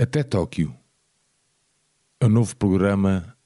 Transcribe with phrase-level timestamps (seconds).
[0.00, 0.74] Até Tóquio.
[2.18, 3.36] É o novo programa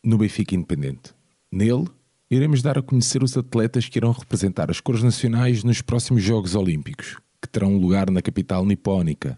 [0.00, 1.12] no Benfica Independente.
[1.50, 1.88] Nele,
[2.30, 6.54] iremos dar a conhecer os atletas que irão representar as cores nacionais nos próximos Jogos
[6.54, 9.36] Olímpicos, que terão lugar na capital nipónica.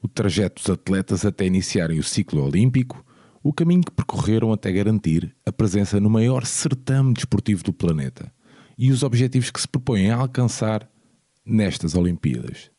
[0.00, 3.04] O trajeto dos atletas até iniciarem o ciclo olímpico,
[3.42, 8.32] o caminho que percorreram até garantir a presença no maior certame desportivo do planeta
[8.78, 10.88] e os objetivos que se propõem a alcançar
[11.44, 12.70] nestas Olimpíadas.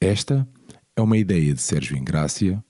[0.00, 0.61] Esta é
[1.00, 2.62] uma ideia de Sérgio Ingrácia,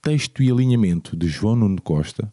[0.00, 2.32] texto e alinhamento de João Nuno Costa,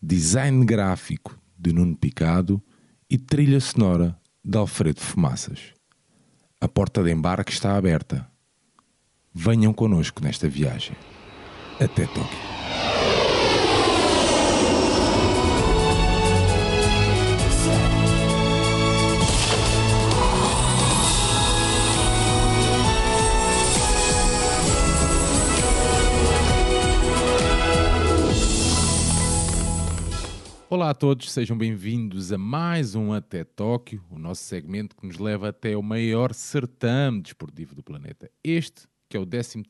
[0.00, 2.62] design gráfico de Nuno Picado
[3.10, 5.74] e trilha sonora de Alfredo Fumaças.
[6.60, 8.26] A porta de embarque está aberta.
[9.34, 10.96] Venham connosco nesta viagem.
[11.80, 12.65] Até Tóquio.
[30.68, 35.16] Olá a todos, sejam bem-vindos a mais um Até Tóquio, o nosso segmento que nos
[35.16, 38.28] leva até o maior certame desportivo do planeta.
[38.42, 39.62] Este que é o 13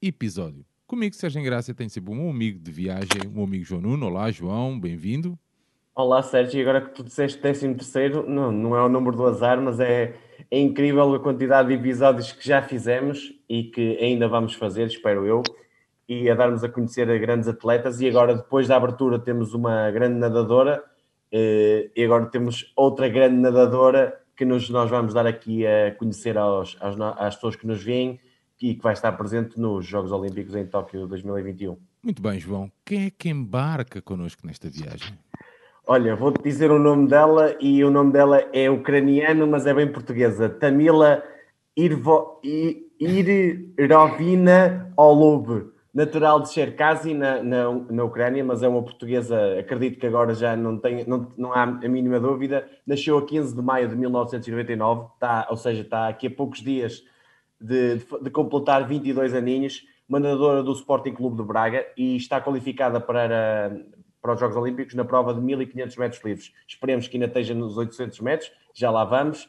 [0.00, 0.64] episódio.
[0.86, 4.06] Comigo, Sérgio Engrácia, tem sempre um amigo de viagem, um amigo João Nuno.
[4.06, 5.36] Olá, João, bem-vindo.
[5.96, 7.66] Olá, Sérgio, e agora que tu disseste 13
[8.28, 10.14] não, não é o número do azar, mas é,
[10.48, 15.26] é incrível a quantidade de episódios que já fizemos e que ainda vamos fazer, espero
[15.26, 15.42] eu
[16.10, 18.00] e a darmos a conhecer a grandes atletas.
[18.00, 20.82] E agora, depois da abertura, temos uma grande nadadora
[21.30, 26.36] eh, e agora temos outra grande nadadora que nos, nós vamos dar aqui a conhecer
[26.36, 28.18] aos, aos, às pessoas que nos veem
[28.60, 31.78] e que vai estar presente nos Jogos Olímpicos em Tóquio 2021.
[32.02, 32.72] Muito bem, João.
[32.84, 35.16] Quem é que embarca connosco nesta viagem?
[35.86, 39.86] Olha, vou-te dizer o nome dela e o nome dela é ucraniano, mas é bem
[39.86, 40.48] portuguesa.
[40.48, 41.22] Tamila
[41.76, 42.40] Irvo,
[43.78, 50.06] Irovina Olub natural de Cherkazy, na, na, na Ucrânia, mas é uma portuguesa, acredito que
[50.06, 52.68] agora já não, tem, não, não há a mínima dúvida.
[52.86, 57.02] Nasceu a 15 de maio de 1999, está, ou seja, está aqui a poucos dias
[57.60, 63.00] de, de, de completar 22 aninhos, mandadora do Sporting Clube de Braga e está qualificada
[63.00, 63.76] para,
[64.22, 66.52] para os Jogos Olímpicos na prova de 1500 metros livres.
[66.66, 69.48] Esperemos que ainda esteja nos 800 metros, já lá vamos.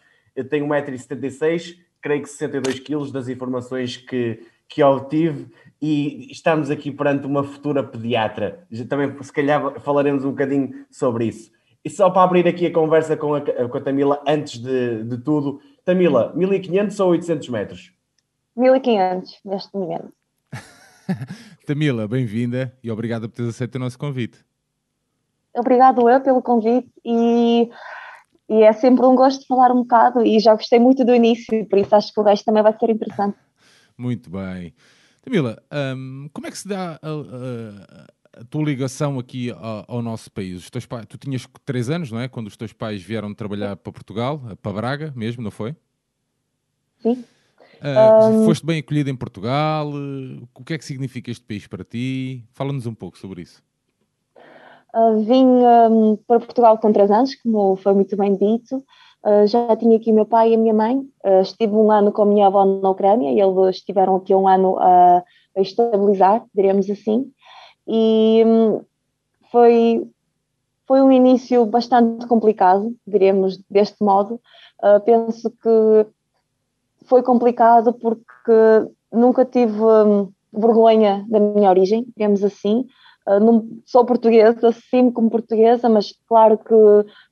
[0.50, 7.26] Tenho 1,76m, creio que 62 kg das informações que, que obtive e estamos aqui perante
[7.26, 8.66] uma futura pediatra.
[8.70, 11.52] Já também, se calhar, falaremos um bocadinho sobre isso.
[11.84, 15.18] E só para abrir aqui a conversa com a, com a Tamila, antes de, de
[15.18, 17.94] tudo, Tamila, 1500 ou 800 metros?
[18.56, 20.14] 1500 neste momento.
[21.66, 24.46] Tamila, bem-vinda e obrigada por teres aceito o nosso convite.
[25.56, 27.70] Obrigado eu pelo convite e,
[28.48, 31.80] e é sempre um gosto falar um bocado e já gostei muito do início, por
[31.80, 33.38] isso acho que o resto também vai ser interessante.
[33.98, 34.74] Muito bem.
[35.22, 35.62] Camila,
[35.96, 40.32] um, como é que se dá a, a, a tua ligação aqui ao, ao nosso
[40.32, 40.68] país?
[40.88, 42.28] Pais, tu tinhas três anos, não é?
[42.28, 45.76] Quando os teus pais vieram trabalhar para Portugal, para Braga mesmo, não foi?
[47.00, 47.24] Sim.
[47.82, 48.46] Uh, um...
[48.46, 49.92] Foste bem acolhida em Portugal?
[50.54, 52.44] O que é que significa este país para ti?
[52.54, 53.62] Fala-nos um pouco sobre isso.
[54.94, 58.84] Uh, vim um, para Portugal com três anos, como foi muito bem dito.
[59.24, 60.98] Uh, já tinha aqui meu pai e a minha mãe.
[61.24, 64.48] Uh, estive um ano com a minha avó na Ucrânia e eles estiveram aqui um
[64.48, 65.24] ano a,
[65.56, 67.32] a estabilizar, diremos assim.
[67.88, 68.82] E um,
[69.52, 70.08] foi,
[70.88, 74.40] foi um início bastante complicado, diremos deste modo.
[74.84, 76.06] Uh, penso que
[77.06, 82.86] foi complicado porque nunca tive um, vergonha da minha origem, digamos assim.
[83.28, 86.76] Uh, não sou portuguesa, assumo como portuguesa, mas claro que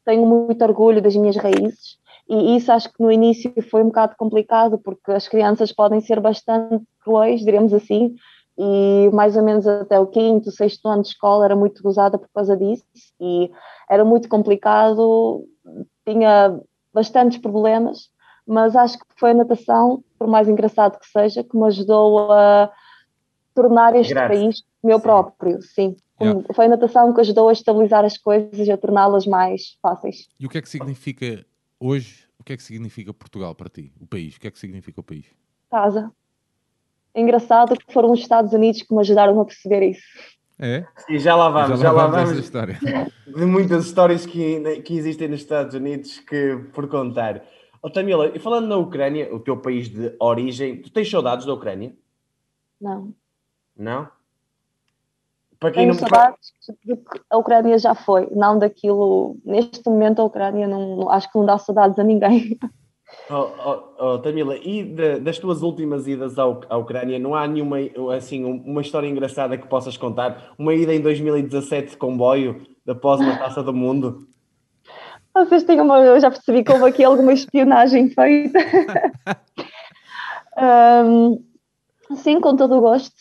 [0.05, 4.15] tenho muito orgulho das minhas raízes e isso acho que no início foi um bocado
[4.15, 8.15] complicado porque as crianças podem ser bastante cruéis, diremos assim,
[8.55, 12.29] e mais ou menos até o quinto, sexto ano de escola era muito gozada por
[12.31, 12.85] causa disso
[13.19, 13.49] e
[13.89, 15.43] era muito complicado,
[16.05, 16.59] tinha
[16.93, 18.11] bastantes problemas,
[18.45, 22.71] mas acho que foi a natação, por mais engraçado que seja, que me ajudou a
[23.55, 24.37] tornar este Graças.
[24.37, 25.95] país meu próprio, sim.
[26.21, 26.41] Yeah.
[26.53, 30.27] Foi a natação que ajudou a estabilizar as coisas e a torná-las mais fáceis.
[30.39, 31.45] E o que é que significa
[31.79, 34.35] hoje, o que é que significa Portugal para ti, o país?
[34.35, 35.25] O que é que significa o país?
[35.71, 36.11] Casa.
[37.13, 40.03] É engraçado que foram os Estados Unidos que me ajudaram a perceber isso.
[40.61, 40.85] É?
[41.07, 42.37] E já lá vamos, já, já lá vamos.
[42.37, 42.77] História.
[43.25, 47.45] De muitas histórias que, que existem nos Estados Unidos que por contar.
[47.81, 51.53] Oh, Tamila, e falando na Ucrânia, o teu país de origem, tu tens saudades da
[51.53, 51.95] Ucrânia?
[52.81, 53.13] Não.
[53.77, 54.09] Não?
[55.59, 55.99] Para quem Tenho não...
[55.99, 56.53] saudades
[56.85, 59.35] do que a Ucrânia já foi, não daquilo.
[59.43, 62.57] Neste momento, a Ucrânia não, acho que não dá saudades a ninguém.
[63.27, 67.47] Oh, oh, oh, Tamila, e de, das tuas últimas idas ao, à Ucrânia, não há
[67.47, 67.77] nenhuma
[68.15, 70.53] assim, uma história engraçada que possas contar?
[70.59, 74.27] Uma ida em 2017 de comboio, após uma taça do mundo?
[75.33, 75.99] Vocês têm uma.
[75.99, 78.59] Eu já percebi que houve aqui alguma espionagem feita.
[81.05, 81.43] um,
[82.15, 83.15] sim, com todo o gosto.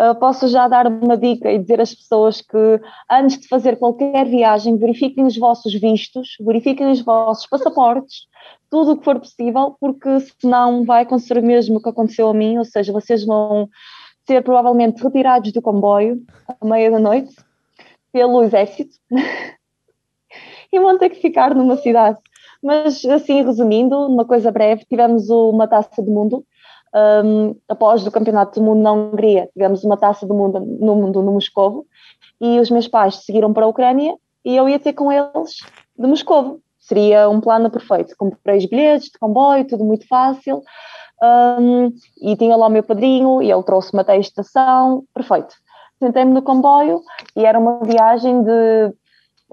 [0.00, 2.80] Uh, posso já dar uma dica e dizer às pessoas que
[3.10, 8.26] antes de fazer qualquer viagem, verifiquem os vossos vistos, verifiquem os vossos passaportes,
[8.70, 10.08] tudo o que for possível, porque
[10.40, 13.68] senão vai acontecer o mesmo que aconteceu a mim, ou seja, vocês vão
[14.26, 17.34] ser provavelmente retirados do comboio à meia da noite
[18.10, 18.96] pelo exército
[20.72, 22.18] e vão ter que ficar numa cidade.
[22.62, 26.46] Mas assim, resumindo, uma coisa breve, tivemos uma taça do mundo
[26.94, 31.22] um, após o campeonato do mundo na Hungria, tivemos uma taça do mundo no mundo
[31.22, 31.86] no Moscovo
[32.40, 35.58] e os meus pais seguiram para a Ucrânia e eu ia ter com eles
[35.96, 38.14] de Moscovo seria um plano perfeito.
[38.18, 40.62] Comprei os bilhetes de comboio, tudo muito fácil.
[41.22, 45.54] Um, e tinha lá o meu padrinho e ele trouxe-me até a estação, perfeito.
[46.00, 47.00] Sentei-me no comboio
[47.36, 48.92] e era uma viagem de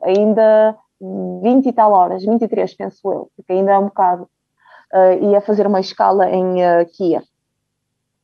[0.01, 4.27] ainda 20 e tal horas, 23 penso eu, porque ainda é um bocado.
[4.93, 7.23] Uh, ia fazer uma escala em uh.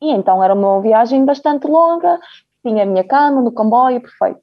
[0.01, 2.19] E então era uma viagem bastante longa,
[2.63, 4.41] tinha a minha cama no comboio, perfeito.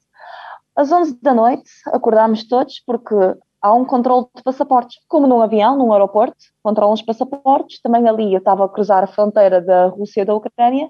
[0.75, 3.15] Às 11 da noite acordámos todos porque
[3.61, 8.33] há um controle de passaportes, como num avião, num aeroporto, controlam os passaportes, também ali
[8.33, 10.89] eu estava a cruzar a fronteira da Rússia e da Ucrânia,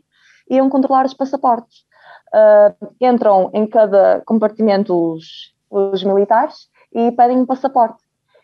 [0.50, 1.86] iam controlar os passaportes.
[2.34, 8.02] Uh, entram em cada compartimento os, os militares e pedem um passaporte.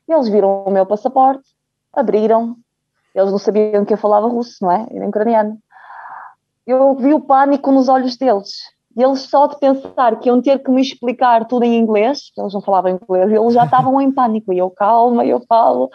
[0.07, 1.43] Eles viram o meu passaporte,
[1.91, 2.55] abriram,
[3.15, 4.87] eles não sabiam que eu falava russo, não é?
[4.91, 5.57] Era ucraniano.
[6.65, 8.51] Eu vi o pânico nos olhos deles
[8.99, 12.41] e eles só de pensar que iam ter que me explicar tudo em inglês, porque
[12.41, 14.51] eles não falavam inglês, eles já estavam em pânico.
[14.51, 15.89] E eu, calma, eu falo.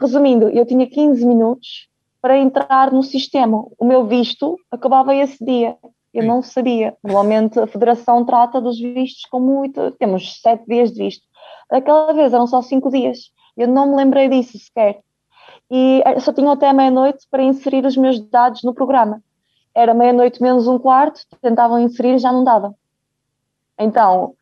[0.00, 1.88] Resumindo, eu tinha 15 minutos
[2.20, 3.64] para entrar no sistema.
[3.78, 5.76] O meu visto acabava esse dia.
[6.12, 6.96] Eu não sabia.
[7.02, 9.90] Normalmente a Federação trata dos vistos com muito.
[9.92, 11.26] Temos sete dias de visto.
[11.70, 13.32] Aquela vez eram só cinco dias.
[13.56, 15.00] Eu não me lembrei disso sequer.
[15.70, 19.22] E só tinha até meia-noite para inserir os meus dados no programa
[19.78, 22.74] era meia-noite menos um quarto, tentavam inserir e já não dava.
[23.78, 24.34] Então,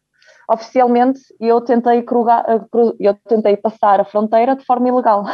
[0.49, 2.43] oficialmente, eu tentei, crugar,
[2.99, 5.25] eu tentei passar a fronteira de forma ilegal.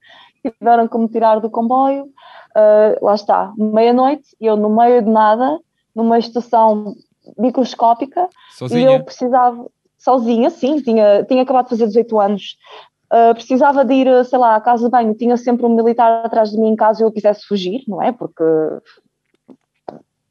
[0.42, 5.60] Tiveram que me tirar do comboio, uh, lá está, meia-noite, eu no meio de nada,
[5.94, 6.94] numa estação
[7.36, 8.26] microscópica,
[8.56, 8.80] sozinha.
[8.80, 9.66] e eu precisava,
[9.98, 12.56] sozinha, sim, tinha, tinha acabado de fazer 18 anos,
[13.12, 16.50] Uh, precisava de ir, sei lá, à casa de banho, tinha sempre um militar atrás
[16.50, 18.12] de mim em casa e eu quisesse fugir, não é?
[18.12, 18.44] Porque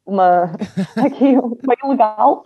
[0.06, 0.44] uma,
[0.96, 2.42] aqui uma ilegal,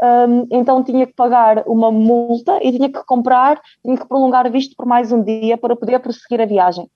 [0.00, 4.74] um, então tinha que pagar uma multa e tinha que comprar, tinha que prolongar visto
[4.76, 6.88] por mais um dia para poder prosseguir a viagem.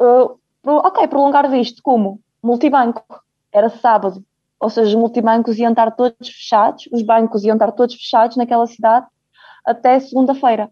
[0.00, 2.20] Uh, ok, prolongar visto como?
[2.42, 3.02] Multibanco.
[3.52, 4.22] Era sábado,
[4.60, 8.66] ou seja, os multibancos iam estar todos fechados, os bancos iam estar todos fechados naquela
[8.66, 9.06] cidade
[9.64, 10.70] até segunda-feira.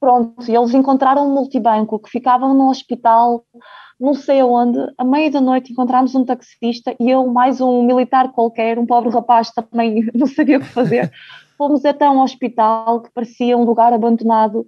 [0.00, 3.44] Pronto, e eles encontraram um multibanco que ficava no hospital
[4.00, 8.30] não sei aonde, à meia da noite encontramos um taxista e eu, mais um militar
[8.30, 11.10] qualquer, um pobre rapaz também não sabia o que fazer.
[11.58, 14.64] Fomos até um hospital que parecia um lugar abandonado.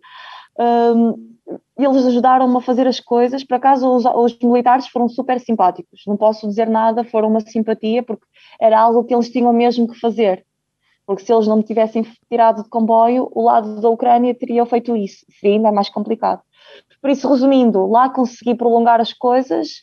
[0.59, 1.31] Um,
[1.79, 3.45] eles ajudaram-me a fazer as coisas.
[3.45, 6.03] Por acaso, os, os, militares foram super simpáticos.
[6.07, 8.27] Não posso dizer nada, foram uma simpatia, porque
[8.61, 10.45] era algo que eles tinham mesmo que fazer.
[11.11, 14.95] Porque se eles não me tivessem tirado de comboio, o lado da Ucrânia teria feito
[14.95, 15.27] isso.
[15.41, 16.41] Seria ainda mais complicado.
[17.03, 19.83] Por isso, resumindo, lá consegui prolongar as coisas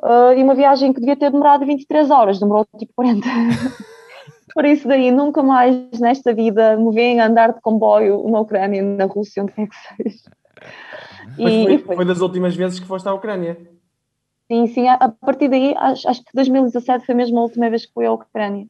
[0.00, 3.26] uh, e uma viagem que devia ter demorado 23 horas, demorou tipo 40.
[4.54, 9.06] Por isso daí nunca mais nesta vida me veem andar de comboio na Ucrânia, na
[9.06, 10.30] Rússia, onde quer que seja.
[11.36, 11.96] Mas e, foi, foi.
[11.96, 13.58] foi, das últimas vezes que foste à Ucrânia?
[14.46, 17.86] Sim, sim, a, a partir daí acho, acho, que 2017 foi mesmo a última vez
[17.86, 18.68] que fui à Ucrânia.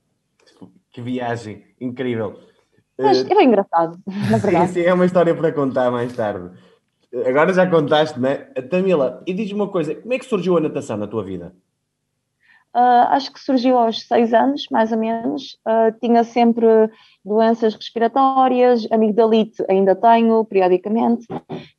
[1.01, 2.39] Que viagem, incrível.
[2.99, 3.99] Mas uh, é engraçado,
[4.31, 4.73] na verdade.
[4.73, 6.51] Sim, sim, é uma história para contar mais tarde.
[7.27, 8.37] Agora já contaste, né?
[8.71, 11.55] Tamila, e diz-me uma coisa: como é que surgiu a natação na tua vida?
[12.77, 15.59] Uh, acho que surgiu aos seis anos, mais ou menos.
[15.67, 16.67] Uh, tinha sempre
[17.25, 21.27] doenças respiratórias, amigdalite ainda tenho, periodicamente.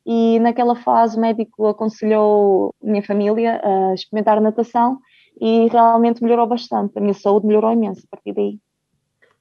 [0.04, 4.98] E naquela fase o médico aconselhou a minha família a experimentar natação
[5.40, 6.98] e realmente melhorou bastante.
[6.98, 8.58] A minha saúde melhorou imenso a partir daí.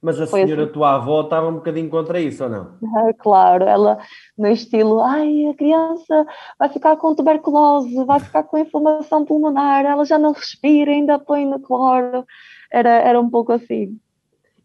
[0.01, 0.73] Mas a Foi senhora, assim.
[0.73, 2.73] tua avó, estava um bocadinho contra isso ou não?
[2.95, 3.99] Ah, claro, ela
[4.35, 6.25] no estilo, ai, a criança
[6.57, 11.45] vai ficar com tuberculose, vai ficar com inflamação pulmonar, ela já não respira, ainda põe
[11.45, 12.25] no cloro.
[12.71, 13.99] Era, era um pouco assim.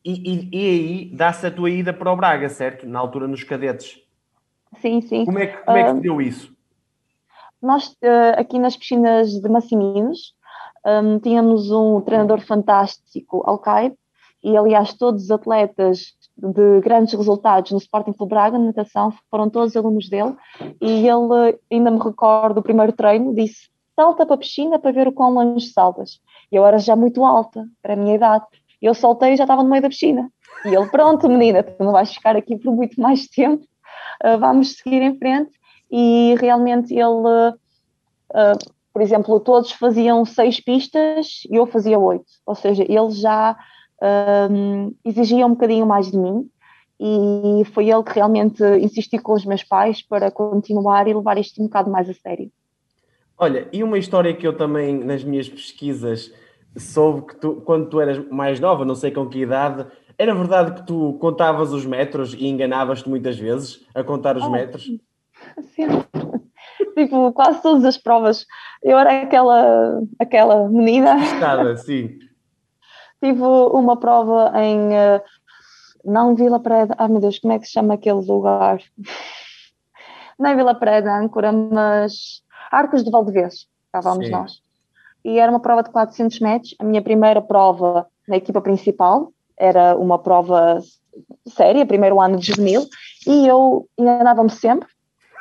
[0.03, 2.87] E, e, e aí dá-se a tua ida para o Braga, certo?
[2.87, 4.01] Na altura nos cadetes.
[4.81, 5.25] Sim, sim.
[5.25, 6.55] Como é que, como é que uh, deu isso?
[7.61, 10.35] Nós, uh, aqui nas piscinas de Massiminos,
[10.87, 13.97] um, tínhamos um treinador fantástico, Alcaide,
[14.43, 19.49] e aliás todos os atletas de grandes resultados no Sporting Clube Braga, na natação, foram
[19.49, 20.35] todos alunos dele,
[20.81, 25.09] e ele, ainda me recordo, o primeiro treino, disse, salta para a piscina para ver
[25.09, 26.21] o quão longe saltas.
[26.53, 28.45] Eu era já muito alta, para a minha idade,
[28.81, 30.31] eu soltei e já estava no meio da piscina.
[30.65, 33.65] E ele, pronto, menina, tu não vais ficar aqui por muito mais tempo,
[34.25, 35.51] uh, vamos seguir em frente.
[35.91, 38.59] E realmente ele, uh,
[38.93, 42.27] por exemplo, todos faziam seis pistas e eu fazia oito.
[42.45, 43.57] Ou seja, ele já
[44.51, 46.49] um, exigia um bocadinho mais de mim
[46.99, 51.61] e foi ele que realmente insistiu com os meus pais para continuar e levar isto
[51.61, 52.51] um bocado mais a sério.
[53.39, 56.33] Olha, e uma história que eu também nas minhas pesquisas
[56.77, 59.87] soube que tu, quando tu eras mais nova, não sei com que idade,
[60.19, 64.51] era verdade que tu contavas os metros e enganavas-te muitas vezes a contar os oh,
[64.51, 64.89] metros?
[65.75, 66.07] Sempre.
[66.97, 68.47] tipo, quase todas as provas.
[68.83, 71.19] Eu era aquela, aquela menina.
[71.19, 72.19] Estada, sim.
[73.23, 74.89] Tive uma prova em.
[74.91, 75.23] Uh,
[76.05, 76.95] não Vila Preda.
[76.99, 78.81] Ah, meu Deus, como é que se chama aquele lugar?
[80.39, 82.43] Não é Vila Preda, Âncora, mas.
[82.71, 83.67] Arcos de Valdevez.
[83.87, 84.61] Estávamos nós.
[85.25, 86.75] E era uma prova de 400 metros.
[86.79, 90.83] A minha primeira prova na equipa principal era uma prova
[91.47, 92.87] séria, primeiro ano de juvenil,
[93.27, 94.89] e eu enganava-me sempre,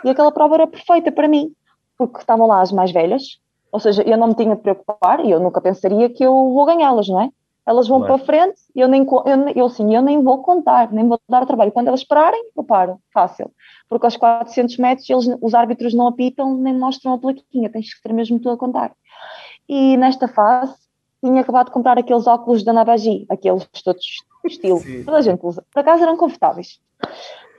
[0.04, 1.54] e aquela prova era perfeita para mim,
[1.98, 3.40] porque estavam lá as mais velhas,
[3.72, 6.66] ou seja, eu não me tinha de preocupar, e eu nunca pensaria que eu vou
[6.66, 7.30] ganhá-las, não é?
[7.66, 8.16] Elas vão claro.
[8.16, 11.72] para frente, eu nem, eu, eu, assim, eu nem vou contar, nem vou dar trabalho.
[11.72, 13.52] Quando elas pararem, eu paro, fácil.
[13.90, 18.02] Porque aos 400 metros eles, os árbitros não apitam nem mostram a plaquinha, tens que
[18.04, 18.92] ter mesmo tu a contar.
[19.68, 20.76] E nesta fase,
[21.24, 24.06] tinha acabado de comprar aqueles óculos da Nabagi, aqueles todos
[24.46, 25.04] estilo, Sim.
[25.04, 25.66] toda a gente usa.
[25.74, 26.80] Por acaso eram confortáveis.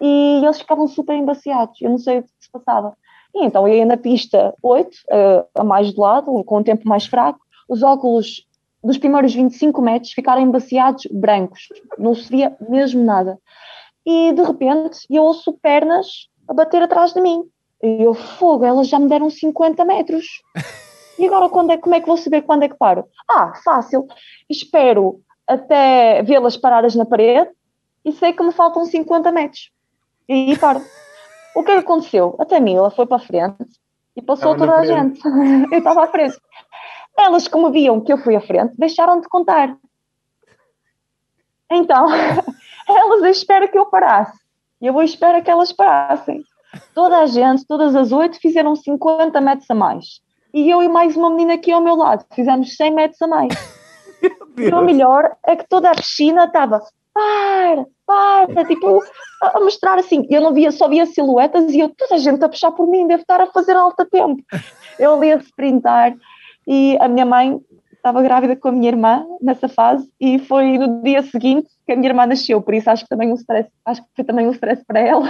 [0.00, 2.96] E eles ficavam super embaciados, eu não sei o que se passava.
[3.34, 6.62] E então eu ia na pista 8, uh, eh, a mais de lado, com um
[6.62, 8.46] tempo mais fraco, os óculos
[8.86, 13.38] dos primeiros 25 metros ficaram embaciados brancos, não se via mesmo nada.
[14.06, 16.06] E de repente eu ouço pernas
[16.48, 17.42] a bater atrás de mim.
[17.82, 20.24] E eu, fogo, elas já me deram 50 metros.
[21.18, 23.04] E agora quando é, como é que vou saber quando é que paro?
[23.28, 24.06] Ah, fácil.
[24.48, 27.50] Espero até vê-las paradas na parede
[28.04, 29.70] e sei que me faltam 50 metros.
[30.28, 30.80] E aí paro.
[31.56, 32.36] O que é aconteceu?
[32.38, 33.56] Até mim, ela foi para a frente
[34.14, 35.20] e passou estava toda a gente.
[35.72, 36.36] eu estava à frente.
[37.18, 39.76] Elas, como viam que eu fui à frente, deixaram de contar.
[41.70, 42.06] Então,
[42.88, 44.38] elas esperam que eu parasse.
[44.80, 46.42] E eu vou esperar que elas parassem.
[46.94, 50.20] Toda a gente, todas as oito, fizeram 50 metros a mais
[50.56, 53.52] e eu e mais uma menina aqui ao meu lado, fizemos 100 metros a mais.
[54.56, 56.80] e o melhor é que toda a piscina estava
[57.12, 59.04] para, para, tipo,
[59.42, 62.48] a mostrar assim, eu não via, só via silhuetas e eu, toda a gente a
[62.48, 64.42] puxar por mim, deve estar a fazer alta tempo.
[64.98, 66.16] Eu ali a sprintar
[66.66, 67.60] e a minha mãe
[68.06, 71.96] estava grávida com a minha irmã nessa fase e foi no dia seguinte que a
[71.96, 74.52] minha irmã nasceu, por isso acho que também um stress, acho que foi também um
[74.52, 75.28] stress para ela.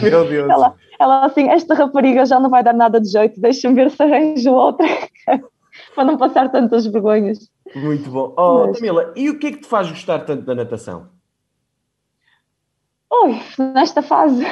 [0.00, 0.50] Meu Deus.
[0.50, 4.02] Ela, ela assim, esta rapariga já não vai dar nada de jeito, deixa-me ver se
[4.02, 4.86] arranjo outra
[5.94, 7.38] para não passar tantas vergonhas.
[7.74, 8.34] Muito bom.
[8.36, 8.78] Oh, Mas...
[8.78, 11.08] Camila, e o que é que te faz gostar tanto da natação?
[13.12, 13.38] Ui,
[13.74, 14.42] nesta fase.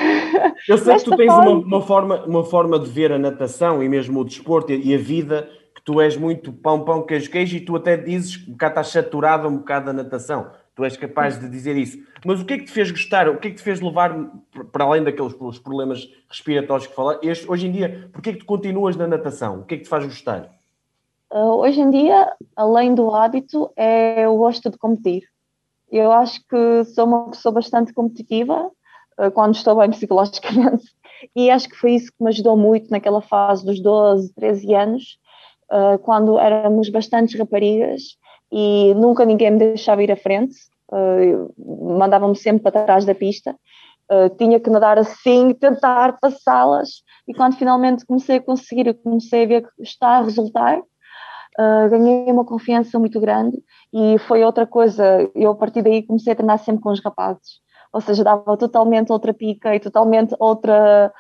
[0.69, 1.49] Eu sei que tu tens fase...
[1.49, 4.99] uma, uma, forma, uma forma de ver a natação e mesmo o desporto e a
[4.99, 8.53] vida que tu és muito pão, pão, queijo, queijo e tu até dizes que um
[8.53, 10.51] bocado estás saturado um bocado da natação.
[10.75, 11.99] Tu és capaz de dizer isso.
[12.25, 13.29] Mas o que é que te fez gostar?
[13.29, 14.15] O que é que te fez levar,
[14.73, 18.97] para além daqueles problemas respiratórios que falaste, hoje em dia, porquê é que tu continuas
[18.97, 19.61] na natação?
[19.61, 20.51] O que é que te faz gostar?
[21.33, 25.23] Uh, hoje em dia, além do hábito, é o gosto de competir.
[25.91, 28.71] Eu acho que sou uma pessoa bastante competitiva
[29.19, 30.85] uh, quando estou bem psicologicamente
[31.35, 35.19] e acho que foi isso que me ajudou muito naquela fase dos 12, 13 anos
[35.71, 38.17] uh, quando éramos bastantes raparigas
[38.53, 40.57] e nunca ninguém me deixava ir à frente,
[40.93, 43.55] uh, mandava-me sempre para trás da pista,
[44.11, 49.47] uh, tinha que nadar assim, tentar passá-las, e quando finalmente comecei a conseguir, comecei a
[49.47, 50.81] ver que está a resultar,
[51.59, 53.59] Uh, ganhei uma confiança muito grande.
[53.93, 57.61] E foi outra coisa, eu a partir daí comecei a treinar sempre com os rapazes,
[57.93, 61.13] ou seja, dava totalmente outra pica e totalmente outra,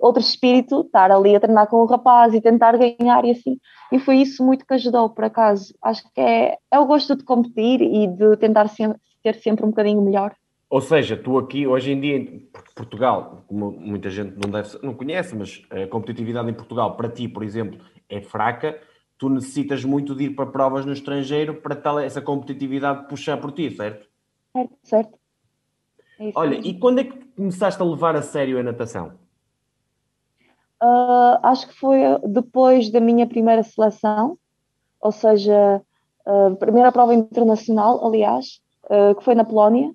[0.00, 3.58] outro espírito, estar ali a treinar com o rapaz e tentar ganhar e assim.
[3.92, 5.74] E foi isso muito que ajudou, por acaso.
[5.82, 9.70] Acho que é, é o gosto de competir e de tentar sempre, ser sempre um
[9.70, 10.34] bocadinho melhor.
[10.70, 12.42] Ou seja, tu aqui, hoje em dia,
[12.74, 17.26] Portugal, como muita gente não, deve, não conhece, mas a competitividade em Portugal, para ti,
[17.26, 17.78] por exemplo,
[18.08, 18.78] é fraca,
[19.16, 23.52] tu necessitas muito de ir para provas no estrangeiro para tal essa competitividade puxar por
[23.52, 24.06] ti, certo?
[24.52, 25.18] Certo, certo.
[26.20, 29.12] É Olha, e quando é que começaste a levar a sério a natação?
[30.82, 34.38] Uh, acho que foi depois da minha primeira seleção,
[35.00, 35.82] ou seja,
[36.24, 39.92] a primeira prova internacional, aliás, uh, que foi na Polónia,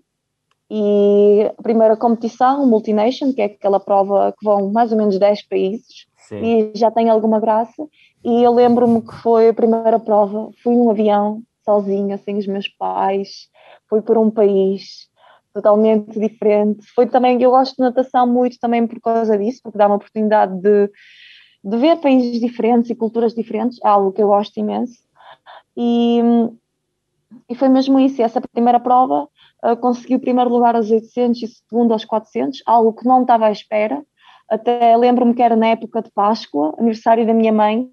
[0.69, 5.47] e a primeira competição, Multination, que é aquela prova que vão mais ou menos 10
[5.47, 6.41] países, Sim.
[6.43, 7.87] e já tem alguma graça.
[8.23, 12.67] E eu lembro-me que foi a primeira prova, fui num avião, sozinha, sem os meus
[12.67, 13.49] pais,
[13.87, 15.07] fui por um país
[15.53, 16.85] totalmente diferente.
[16.95, 20.59] Foi também, eu gosto de natação muito também por causa disso, porque dá uma oportunidade
[20.59, 20.89] de,
[21.63, 24.97] de ver países diferentes e culturas diferentes, é algo que eu gosto imenso.
[25.77, 26.21] E,
[27.49, 29.27] e foi mesmo isso, essa primeira prova
[29.63, 33.47] uh, consegui o primeiro lugar aos 800 e segundo aos 400, algo que não estava
[33.47, 34.03] à espera.
[34.49, 37.89] Até lembro-me que era na época de Páscoa, aniversário da minha mãe,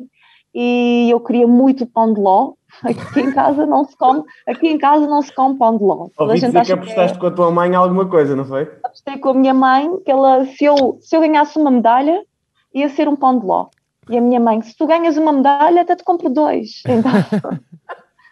[0.54, 2.54] e eu queria muito pão de ló.
[2.84, 6.08] Aqui em casa não se come, aqui em casa não se come pão de ló.
[6.16, 7.20] Ouvi dizer que apostaste que é...
[7.20, 8.62] com a tua mãe alguma coisa, não foi?
[8.84, 12.24] Apostei com a minha mãe que ela, se eu, se eu ganhasse uma medalha,
[12.72, 13.68] ia ser um pão de ló.
[14.08, 16.82] E a minha mãe, se tu ganhas uma medalha, até te compro dois.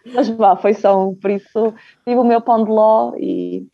[0.01, 1.73] Então, mas vá, foi só um, por isso
[2.05, 3.67] tive o meu pão de ló e.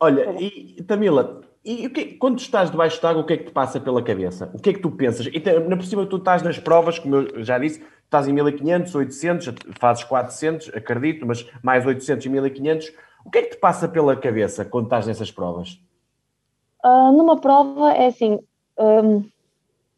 [0.00, 3.52] Olha, e Tamila, e que, quando estás debaixo de água, o que é que te
[3.52, 4.50] passa pela cabeça?
[4.52, 5.26] O que é que tu pensas?
[5.26, 8.94] E na por cima tu estás nas provas, como eu já disse, estás em 1500,
[8.94, 12.92] 800, fazes 400, acredito, mas mais 800 e 1500.
[13.24, 15.78] O que é que te passa pela cabeça quando estás nessas provas?
[16.84, 18.40] Uh, numa prova é assim,
[18.76, 19.24] um,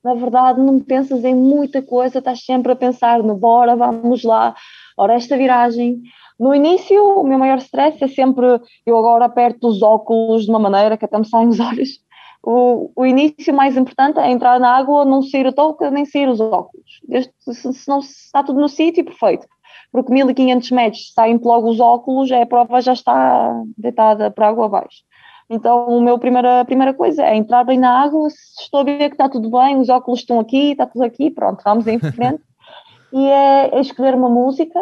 [0.05, 4.55] na verdade não pensas em muita coisa, estás sempre a pensar no bora, vamos lá,
[4.99, 6.03] ora esta viragem,
[6.39, 10.59] no início, o meu maior stress é sempre eu agora aperto os óculos de uma
[10.59, 12.03] maneira que até me saem os olhos.
[12.43, 16.29] O, o início mais importante é entrar na água, não sair a touca, nem sair
[16.29, 17.01] os óculos.
[17.09, 19.47] Desde, se, se não está tudo no sítio, perfeito.
[19.91, 24.49] Porque 1500 metros saem logo os óculos, é a prova já está deitada para a
[24.51, 25.03] água abaixo.
[25.49, 29.09] Então, o meu primeira, primeira coisa é entrar bem na água, se estou a ver
[29.09, 32.43] que está tudo bem, os óculos estão aqui, está tudo aqui, pronto, vamos em frente.
[33.13, 34.81] e é, é escolher uma música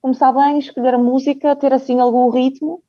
[0.00, 2.82] começar bem, escolher a música, ter assim algum ritmo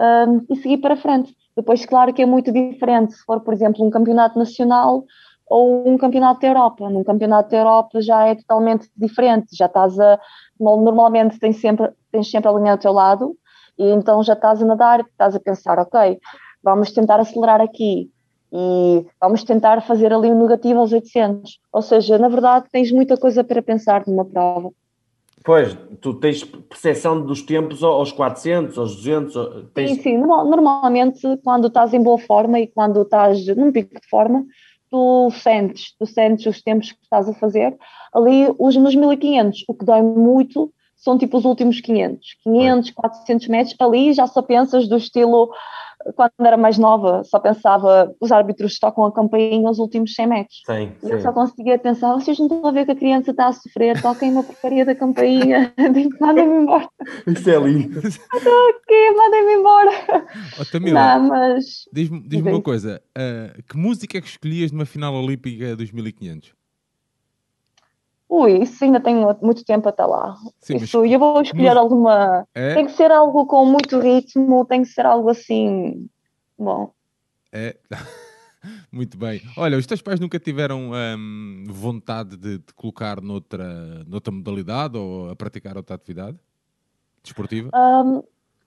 [0.00, 1.34] um, e seguir para frente.
[1.56, 5.04] Depois, claro que é muito diferente se for, por exemplo, um campeonato nacional
[5.46, 6.88] ou um campeonato da Europa.
[6.88, 10.20] Num campeonato da Europa já é totalmente diferente, já estás a.
[10.60, 13.36] Normalmente tens sempre, tens sempre a linha ao teu lado
[13.78, 16.18] e então já estás a nadar, estás a pensar, ok,
[16.62, 18.10] vamos tentar acelerar aqui
[18.52, 21.60] e vamos tentar fazer ali um negativo aos 800.
[21.72, 24.70] Ou seja, na verdade, tens muita coisa para pensar numa prova.
[25.44, 29.66] Pois, tu tens percepção dos tempos aos 400, aos 200?
[29.72, 29.90] Tens...
[29.92, 30.18] Sim, sim.
[30.18, 34.44] Normalmente, quando estás em boa forma e quando estás num pico de forma,
[34.90, 37.76] tu sentes, tu sentes os tempos que estás a fazer.
[38.12, 42.36] Ali, os nos 1500, o que dói muito são tipo os últimos 500.
[42.42, 45.50] 500, 400 metros, ali já só pensas do estilo
[46.14, 50.62] quando era mais nova, só pensava, os árbitros tocam a campainha aos últimos 100 metros.
[50.66, 53.48] Sim, e eu só conseguia pensar, vocês não estão a ver que a criança está
[53.48, 55.72] a sofrer, toquem uma porcaria da campainha,
[56.20, 56.88] mandem-me embora.
[57.26, 57.98] Isso é lindo.
[57.98, 60.26] Estou aqui, mandem-me embora.
[60.60, 61.64] Oh, Tamila, não, mas...
[61.92, 66.57] diz-me diz uma coisa, uh, que música é que escolhias numa final olímpica 2500?
[68.28, 70.36] Ui, isso ainda tenho muito tempo até lá.
[70.60, 71.10] Sim, isso, mas...
[71.10, 71.76] eu vou escolher mas...
[71.76, 72.46] alguma.
[72.54, 72.74] É?
[72.74, 76.06] Tem que ser algo com muito ritmo, tem que ser algo assim.
[76.58, 76.92] Bom.
[77.50, 77.76] É.
[78.92, 79.40] muito bem.
[79.56, 85.30] Olha, os teus pais nunca tiveram hum, vontade de te colocar noutra, noutra modalidade ou
[85.30, 86.38] a praticar outra atividade
[87.22, 87.70] desportiva?
[87.74, 88.22] Um,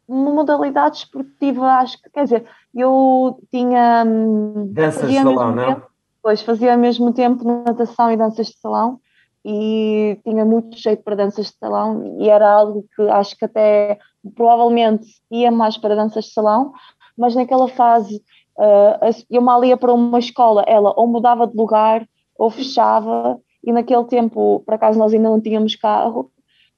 [0.08, 4.04] modalidade esportiva, acho que, quer dizer, eu tinha.
[4.08, 5.84] Hum, danças de salão, não?
[6.24, 9.00] pois, fazia ao mesmo tempo natação e danças de salão
[9.44, 13.98] e tinha muito jeito para danças de salão e era algo que acho que até
[14.36, 16.74] provavelmente ia mais para danças de salão,
[17.18, 18.24] mas naquela fase
[18.58, 23.72] uh, eu mal ia para uma escola, ela ou mudava de lugar ou fechava e
[23.72, 26.32] naquele tempo, por acaso nós ainda não tínhamos carro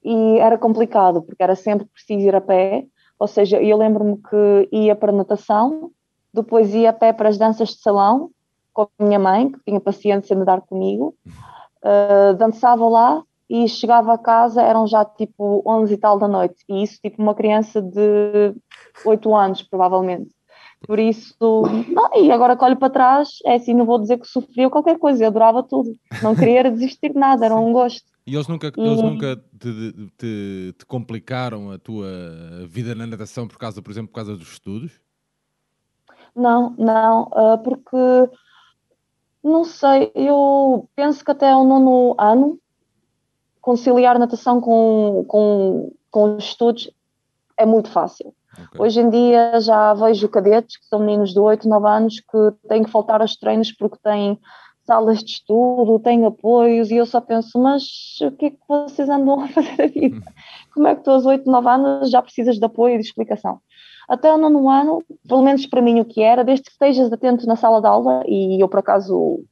[0.04, 2.86] e era complicado porque era sempre preciso ir a pé,
[3.20, 5.92] ou seja, eu lembro-me que ia para natação,
[6.34, 8.32] depois ia a pé para as danças de salão
[8.74, 11.16] com a minha mãe, que tinha paciência de nadar comigo,
[11.84, 16.64] uh, dançava lá e chegava a casa, eram já tipo 11 e tal da noite,
[16.68, 18.56] e isso tipo uma criança de
[19.06, 20.32] 8 anos, provavelmente.
[20.86, 21.36] Por isso,
[21.90, 24.98] não, e agora que olho para trás, é assim, não vou dizer que sofria qualquer
[24.98, 28.04] coisa, eu adorava tudo, não queria desistir de nada, era um gosto.
[28.26, 28.82] E eles nunca, e...
[28.82, 32.10] eles nunca te, te, te, complicaram a tua
[32.68, 35.00] vida na natação por causa, por exemplo, por causa dos estudos?
[36.36, 37.98] Não, não, uh, porque
[39.44, 42.58] não sei, eu penso que até o nono ano
[43.62, 46.90] conciliar natação com, com, com os estudos
[47.58, 48.34] é muito fácil.
[48.54, 48.82] Okay.
[48.82, 52.84] Hoje em dia já vejo cadetes que são meninos de 8, 9 anos que têm
[52.84, 54.40] que faltar aos treinos porque têm
[54.86, 59.10] salas de estudo, tem apoios, e eu só penso, mas o que é que vocês
[59.10, 60.22] andam a fazer a vida?
[60.74, 63.60] Como é que tu aos 8, 9 anos já precisas de apoio e de explicação?
[64.08, 67.46] Até o nono ano, pelo menos para mim o que era, desde que estejas atento
[67.48, 69.44] na sala de aula, e eu por acaso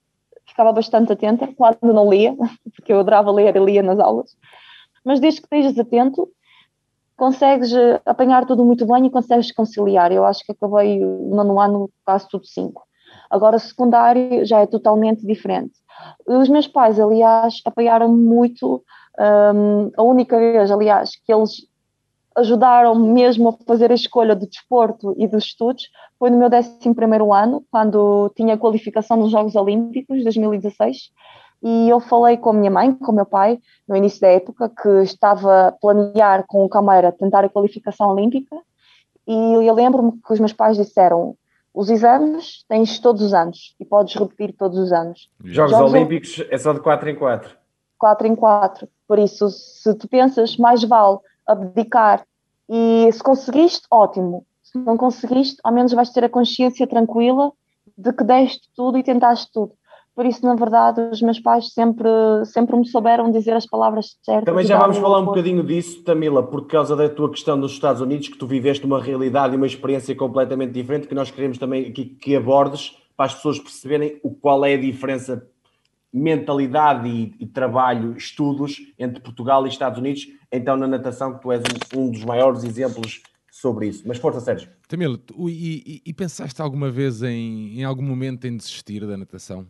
[0.46, 2.36] ficava bastante atenta quando não lia,
[2.76, 4.36] porque eu adorava ler e lia nas aulas,
[5.04, 6.30] mas desde que estejas atento,
[7.22, 10.12] consegues eh, apanhar tudo muito bem e consegues conciliar.
[10.12, 12.84] Eu acho que acabei o nono ano quase tudo cinco.
[13.30, 15.74] Agora, secundário já é totalmente diferente.
[16.26, 18.84] Os meus pais, aliás, apoiaram muito.
[19.20, 21.68] Um, a única vez, aliás, que eles
[22.36, 26.80] ajudaram mesmo a fazer a escolha do desporto e dos estudos foi no meu 11
[27.34, 31.12] ano, quando tinha qualificação nos Jogos Olímpicos de 2016.
[31.64, 34.70] E eu falei com a minha mãe, com o meu pai, no início da época,
[34.70, 38.56] que estava a planear com o Cameira tentar a qualificação olímpica.
[39.28, 41.36] E eu lembro-me que os meus pais disseram:
[41.74, 45.30] os exames tens todos os anos e podes repetir todos os anos.
[45.44, 47.56] Jogos, Jogos Olímpicos é só de 4 em 4.
[47.98, 48.88] 4 em 4.
[49.08, 52.26] Por isso, se tu pensas, mais vale abdicar
[52.70, 54.46] e se conseguiste, ótimo.
[54.64, 57.52] Se não conseguiste, ao menos vais ter a consciência tranquila
[57.98, 59.74] de que deste tudo e tentaste tudo.
[60.14, 62.10] Por isso, na verdade, os meus pais sempre,
[62.46, 64.46] sempre me souberam dizer as palavras certas.
[64.46, 68.02] Também já vamos falar um bocadinho disso, Tamila, por causa da tua questão nos Estados
[68.02, 71.88] Unidos, que tu viveste uma realidade e uma experiência completamente diferente, que nós queremos também
[71.88, 75.48] aqui que abordes para as pessoas perceberem o qual é a diferença
[76.14, 81.52] mentalidade e, e, trabalho, estudos entre Portugal e Estados Unidos, então na natação que tu
[81.52, 81.62] és
[81.96, 84.04] um, um dos maiores exemplos sobre isso.
[84.08, 84.70] Mas força, Sérgio.
[84.88, 89.68] Tamila, e, e, e, pensaste alguma vez em, em algum momento em desistir da natação?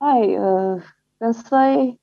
[0.00, 0.82] Ai, uh,
[1.18, 1.98] pensei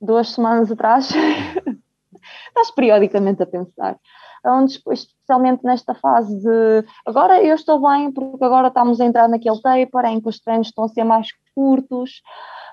[0.00, 1.10] duas semanas atrás.
[2.48, 3.98] Estás periodicamente a pensar.
[4.44, 9.60] Onde, especialmente nesta fase de agora eu estou bem porque agora estamos a entrar naquele
[9.60, 12.22] taper em que os treinos estão a ser mais curtos,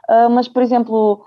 [0.09, 1.25] uh, mas por exemplo,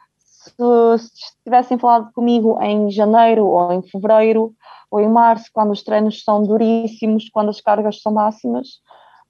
[0.48, 4.54] se, se tivessem falado comigo em janeiro ou em fevereiro
[4.90, 8.80] ou em março, quando os treinos são duríssimos, quando as cargas são máximas,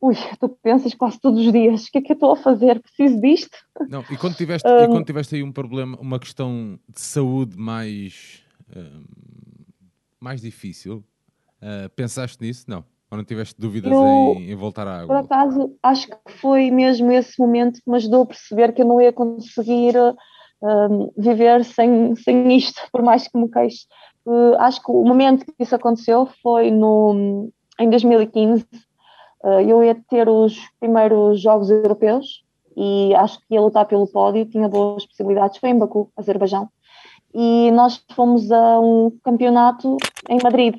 [0.00, 2.80] ui, tu pensas quase todos os dias, o que é que eu estou a fazer?
[2.80, 3.56] Preciso disto?
[3.88, 7.56] Não, e quando tiveste, um, e quando tiveste aí um problema, uma questão de saúde
[7.56, 9.04] mais, uh,
[10.20, 11.04] mais difícil,
[11.62, 12.64] uh, pensaste nisso?
[12.68, 12.84] Não?
[13.10, 14.02] Ou não tiveste dúvidas eu,
[14.36, 15.06] em, em, voltar à água?
[15.06, 18.86] Por acaso, acho que foi mesmo esse momento que me ajudou a perceber que eu
[18.86, 19.94] não ia conseguir
[20.62, 23.86] uh, viver sem, sem isto, por mais que me queixe.
[24.58, 28.66] acho que o momento que isso aconteceu foi no, em 2015,
[29.42, 32.44] Uh, eu ia ter os primeiros Jogos Europeus
[32.76, 35.58] e acho que ia lutar pelo pódio, tinha boas possibilidades.
[35.58, 36.68] Foi em Baku, Azerbaijão.
[37.34, 39.96] E nós fomos a um campeonato
[40.28, 40.76] em Madrid,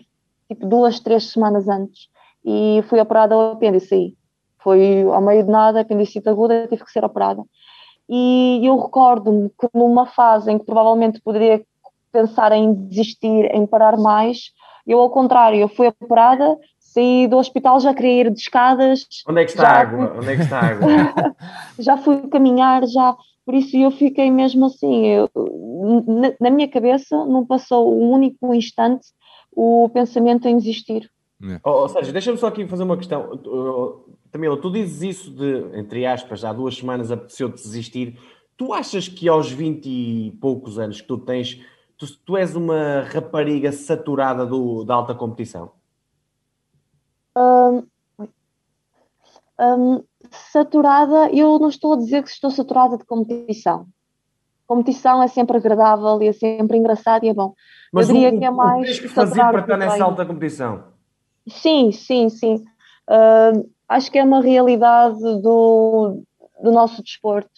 [0.47, 2.09] tipo duas, três semanas antes.
[2.43, 4.13] E fui operada ao apêndice aí.
[4.61, 7.43] Foi ao meio de nada, apendicite aguda, tive que ser operada.
[8.10, 11.63] E eu recordo-me que numa fase em que provavelmente poderia
[12.12, 14.52] pensar em desistir, em parar mais,
[14.88, 19.06] eu ao contrário, eu fui operada, saí do hospital, já queria ir de escadas.
[19.28, 20.15] Onde é que está a água?
[20.17, 21.36] Onde é que está a água?
[21.78, 23.15] já fui caminhar, já.
[23.45, 25.30] Por isso eu fiquei mesmo assim, eu,
[26.08, 29.08] na, na, minha cabeça não passou um único instante
[29.52, 31.10] o pensamento em desistir.
[31.43, 31.60] É.
[31.63, 33.39] Ou seja, deixa-me só aqui fazer uma questão.
[34.31, 38.19] Tamila, tu dizes isso de, entre aspas, há duas semanas apeteceu-te desistir.
[38.55, 41.59] Tu achas que aos 20 e poucos anos que tu tens,
[41.97, 45.71] tu, tu és uma rapariga saturada do, da alta competição?
[47.35, 47.83] Um,
[49.59, 53.87] um, saturada, eu não estou a dizer que estou saturada de competição.
[54.67, 57.55] Competição é sempre agradável e é sempre engraçado e é bom.
[57.91, 58.81] Mas eu diria o, que é mais.
[58.81, 60.83] O que tens que fazer para estar nessa alta competição?
[61.47, 62.63] Sim, sim, sim.
[63.09, 66.21] Uh, acho que é uma realidade do,
[66.62, 67.49] do nosso desporto,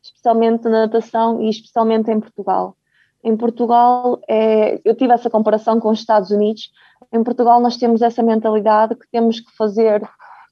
[0.00, 2.76] especialmente na natação e especialmente em Portugal.
[3.22, 6.70] Em Portugal, é, eu tive essa comparação com os Estados Unidos,
[7.12, 10.02] em Portugal nós temos essa mentalidade que temos que fazer,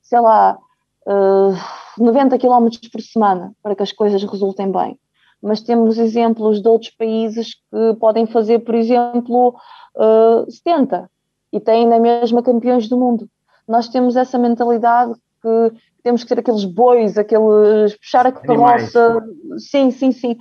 [0.02, 0.58] sei lá,
[1.06, 4.98] uh, 90 km por semana para que as coisas resultem bem.
[5.42, 9.56] Mas temos exemplos de outros países que podem fazer, por exemplo,
[9.96, 11.10] uh, 70
[11.52, 13.28] e têm na mesma campeões do mundo.
[13.72, 19.24] Nós temos essa mentalidade que temos que ter aqueles bois, aqueles puxar a carroça.
[19.56, 20.36] Sim, sim, sim.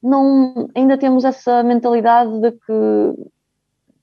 [0.00, 3.14] Não, ainda temos essa mentalidade de que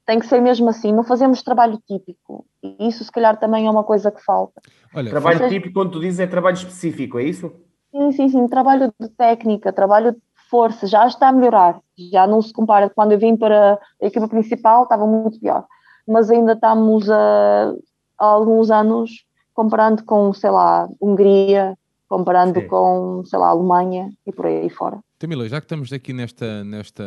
[0.05, 2.45] tem que ser mesmo assim, não fazemos trabalho típico.
[2.61, 4.61] E isso, se calhar, também é uma coisa que falta.
[4.93, 5.51] Olha, trabalho Vocês...
[5.53, 7.49] típico, quando tu dizes, é trabalho específico, é isso?
[7.89, 8.47] Sim, sim, sim.
[8.49, 11.79] Trabalho de técnica, trabalho de força, já está a melhorar.
[12.11, 12.89] Já não se compara.
[12.89, 15.65] Quando eu vim para a equipa principal, estava muito pior.
[16.05, 17.73] Mas ainda estamos a,
[18.17, 21.77] há alguns anos comparando com, sei lá, Hungria,
[22.07, 22.67] comparando Sim.
[22.67, 24.99] com, sei lá, Alemanha e por aí fora.
[25.19, 27.03] Tamila, já que estamos aqui nesta, nesta,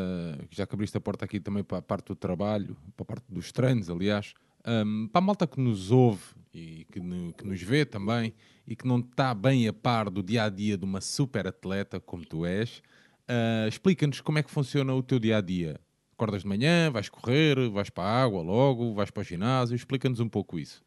[0.51, 3.25] já que abriste a porta aqui também para a parte do trabalho, para a parte
[3.29, 4.35] dos treinos, aliás,
[4.66, 8.35] um, para a malta que nos ouve e que, no, que, nos vê também
[8.66, 12.01] e que não está bem a par do dia a dia de uma super atleta
[12.01, 12.83] como tu és,
[13.29, 15.81] uh, explica-nos como é que funciona o teu dia a dia.
[16.12, 20.20] Acordas de manhã, vais correr, vais para a água logo, vais para o ginásio, explica-nos
[20.20, 20.83] um pouco isso.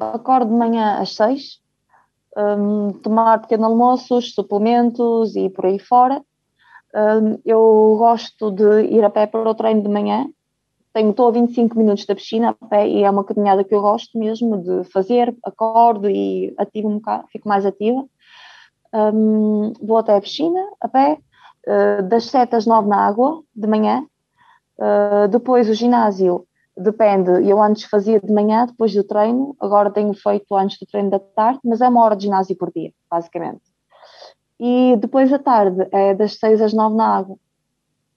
[0.00, 1.60] Acordo de manhã às seis,
[2.36, 6.20] um, tomar pequeno almoços, suplementos e por aí fora.
[6.94, 10.26] Um, eu gosto de ir a pé para o treino de manhã.
[10.92, 13.80] Tenho, estou a 25 minutos da piscina a pé e é uma caminhada que eu
[13.80, 15.36] gosto mesmo de fazer.
[15.44, 18.04] Acordo e ativo um bocado, fico mais ativa.
[18.92, 21.18] Um, vou até a piscina a pé,
[21.66, 24.06] uh, das 7 às 9 na água, de manhã.
[24.78, 30.12] Uh, depois o ginásio Depende, eu antes fazia de manhã, depois do treino, agora tenho
[30.12, 33.62] feito antes do treino da tarde, mas é uma hora de ginásio por dia, basicamente.
[34.58, 37.36] E depois da tarde é das 6 às 9 na água.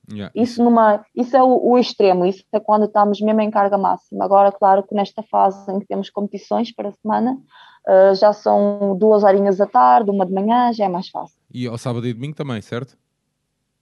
[0.09, 0.31] Yeah.
[0.33, 4.23] Isso, numa, isso é o, o, extremo, isso é quando estamos mesmo em carga máxima.
[4.23, 8.97] Agora, claro que nesta fase em que temos competições para a semana, uh, já são
[8.97, 11.37] duas horinhas da tarde, uma de manhã, já é mais fácil.
[11.53, 12.97] E ao sábado e domingo também, certo?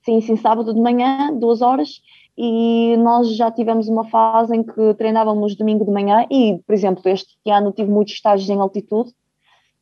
[0.02, 2.00] Sim, sim, sábado de manhã, duas horas,
[2.36, 7.02] e nós já tivemos uma fase em que treinávamos domingo de manhã e, por exemplo,
[7.06, 9.10] este ano tive muitos estágios em altitude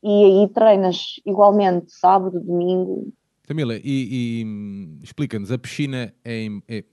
[0.02, 3.12] e aí treinas igualmente sábado, domingo.
[3.42, 6.84] Camila, e, e explica-nos, a piscina é, em, é,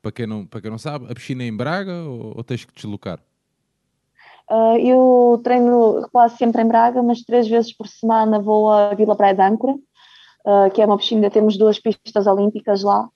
[0.00, 2.64] para, quem não, para quem não sabe, a piscina é em Braga ou, ou tens
[2.64, 3.20] que deslocar?
[4.50, 9.16] Uh, eu treino quase sempre em Braga, mas três vezes por semana vou à Vila
[9.16, 13.08] Praia de Âncora, uh, que é uma piscina, temos duas pistas olímpicas lá,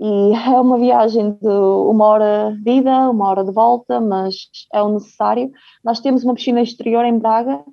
[0.00, 4.34] e é uma viagem de uma hora de ida, uma hora de volta, mas
[4.72, 5.50] é o necessário.
[5.84, 7.64] Nós temos uma piscina exterior em Braga,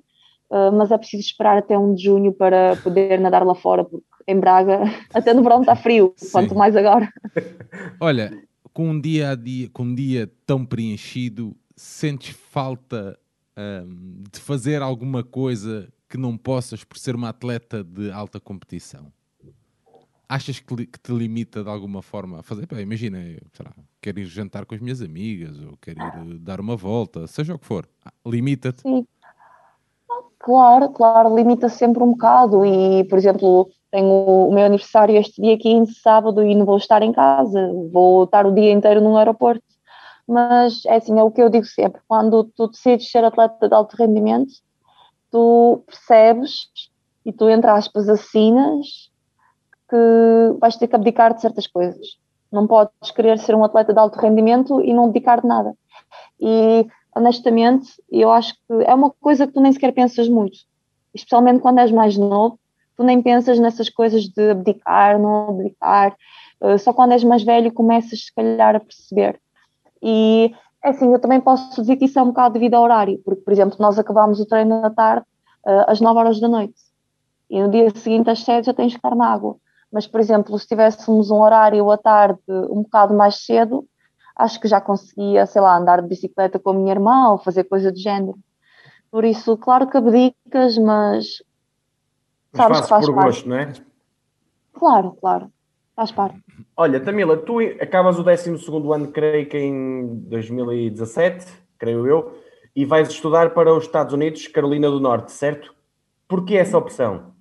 [0.50, 4.04] eh, mas é preciso esperar até 1 de junho para poder nadar lá fora, porque
[4.26, 4.80] em Braga
[5.14, 6.30] até no verão está frio, Sim.
[6.32, 7.08] quanto mais agora.
[8.00, 8.32] Olha,
[8.72, 13.18] com um dia a dia, com um dia tão preenchido, sentes falta
[13.56, 19.12] um, de fazer alguma coisa que não possas por ser uma atleta de alta competição?
[20.28, 22.66] Achas que, te limita de alguma forma a fazer?
[22.66, 23.18] Pá, imagina,
[23.64, 27.26] lá, quero ir jantar com as minhas amigas ou quero ir eh, dar uma volta,
[27.26, 28.82] seja o que for, ah, limita-te.
[28.82, 29.06] Sim.
[30.38, 35.58] Claro, claro, limita sempre um bocado e, por exemplo, tenho o meu aniversário este dia
[35.58, 39.64] 15, sábado, e não vou estar em casa, vou estar o dia inteiro no aeroporto.
[40.26, 43.74] Mas é assim, é o que eu digo sempre, quando tu decides ser atleta de
[43.74, 44.52] alto rendimento,
[45.30, 46.68] tu percebes
[47.24, 49.10] e tu, entre aspas, assinas
[49.88, 52.18] que vais ter que abdicar de certas coisas.
[52.50, 55.74] Não podes querer ser um atleta de alto rendimento e não abdicar de nada.
[56.40, 60.58] E honestamente, eu acho que é uma coisa que tu nem sequer pensas muito,
[61.14, 62.58] especialmente quando és mais novo,
[62.96, 66.16] tu nem pensas nessas coisas de abdicar, não abdicar,
[66.60, 69.40] eh, só quando és mais velho começas se calhar a perceber.
[70.02, 73.18] E é assim, eu também posso dizer que isso é um bocado devido ao horário,
[73.24, 75.26] porque, por exemplo, nós acabámos o treino da tarde
[75.66, 76.86] eh, às 9 horas da noite
[77.48, 79.56] e no dia seguinte às 7 já tens que estar na água
[79.92, 83.86] mas, por exemplo, se tivéssemos um horário à tarde um bocado mais cedo,
[84.36, 87.64] acho que já conseguia, sei lá, andar de bicicleta com a minha irmã ou fazer
[87.64, 88.38] coisa do género.
[89.10, 91.42] Por isso, claro que abdicas, mas.
[92.52, 93.26] mas sabes que faz por parte.
[93.26, 93.72] gosto, não é?
[94.72, 95.50] Claro, claro.
[95.94, 96.38] Faz parte.
[96.76, 98.50] Olha, Tamila, tu acabas o 12
[98.92, 101.46] ano, creio que em 2017,
[101.78, 102.38] creio eu,
[102.74, 105.74] e vais estudar para os Estados Unidos, Carolina do Norte, certo?
[106.28, 107.35] Por que essa opção?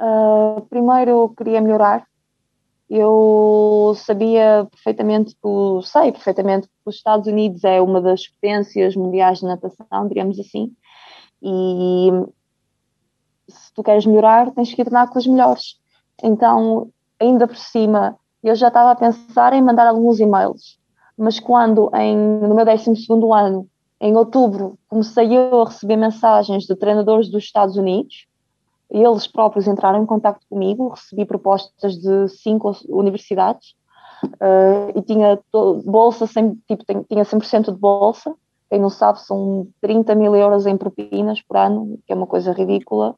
[0.00, 2.06] Uh, primeiro queria melhorar.
[2.88, 9.40] Eu sabia perfeitamente que, sei perfeitamente que os Estados Unidos é uma das potências mundiais
[9.40, 10.72] de natação, digamos assim,
[11.42, 12.10] e
[13.48, 15.78] se tu queres melhorar, tens que ir treinar com os melhores.
[16.22, 20.78] Então, ainda por cima, eu já estava a pensar em mandar alguns e-mails,
[21.16, 22.90] mas quando, em, no meu 12
[23.34, 23.68] ano,
[24.00, 28.27] em outubro, comecei eu a receber mensagens de treinadores dos Estados Unidos,
[28.90, 33.74] eles próprios entraram em contato comigo, recebi propostas de cinco universidades
[34.24, 35.38] uh, e tinha
[35.84, 38.34] bolsa, sem, tipo, tinha 100% de bolsa.
[38.70, 42.52] Quem não sabe, são 30 mil euros em propinas por ano, que é uma coisa
[42.52, 43.14] ridícula.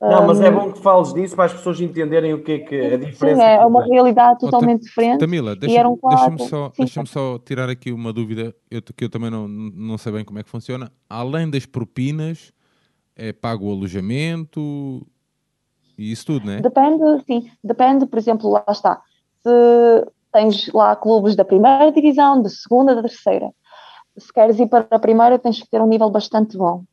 [0.00, 2.74] Não, mas é bom que fales disso para as pessoas entenderem o que é que
[2.74, 3.42] a diferença.
[3.42, 5.20] Sim, é uma realidade totalmente oh, diferente.
[5.20, 9.46] Tamila, deixa-me deixa só, deixa só tirar aqui uma dúvida, eu, que eu também não,
[9.46, 10.90] não sei bem como é que funciona.
[11.06, 12.50] Além das propinas,
[13.20, 15.06] é pago o alojamento
[15.98, 16.60] e isso tudo, não é?
[16.62, 17.50] Depende, sim.
[17.62, 19.02] Depende, por exemplo, lá está.
[19.42, 23.50] Se tens lá clubes da primeira divisão, da segunda, da terceira.
[24.16, 26.84] Se queres ir para a primeira, tens que ter um nível bastante bom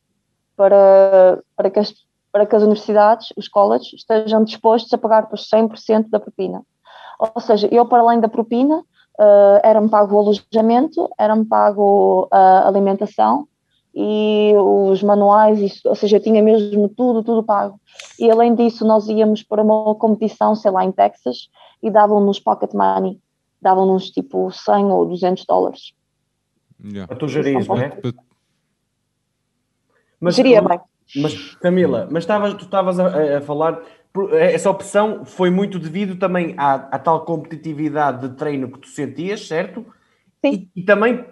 [0.54, 1.94] para, para que as
[2.30, 6.62] para que as universidades, os colleges, estejam dispostos a pagar por 100% da propina.
[7.18, 12.68] Ou seja, eu, para além da propina, uh, era-me pago o alojamento, era-me pago a
[12.68, 13.48] alimentação
[14.00, 17.80] e os manuais, isso, ou seja, eu tinha mesmo tudo, tudo pago.
[18.16, 21.48] E além disso, nós íamos para uma competição, sei lá, em Texas,
[21.82, 23.18] e davam-nos pocket money,
[23.60, 25.92] davam-nos tipo 100 ou 200 dólares.
[26.80, 27.12] Yeah.
[27.12, 27.98] A tu gerias, não é?
[30.20, 30.78] Mas, Geria bem.
[31.16, 33.82] Mas, Camila, mas tavas, tu estavas a, a, falar,
[34.32, 39.48] essa opção foi muito devido também à, à, tal competitividade de treino que tu sentias,
[39.48, 39.84] certo?
[40.44, 40.70] Sim.
[40.76, 41.24] E, e também,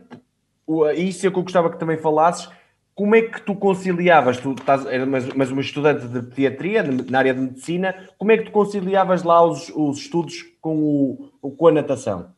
[0.96, 2.48] isso é que eu gostava que também falasses,
[2.96, 7.40] como é que tu conciliavas, tu estás, eras uma estudante de pediatria, na área de
[7.40, 12.28] medicina, como é que tu conciliavas lá os, os estudos com, o, com a natação?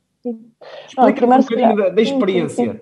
[0.86, 2.64] Explica um bocadinho da, da experiência.
[2.64, 2.80] Sim, sim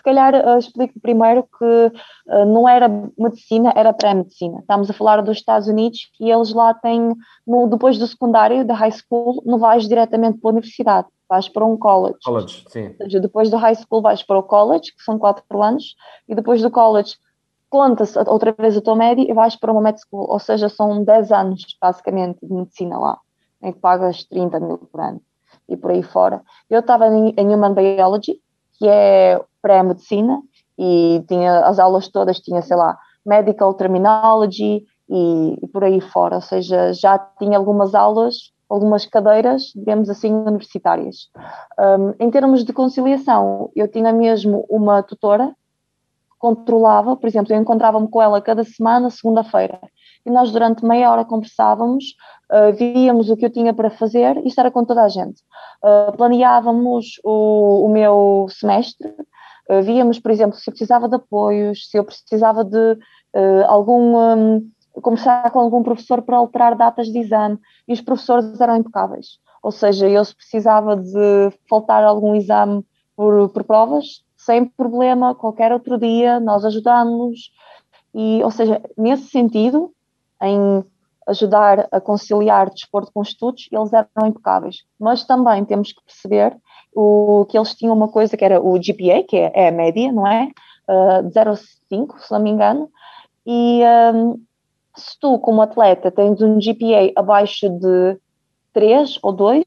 [0.00, 4.60] se calhar uh, explico primeiro que uh, não era medicina, era pré-medicina.
[4.60, 7.14] Estamos a falar dos Estados Unidos e eles lá têm,
[7.46, 11.64] no, depois do secundário, da high school, não vais diretamente para a universidade, vais para
[11.64, 12.18] um college.
[12.24, 12.88] College, sim.
[12.88, 15.94] Ou seja, depois do high school vais para o college, que são quatro anos,
[16.28, 17.16] e depois do college
[17.70, 21.04] conta-se outra vez a tua média e vais para uma med school, ou seja, são
[21.04, 23.18] 10 anos, basicamente, de medicina lá,
[23.62, 25.22] em que pagas 30 mil por ano
[25.68, 26.42] e por aí fora.
[26.68, 28.40] Eu estava em, em Human Biology,
[28.76, 30.42] que é pré-medicina
[30.76, 36.36] e tinha as aulas todas, tinha, sei lá, medical terminology e, e, por aí fora,
[36.36, 41.28] ou seja, já tinha algumas aulas, algumas cadeiras, digamos assim, universitárias.
[41.78, 45.54] Um, em termos de conciliação, eu tinha mesmo uma tutora
[46.40, 49.78] controlava, por exemplo, eu encontrava-me com ela cada semana, segunda-feira,
[50.24, 52.16] e nós durante meia hora conversávamos,
[52.50, 55.42] uh, víamos o que eu tinha para fazer, isto era com toda a gente.
[55.84, 59.08] Uh, planeávamos o, o, meu semestre,
[59.68, 62.98] uh, víamos, por exemplo, se eu precisava de apoios, se eu precisava de
[63.68, 64.16] algum.
[64.16, 69.38] Um, conversar com algum professor para alterar datas de exame, e os professores eram impecáveis.
[69.62, 72.84] Ou seja, eu se precisava de faltar algum exame
[73.14, 77.52] por, por provas, sem problema, qualquer outro dia, nós ajudamos.
[78.14, 79.92] E, ou seja, nesse sentido,
[80.42, 80.82] em
[81.26, 84.84] ajudar a conciliar desporto com estudos, eles eram impecáveis.
[84.98, 86.56] Mas também temos que perceber
[86.94, 90.10] o, que eles tinham uma coisa que era o GPA, que é, é a média,
[90.10, 90.50] não é?
[90.88, 92.90] Uh, de 0,5, se não me engano.
[93.46, 93.82] E
[94.14, 94.40] um,
[94.96, 98.18] se tu, como atleta, tens um GPA abaixo de
[98.72, 99.64] 3 ou 2,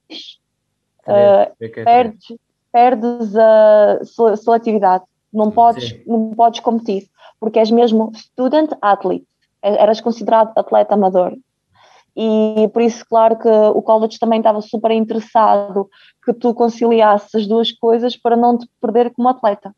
[1.08, 2.38] uh, perdes,
[2.72, 4.00] perdes a
[4.38, 7.08] seletividade, não podes, não podes competir,
[7.40, 9.28] porque és mesmo student athlete,
[9.62, 11.36] é, eras considerado atleta amador.
[12.16, 15.90] E por isso, claro que o college também estava super interessado
[16.24, 19.74] que tu conciliasses as duas coisas para não te perder como atleta.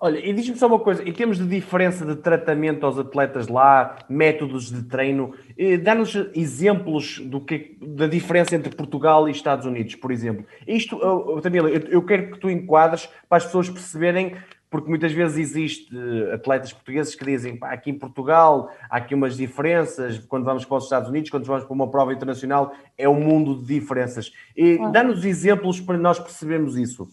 [0.00, 3.98] Olha, e diz-me só uma coisa, em termos de diferença de tratamento aos atletas lá,
[4.08, 9.96] métodos de treino, eh, dá-nos exemplos do que, da diferença entre Portugal e Estados Unidos,
[9.96, 10.46] por exemplo.
[10.68, 14.36] Isto, oh, Tamila, eu, quero que tu enquadres para as pessoas perceberem,
[14.70, 19.16] porque muitas vezes existe eh, atletas portugueses que dizem, pá, aqui em Portugal há aqui
[19.16, 23.08] umas diferenças, quando vamos para os Estados Unidos, quando vamos para uma prova internacional, é
[23.08, 24.32] um mundo de diferenças.
[24.56, 27.08] E dá-nos exemplos para nós percebermos isso.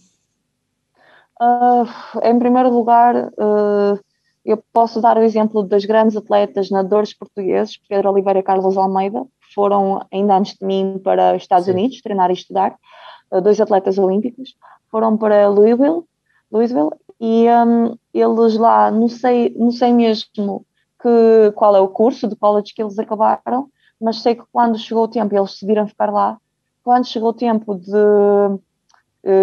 [1.42, 1.86] Uh,
[2.24, 4.00] em primeiro lugar, uh,
[4.46, 9.22] eu posso dar o exemplo das grandes atletas nadadores portugueses, Pedro Oliveira e Carlos Almeida,
[9.42, 11.72] que foram ainda antes de mim para os Estados Sim.
[11.72, 12.76] Unidos treinar e estudar,
[13.32, 14.56] uh, dois atletas olímpicos,
[14.90, 16.04] foram para Louisville,
[16.52, 20.66] Louisville e um, eles lá, não sei, não sei mesmo
[21.02, 23.70] que, qual é o curso de college que eles acabaram,
[24.00, 26.38] mas sei que quando chegou o tempo, eles decidiram ficar lá,
[26.84, 27.92] quando chegou o tempo de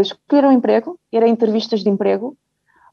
[0.00, 2.36] escolher um emprego, ir a entrevistas de emprego,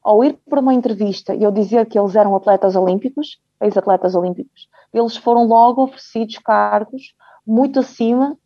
[0.02, 4.68] ao ir para uma entrevista e eu dizer que eles eram atletas olímpicos, ex-atletas olímpicos,
[4.92, 7.14] eles foram logo oferecidos cargos
[7.46, 8.36] muito acima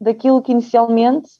[0.00, 1.30] daquilo que inicialmente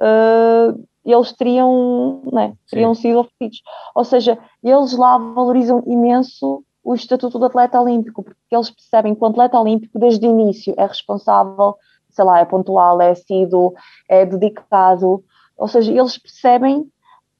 [0.00, 3.62] uh, eles teriam, né, teriam sido oferecidos.
[3.94, 9.22] Ou seja, eles lá valorizam imenso o estatuto de atleta olímpico, porque eles percebem que
[9.22, 11.76] o atleta olímpico, desde o início, é responsável,
[12.10, 13.74] sei lá, é pontual, é assíduo,
[14.08, 15.22] é dedicado,
[15.58, 16.90] ou seja, eles percebem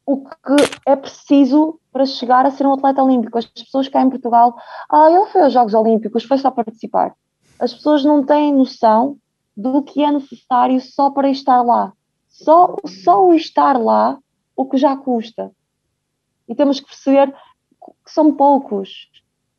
[0.05, 3.39] o que é preciso para chegar a ser um atleta olímpico.
[3.39, 4.57] As pessoas cá em Portugal,
[4.91, 7.15] ah, ele foi aos Jogos Olímpicos, foi só participar.
[7.59, 9.17] As pessoas não têm noção
[9.57, 11.93] do que é necessário só para estar lá.
[12.29, 14.19] Só, só o estar lá,
[14.57, 15.53] o que já custa.
[16.49, 17.33] E temos que perceber
[18.05, 19.11] que são poucos,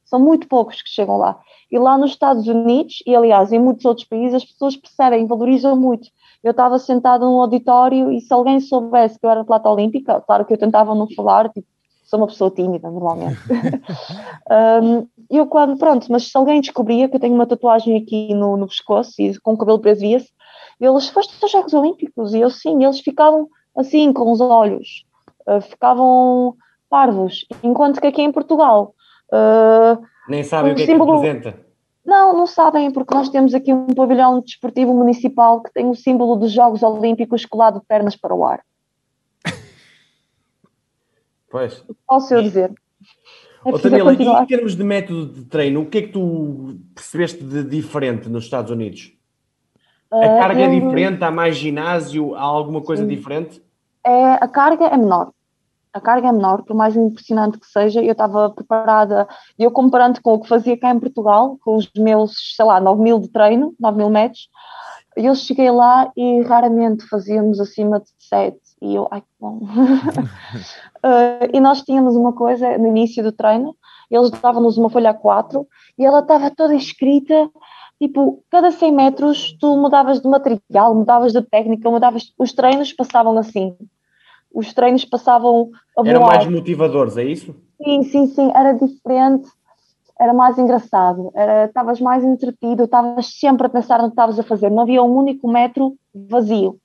[0.05, 1.39] são muito poucos que chegam lá.
[1.72, 5.76] E lá nos Estados Unidos, e aliás em muitos outros países, as pessoas percebem, valorizam
[5.76, 6.10] muito
[6.44, 10.46] eu estava sentada num auditório e se alguém soubesse que eu era atleta olímpica, claro
[10.46, 11.68] que eu tentava não falar, tipo,
[12.04, 13.38] sou uma pessoa tímida normalmente,
[14.82, 18.58] um, eu quando, pronto, mas se alguém descobria que eu tenho uma tatuagem aqui no,
[18.58, 20.30] no pescoço e com o cabelo preso via-se,
[20.80, 22.34] eles, foste aos Jogos Olímpicos?
[22.34, 25.06] E eu sim, eles ficavam assim, com os olhos,
[25.48, 26.56] uh, ficavam
[26.90, 28.96] parvos, enquanto que aqui em Portugal...
[29.32, 31.18] Uh, Nem sabem o que símbolo...
[31.18, 31.68] é que representa.
[32.10, 36.36] Não, não sabem, porque nós temos aqui um pavilhão desportivo municipal que tem o símbolo
[36.36, 38.62] dos Jogos Olímpicos colado de pernas para o ar.
[41.51, 41.84] Pois.
[42.07, 42.72] Posso eu dizer?
[43.64, 46.80] É oh, Daniela, e em termos de método de treino, o que é que tu
[46.95, 49.14] percebeste de diferente nos Estados Unidos?
[50.12, 51.24] A uh, carga é diferente?
[51.24, 52.34] Há mais ginásio?
[52.34, 53.10] Há alguma coisa Sim.
[53.10, 53.62] diferente?
[54.03, 55.32] É, a carga é menor.
[55.94, 58.02] A carga é menor, por mais impressionante que seja.
[58.02, 59.28] Eu estava preparada,
[59.58, 63.02] eu comparando com o que fazia cá em Portugal, com os meus, sei lá, 9
[63.02, 64.50] mil de treino, 9 mil metros,
[65.16, 69.58] eu cheguei lá e raramente fazíamos acima de 7 e eu, ai que bom.
[69.58, 73.76] uh, e nós tínhamos uma coisa no início do treino,
[74.10, 75.66] eles davam-nos uma folha A4
[75.98, 77.50] e ela estava toda escrita,
[78.02, 83.38] tipo, cada 100 metros tu mudavas de material, mudavas de técnica, mudavas, os treinos passavam
[83.38, 83.76] assim.
[84.54, 87.56] Os treinos passavam a Eram mais motivadores, é isso?
[87.82, 89.47] Sim, sim, sim, era diferente,
[90.20, 91.32] era mais engraçado,
[91.66, 95.16] estavas mais entretido, estavas sempre a pensar no que estavas a fazer, não havia um
[95.16, 96.78] único metro vazio.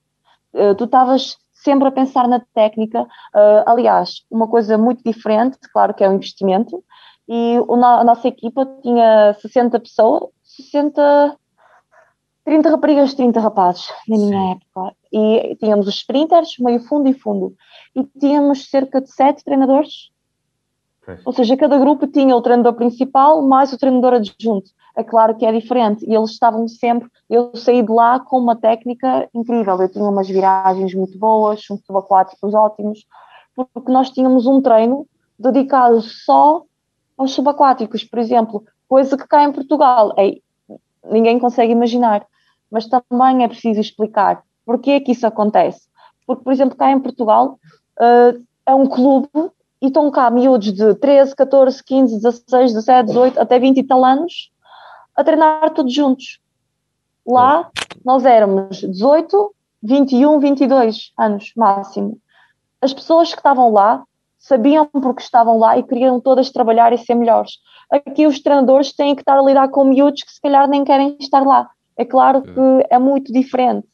[0.55, 3.03] Uh, tu estavas sempre a pensar na técnica.
[3.03, 6.85] Uh, aliás, uma coisa muito diferente, claro que é um investimento,
[7.27, 11.37] e a nossa equipa tinha 60 pessoas, 60,
[12.45, 14.51] 30 raparigas, 30 rapazes na minha Sim.
[14.53, 14.97] época.
[15.12, 17.55] E tínhamos os sprinters, meio fundo e fundo.
[17.95, 20.11] E tínhamos cerca de 7 treinadores.
[21.24, 25.45] Ou seja, cada grupo tinha o treinador principal mais o treinador adjunto é claro que
[25.45, 26.05] é diferente.
[26.07, 27.09] E eles estavam sempre.
[27.28, 29.80] Eu saí de lá com uma técnica incrível.
[29.80, 33.05] Eu tinha umas viragens muito boas, uns subaquáticos ótimos,
[33.57, 35.07] porque nós tínhamos um treino
[35.38, 36.62] dedicado só
[37.16, 40.36] aos subaquáticos, por exemplo, coisa que cá em Portugal é,
[41.11, 42.27] ninguém consegue imaginar.
[42.71, 45.89] Mas também é preciso explicar porque é que isso acontece.
[46.27, 47.59] Porque, por exemplo, cá em Portugal
[48.01, 49.29] uh, é um clube
[49.81, 54.05] e estão cá miúdos de 13, 14, 15, 16, 17, 18, até 20 e tal
[54.05, 54.51] anos
[55.15, 56.41] a treinar todos juntos.
[57.27, 57.71] Lá
[58.05, 62.19] nós éramos 18, 21, 22 anos máximo.
[62.81, 64.03] As pessoas que estavam lá
[64.45, 67.53] sabiam porque estavam lá e queriam todas trabalhar e ser melhores.
[67.90, 71.16] Aqui os treinadores têm que estar a lidar com miúdos que se calhar nem querem
[71.18, 71.70] estar lá.
[71.97, 73.86] É claro que é muito diferente.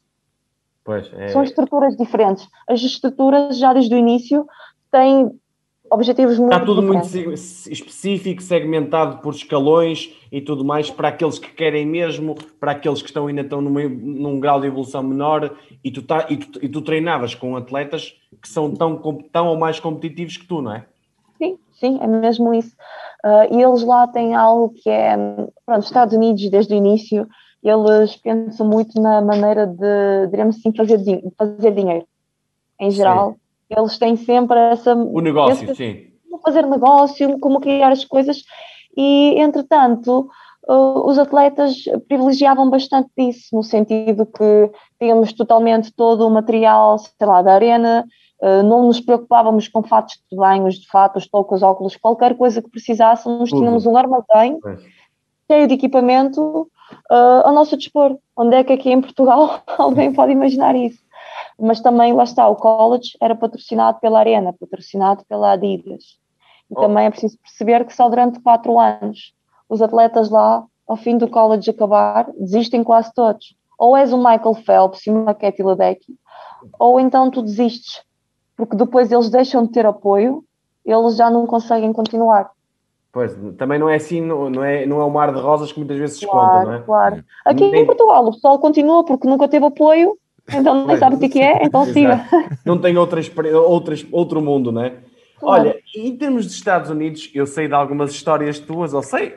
[0.83, 1.29] Pois, é...
[1.29, 2.45] São estruturas diferentes.
[2.67, 4.45] As estruturas já desde o início
[4.91, 5.31] têm
[5.91, 11.51] objetivos muito Está tudo muito específico, segmentado por escalões e tudo mais, para aqueles que
[11.51, 15.91] querem mesmo, para aqueles que estão ainda estão numa, num grau de evolução menor, e
[15.91, 18.97] tu, tá, e, tu, e tu treinavas com atletas que são tão,
[19.31, 20.85] tão ou mais competitivos que tu, não é?
[21.37, 22.73] Sim, sim, é mesmo isso.
[23.25, 25.17] Uh, e eles lá têm algo que é,
[25.65, 27.27] pronto, Estados Unidos desde o início,
[27.61, 32.07] eles pensam muito na maneira de, diremos assim, fazer, fazer dinheiro,
[32.79, 33.33] em geral.
[33.33, 33.40] Sim
[33.75, 34.95] eles têm sempre essa.
[34.95, 36.07] O negócio, sim.
[36.29, 38.43] Como fazer negócio, como criar as coisas.
[38.97, 40.29] E, entretanto,
[40.67, 47.41] os atletas privilegiavam bastante disso, no sentido que tínhamos totalmente todo o material, sei lá,
[47.41, 48.05] da arena,
[48.41, 52.69] uh, não nos preocupávamos com fatos de banhos, de fatos, toucas, óculos, qualquer coisa que
[52.69, 54.59] precisássemos, tínhamos um armazém
[55.49, 56.69] cheio de equipamento
[57.11, 58.17] uh, ao nosso dispor.
[58.37, 60.99] Onde é que aqui em Portugal alguém pode imaginar isso?
[61.61, 66.19] Mas também lá está, o college era patrocinado pela Arena, patrocinado pela Adidas.
[66.69, 66.81] E oh.
[66.81, 69.33] também é preciso perceber que só durante quatro anos
[69.69, 73.55] os atletas lá, ao fim do college acabar, desistem quase todos.
[73.77, 76.15] Ou és o Michael Phelps e uma Katie Ledecky,
[76.79, 78.03] ou então tu desistes,
[78.55, 80.43] porque depois eles deixam de ter apoio,
[80.85, 82.51] eles já não conseguem continuar.
[83.11, 85.97] Pois, também não é assim, não é, não é o mar de rosas que muitas
[85.97, 86.81] vezes se claro, não é?
[86.81, 87.81] Claro, Aqui Nem...
[87.81, 90.17] em Portugal o pessoal continua porque nunca teve apoio
[90.49, 92.25] então nem sabe o que é, então siga.
[92.65, 93.21] Não tem outra,
[93.65, 94.93] outras, outro mundo, não é?
[95.41, 95.61] Claro.
[95.63, 99.35] Olha, em termos dos Estados Unidos, eu sei de algumas histórias tuas, ou sei,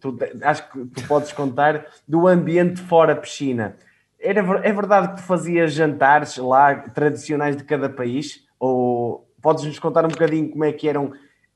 [0.00, 3.76] tu, acho que tu podes contar, do ambiente fora piscina.
[4.20, 8.44] Era, é verdade que tu fazias jantares lá, tradicionais de cada país?
[8.60, 11.12] Ou podes-nos contar um bocadinho como é que eram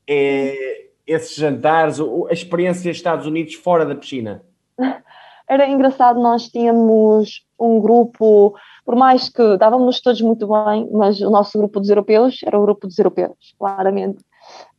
[0.07, 4.43] é, esses jantares, ou a experiência dos Estados Unidos fora da piscina?
[5.47, 8.55] Era engraçado, nós tínhamos um grupo
[8.85, 12.63] por mais que dávamos todos muito bem, mas o nosso grupo dos europeus era o
[12.63, 14.23] grupo dos europeus, claramente.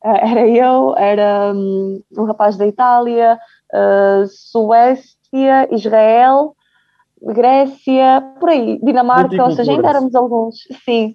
[0.04, 3.38] Eh, era eu, era um, um rapaz da Itália,
[3.72, 6.54] uh, Suécia, Israel,
[7.22, 11.14] Grécia, por aí, Dinamarca, ou seja, ainda éramos alguns, sim.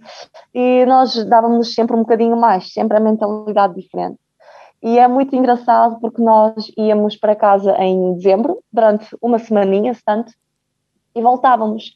[0.54, 4.18] E nós dávamos sempre um bocadinho mais, sempre a mentalidade diferente.
[4.82, 10.04] E é muito engraçado porque nós íamos para casa em dezembro, durante uma semaninha, se
[10.04, 10.32] tanto,
[11.14, 11.96] e voltávamos.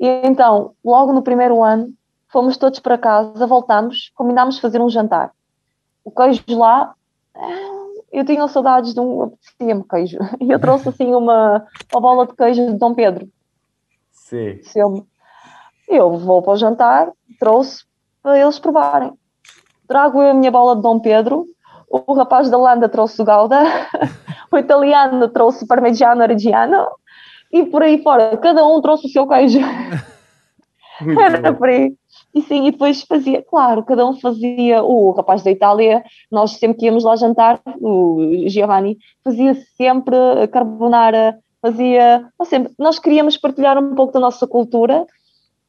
[0.00, 1.92] E então, logo no primeiro ano,
[2.28, 5.30] fomos todos para casa, voltámos, combinámos fazer um jantar.
[6.02, 6.94] O queijo lá,
[7.36, 12.26] eh, eu tinha saudades de um, apetecia-me queijo, e eu trouxe assim uma, uma bola
[12.26, 13.28] de queijo de Dom Pedro.
[14.10, 14.60] Sim.
[14.74, 15.06] Eu,
[15.86, 17.84] eu vou para o jantar, trouxe
[18.22, 19.12] para eles provarem.
[19.86, 21.44] Trago eu a minha bola de Dom Pedro,
[21.90, 23.60] o rapaz da Landa trouxe o Gouda,
[24.50, 26.86] o italiano trouxe o Parmigiano Reggiano,
[27.52, 29.58] e por aí fora, cada um trouxe o seu queijo.
[31.18, 31.94] Era por aí.
[32.34, 36.78] E sim, e depois fazia, claro, cada um fazia, o rapaz da Itália, nós sempre
[36.78, 40.16] que íamos lá jantar, o Giovanni, fazia sempre
[40.52, 45.04] carbonara, fazia, nós, sempre, nós queríamos partilhar um pouco da nossa cultura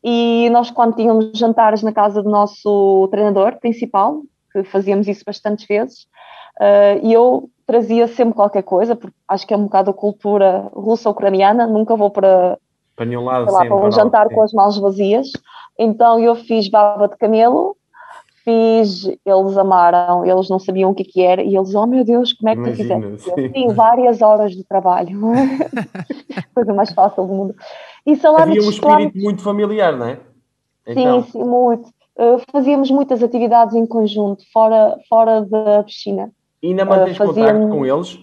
[0.03, 4.21] e nós quando tínhamos jantares na casa do nosso treinador principal,
[4.51, 6.03] que fazíamos isso bastantes vezes,
[6.59, 10.69] uh, e eu trazia sempre qualquer coisa, porque acho que é um bocado a cultura
[10.73, 12.57] russa-ucraniana, nunca vou para,
[12.97, 15.29] para, nenhum lado, lá, para um jantar com as mãos vazias.
[15.79, 17.77] Então eu fiz baba de camelo,
[18.43, 22.33] fiz, eles amaram, eles não sabiam o que, que era, e eles, oh meu Deus,
[22.33, 23.41] como é que Imagina, tu fizeste?
[23.41, 25.17] Eu tinha várias horas de trabalho,
[26.53, 27.55] coisa mais fácil do mundo.
[28.05, 30.19] E Havia um espírito muito familiar, não é?
[30.85, 31.23] Então...
[31.23, 31.89] Sim, sim, muito.
[32.17, 36.29] Uh, fazíamos muitas atividades em conjunto, fora, fora da piscina.
[36.61, 38.19] E ainda mantens uh, contato com eles?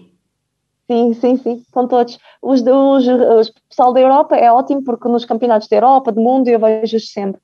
[0.89, 2.17] Sim, sim, sim, com todos.
[2.41, 6.47] Os, os, os pessoal da Europa é ótimo porque nos campeonatos da Europa, do mundo,
[6.47, 7.39] eu vejo-os sempre.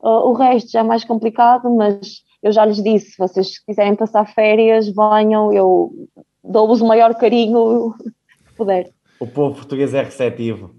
[0.00, 3.94] Uh, o resto já é mais complicado, mas eu já lhes disse: se vocês quiserem
[3.94, 5.92] passar férias, venham, eu
[6.42, 8.90] dou-vos o maior carinho que puder.
[9.20, 10.70] O povo português é receptivo.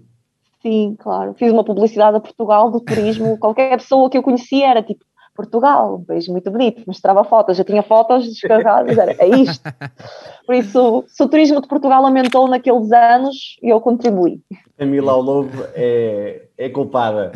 [0.62, 1.34] Sim, claro.
[1.34, 3.36] Fiz uma publicidade a Portugal do turismo.
[3.40, 5.04] Qualquer pessoa que eu conhecia era tipo
[5.40, 6.82] Portugal, um país muito bonito.
[6.86, 9.62] Mostrava fotos, já tinha fotos descarregadas, era é isto.
[10.44, 14.42] Por isso, se o turismo de Portugal aumentou naqueles anos, eu contribuí.
[14.76, 17.32] Camila ao Lobo é, é culpada.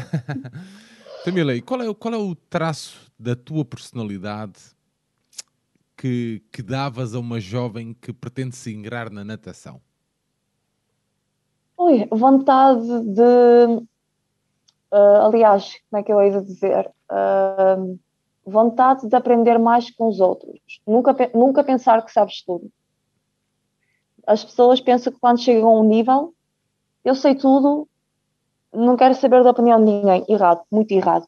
[1.25, 4.61] Camila, e qual é, qual é o traço da tua personalidade
[5.97, 9.81] que, que davas a uma jovem que pretende se ingrar na natação?
[11.79, 13.85] Ui, vontade de.
[14.93, 16.91] Uh, aliás, como é que eu hei de dizer?
[18.47, 20.59] Vontade de aprender mais com os outros.
[20.87, 22.71] Nunca, nunca pensar que sabes tudo.
[24.27, 26.35] As pessoas pensam que quando chegam a um nível,
[27.05, 27.89] eu sei tudo,
[28.73, 30.25] não quero saber da opinião de ninguém.
[30.29, 31.27] Errado, muito errado.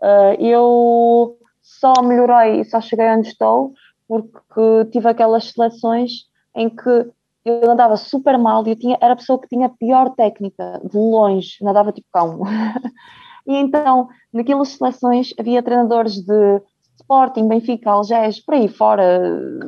[0.00, 3.72] Uh, eu só melhorei e só cheguei onde estou
[4.08, 7.10] porque tive aquelas seleções em que
[7.44, 10.80] eu andava super mal e eu tinha, era a pessoa que tinha a pior técnica,
[10.84, 12.40] de longe, nadava tipo cão.
[13.46, 16.62] e então, naquelas seleções havia treinadores de
[16.96, 19.20] Sporting, Benfica, Algés, por aí fora.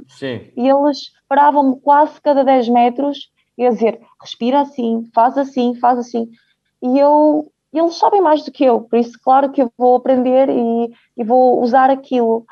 [0.09, 0.51] Sim.
[0.57, 5.99] E eles paravam-me quase cada 10 metros e a dizer, respira assim, faz assim, faz
[5.99, 6.29] assim.
[6.83, 10.49] E eu, eles sabem mais do que eu, por isso, claro que eu vou aprender
[10.49, 12.45] e, e vou usar aquilo.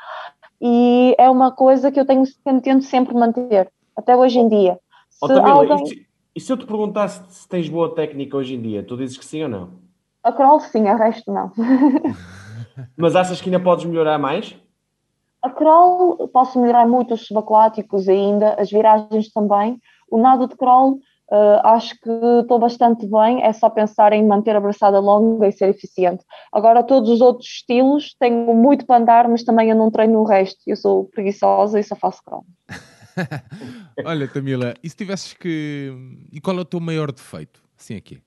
[0.61, 2.23] E é uma coisa que eu tenho,
[2.61, 4.79] tento sempre manter, até hoje em dia
[5.21, 5.83] Oh, Tamila, alguém...
[5.83, 8.95] e, se, e, se, eu te perguntasse se tens boa técnica hoje em dia, tu
[8.95, 9.86] dizes que sim ou não?
[10.27, 11.53] A crawl sim, a resto não.
[12.97, 14.53] Mas achas que ainda podes melhorar mais?
[15.41, 19.79] A crawl posso melhorar muito os subaquáticos ainda, as viragens também.
[20.11, 20.95] O nado de crawl
[21.31, 22.09] uh, acho que
[22.41, 26.25] estou bastante bem, é só pensar em manter a braçada longa e ser eficiente.
[26.51, 30.25] Agora todos os outros estilos tenho muito para andar, mas também eu não treino o
[30.25, 30.59] resto.
[30.67, 32.45] Eu sou preguiçosa e só faço crawl.
[34.05, 35.93] Olha, Tamila, e se tivesses que.
[36.33, 37.63] E qual é o teu maior defeito?
[37.79, 38.26] Assim aqui.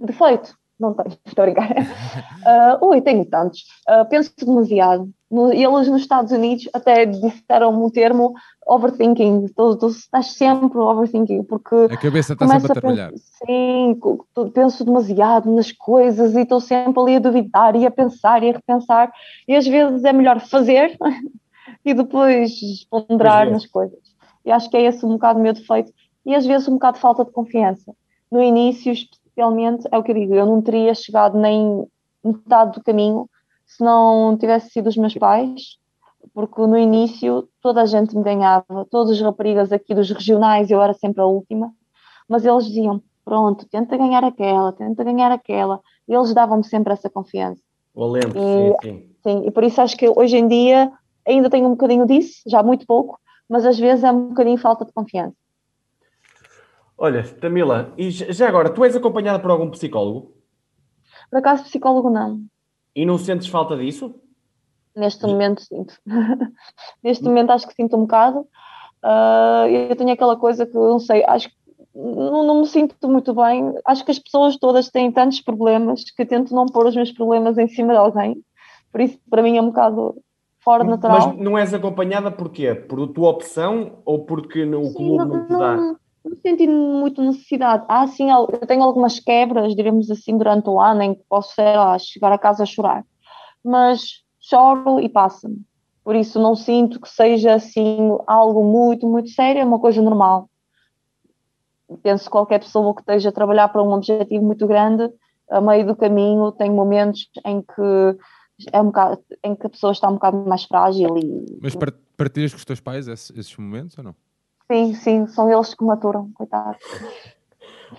[0.00, 0.56] Defeito?
[0.78, 1.70] Não tenho, estou a brincar.
[1.70, 3.64] Uh, ui, tenho tantos.
[3.88, 5.10] Uh, penso demasiado.
[5.30, 8.32] No, eles nos Estados Unidos até disseram um termo
[8.66, 9.48] overthinking.
[9.48, 11.74] Tu, tu estás sempre overthinking, porque.
[11.90, 13.12] A cabeça está sempre a, trabalhar.
[13.44, 13.98] Sim,
[14.54, 18.52] penso demasiado nas coisas e estou sempre ali a duvidar e a pensar e a
[18.52, 19.12] repensar.
[19.46, 20.96] E às vezes é melhor fazer
[21.84, 22.50] e depois
[22.90, 23.50] ponderar é.
[23.50, 23.98] nas coisas.
[24.44, 25.92] E acho que é esse um bocado o meu defeito
[26.24, 27.92] e às vezes um bocado de falta de confiança.
[28.30, 28.92] No início,
[29.38, 31.86] especialmente, é o que eu digo, eu não teria chegado nem
[32.24, 33.28] metade do caminho
[33.64, 35.78] se não tivesse sido os meus pais,
[36.34, 40.82] porque no início toda a gente me ganhava, todas as raparigas aqui dos regionais, eu
[40.82, 41.72] era sempre a última,
[42.28, 47.08] mas eles diziam, pronto, tenta ganhar aquela, tenta ganhar aquela, e eles davam-me sempre essa
[47.08, 47.60] confiança.
[47.94, 49.04] O lembro, sim, sim.
[49.22, 50.90] Sim, e por isso acho que hoje em dia
[51.26, 53.18] ainda tenho um bocadinho disso, já muito pouco,
[53.48, 55.36] mas às vezes é um bocadinho falta de confiança.
[57.00, 60.34] Olha, Tamila, e já agora, tu és acompanhada por algum psicólogo?
[61.30, 62.42] Por acaso, psicólogo não.
[62.94, 64.14] E não sentes falta disso?
[64.96, 65.94] Neste momento sinto.
[67.00, 68.40] Neste momento acho que sinto um bocado.
[69.04, 71.54] Uh, eu tenho aquela coisa que eu não sei, acho que
[71.94, 73.74] não, não, me sinto muito bem.
[73.86, 77.56] Acho que as pessoas todas têm tantos problemas que tento não pôr os meus problemas
[77.58, 78.42] em cima de alguém.
[78.90, 80.16] Por isso, para mim, é um bocado
[80.64, 81.28] fora de natural.
[81.28, 82.74] Mas não és acompanhada porquê?
[82.74, 85.96] Por tua opção ou porque o Sim, clube não, não te dá?
[86.24, 87.84] Não, senti muito necessidade.
[87.88, 91.76] Ah, sim, eu tenho algumas quebras, diremos assim, durante o ano em que posso, sei
[91.76, 93.04] lá, chegar a casa a chorar.
[93.64, 95.60] Mas choro e passa-me.
[96.04, 100.48] Por isso não sinto que seja assim algo muito, muito sério, é uma coisa normal.
[102.02, 105.10] Penso que qualquer pessoa que esteja a trabalhar para um objetivo muito grande,
[105.50, 108.18] a meio do caminho tem momentos em que
[108.72, 111.58] é um bocado, em que a pessoa está um bocado mais frágil e.
[111.60, 111.74] Mas
[112.16, 114.14] partilhas com os teus pais esses, esses momentos ou não?
[114.70, 116.76] Sim, sim, são eles que maturam, coitado.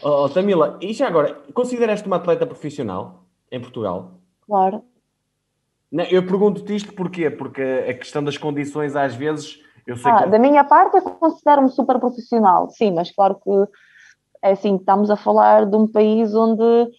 [0.03, 4.11] Oh, oh, Tamila, e já agora, consideras-te uma atleta profissional em Portugal?
[4.45, 4.83] Claro.
[5.91, 7.29] Não, eu pergunto-te isto porquê?
[7.31, 10.29] Porque a questão das condições, às vezes, eu sei ah, que...
[10.29, 13.49] Da minha parte, eu considero-me super profissional, sim, mas claro que
[14.43, 16.91] é assim, estamos a falar de um país onde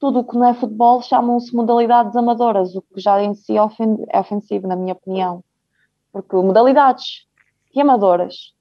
[0.00, 4.18] tudo o que não é futebol chamam-se modalidades amadoras, o que já em si é
[4.18, 5.44] ofensivo, na minha opinião.
[6.12, 7.26] Porque modalidades
[7.72, 8.55] e amadoras.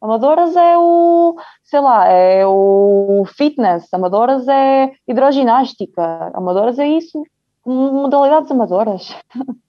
[0.00, 7.24] Amadoras é o, sei lá, é o fitness, amadoras é hidroginástica, amadoras é isso,
[7.64, 9.16] modalidades amadoras.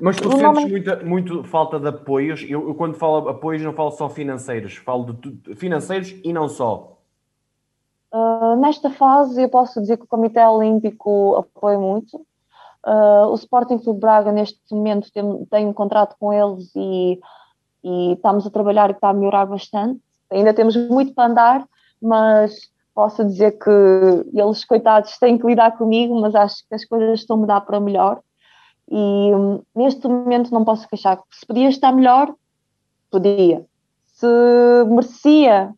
[0.00, 0.64] Mas tu sentes nome...
[0.64, 2.42] muita, muito falta de apoios?
[2.48, 6.98] Eu, eu, quando falo apoios não falo só financeiros, falo de financeiros e não só.
[8.12, 12.16] Uh, nesta fase, eu posso dizer que o Comitê Olímpico apoia muito.
[12.84, 17.20] Uh, o Sporting Clube Braga, neste momento, tem, tem, um contrato com eles e,
[17.82, 20.00] e estamos a trabalhar e está a melhorar bastante.
[20.30, 21.68] Ainda temos muito para andar,
[22.00, 23.70] mas posso dizer que
[24.32, 27.80] eles, coitados, têm que lidar comigo, mas acho que as coisas estão a mudar para
[27.80, 28.20] melhor.
[28.90, 28.96] E
[29.34, 31.20] um, neste momento não posso queixar.
[31.30, 32.34] Se podia estar melhor,
[33.10, 33.64] podia.
[34.06, 34.26] Se
[34.88, 35.72] merecia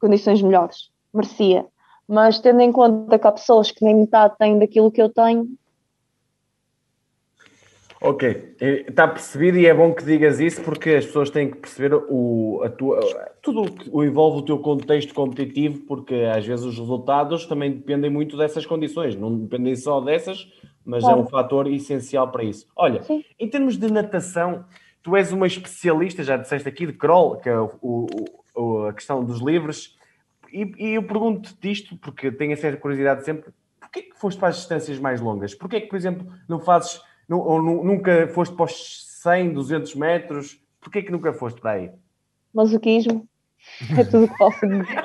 [0.00, 1.66] condições melhores, merecia.
[2.08, 5.46] Mas tendo em conta que há pessoas que nem metade têm daquilo que eu tenho.
[8.02, 11.94] Ok, está percebido e é bom que digas isso porque as pessoas têm que perceber
[12.08, 12.98] o, a tua,
[13.42, 18.10] tudo o que envolve o teu contexto competitivo, porque às vezes os resultados também dependem
[18.10, 20.50] muito dessas condições, não dependem só dessas,
[20.82, 21.18] mas claro.
[21.18, 22.66] é um fator essencial para isso.
[22.74, 23.22] Olha, Sim.
[23.38, 24.64] em termos de natação,
[25.02, 28.06] tu és uma especialista, já disseste aqui, de crawl, que é o,
[28.54, 29.94] o, a questão dos livres.
[30.52, 34.48] E, e eu pergunto-te isto, porque tenho a certa curiosidade sempre, porquê que foste para
[34.48, 35.54] as distâncias mais longas?
[35.54, 37.00] Porquê que, por exemplo, não fazes,
[37.38, 40.60] ou nunca foste para os 100, 200 metros?
[40.80, 41.90] Porquê que nunca foste para aí?
[42.52, 43.28] Masoquismo.
[43.96, 45.04] É tudo que posso dizer.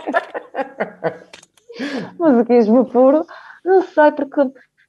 [2.17, 3.25] Masoquismo puro.
[3.63, 4.41] Não sei, porque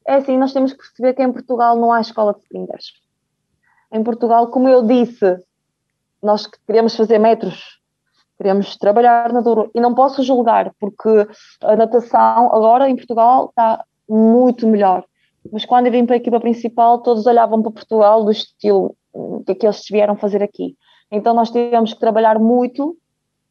[0.07, 2.93] é assim, nós temos que perceber que em Portugal não há escola de sprinters.
[3.93, 5.39] Em Portugal, como eu disse,
[6.23, 7.77] nós queremos fazer metros
[8.37, 9.71] Queremos trabalhar na duro.
[9.75, 11.27] E não posso julgar, porque
[11.63, 15.05] a natação agora em Portugal está muito melhor.
[15.53, 19.43] Mas quando eu vim para a equipa principal, todos olhavam para Portugal do estilo o
[19.45, 20.77] que é que eles vieram fazer aqui.
[21.11, 22.97] Então nós tivemos que trabalhar muito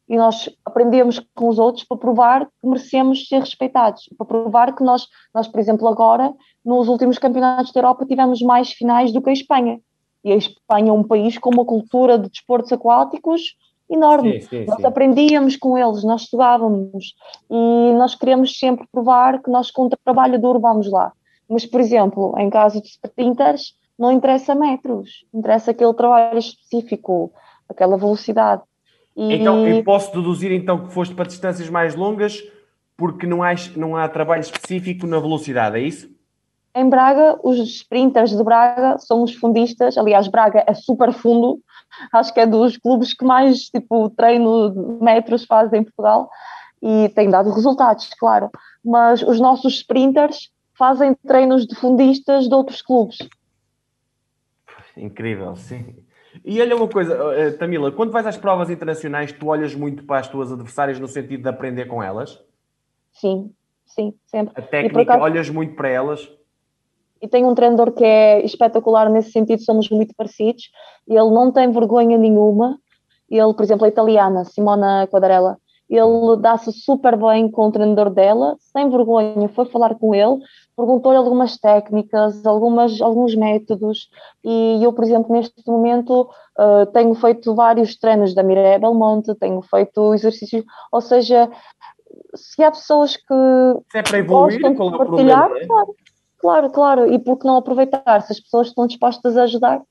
[0.08, 4.84] e nós aprendemos com os outros para provar que merecemos ser respeitados, para provar que
[4.84, 6.32] nós, nós, por exemplo, agora,
[6.64, 9.80] nos últimos campeonatos da Europa, tivemos mais finais do que a Espanha.
[10.24, 13.56] E a Espanha é um país com uma cultura de desportos aquáticos
[13.90, 14.40] enorme.
[14.42, 14.86] Sim, sim, nós sim.
[14.86, 17.14] aprendíamos com eles, nós estudávamos
[17.50, 21.12] e nós queríamos sempre provar que nós com trabalho duro vamos lá.
[21.48, 27.32] Mas, por exemplo, em caso de sprinters, não interessa metros, interessa aquele trabalho específico,
[27.68, 28.62] aquela velocidade.
[29.16, 29.34] E...
[29.34, 32.42] Então, eu posso deduzir então que foste para distâncias mais longas
[32.96, 36.08] porque não há, não há trabalho específico na velocidade, é isso?
[36.74, 41.60] Em Braga, os sprinters de Braga são os fundistas, aliás, Braga é super fundo,
[42.12, 46.28] acho que é dos clubes que mais tipo treino de metros fazem em Portugal
[46.82, 48.50] e tem dado resultados, claro.
[48.84, 53.18] Mas os nossos sprinters fazem treinos de fundistas de outros clubes.
[54.96, 55.96] Incrível, sim.
[56.44, 60.20] E olha uma coisa, eh, Tamila, quando vais às provas internacionais, tu olhas muito para
[60.20, 62.42] as tuas adversárias no sentido de aprender com elas?
[63.12, 63.52] Sim,
[63.86, 64.52] sim, sempre.
[64.56, 65.22] A técnica, acaso...
[65.22, 66.28] olhas muito para elas?
[67.20, 70.70] e tem um treinador que é espetacular nesse sentido, somos muito parecidos.
[71.08, 72.78] Ele não tem vergonha nenhuma.
[73.28, 75.58] Ele, por exemplo, a italiana, Simona Quadarella,
[75.88, 80.38] ele dá-se super bem com o treinador dela, sem vergonha, foi falar com ele,
[80.76, 84.08] perguntou-lhe algumas técnicas, algumas, alguns métodos,
[84.44, 86.28] e eu, por exemplo, neste momento
[86.58, 91.48] uh, tenho feito vários treinos da Mireia Belmonte, tenho feito exercícios, ou seja,
[92.34, 93.34] se há pessoas que
[93.90, 95.66] se é para evoluir, gostam de partilhar, é?
[95.66, 95.94] claro,
[96.38, 99.82] Claro, claro, e por que não aproveitar se as pessoas estão dispostas a ajudar?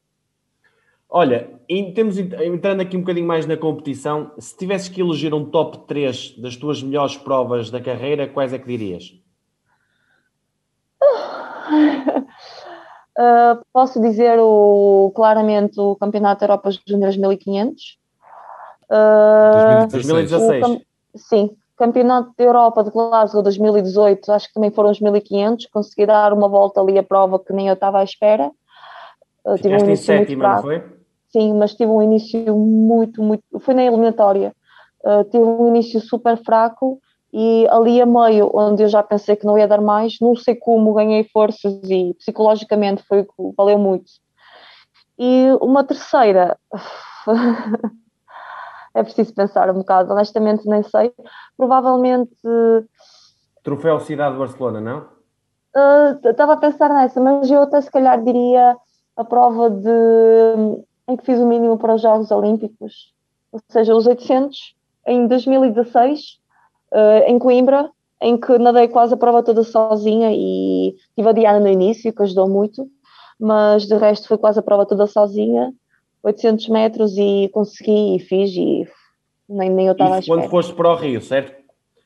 [1.18, 5.45] Olha, em, temos, entrando aqui um bocadinho mais na competição, se tivesses que eleger um
[5.45, 9.13] top 3 das tuas melhores provas da carreira, quais é que dirias?
[13.18, 17.97] uh, posso dizer o, claramente o Campeonato da Europa Júnior 1500.
[18.91, 20.68] Uh, 2016.
[20.68, 20.82] O,
[21.16, 25.68] sim, Campeonato da Europa de Glasgow 2018, acho que também foram os 1500.
[25.68, 28.51] Consegui dar uma volta ali à prova que nem eu estava à espera.
[29.45, 30.94] Uh, tive um em sétima, não foi?
[31.36, 33.43] Sim, mas tive um início muito, muito.
[33.59, 34.55] Foi na eliminatória.
[35.03, 36.97] Uh, tive um início super fraco
[37.33, 40.55] e ali a meio, onde eu já pensei que não ia dar mais, não sei
[40.55, 43.27] como ganhei forças e psicologicamente foi
[43.57, 44.05] valeu muito.
[45.19, 46.57] E uma terceira,
[48.95, 51.11] é preciso pensar um bocado, honestamente nem sei,
[51.57, 52.31] provavelmente.
[53.61, 54.99] Troféu Cidade de Barcelona, não?
[55.75, 58.77] Uh, estava a pensar nessa, mas eu até se calhar diria
[59.17, 63.14] a prova de em que fiz o mínimo para os Jogos Olímpicos,
[63.51, 64.76] ou seja, os 800,
[65.08, 66.39] em 2016
[66.91, 66.97] uh,
[67.28, 67.89] em Coimbra,
[68.22, 72.24] em que nadei quase a prova toda sozinha e tive a Diana no início, que
[72.24, 72.88] ajudou muito,
[73.39, 75.74] mas de resto foi quase a prova toda sozinha,
[76.24, 78.88] 800 metros e consegui e fiz e
[79.47, 81.64] nem, nem eu estava a quando foste para o Rio, certo?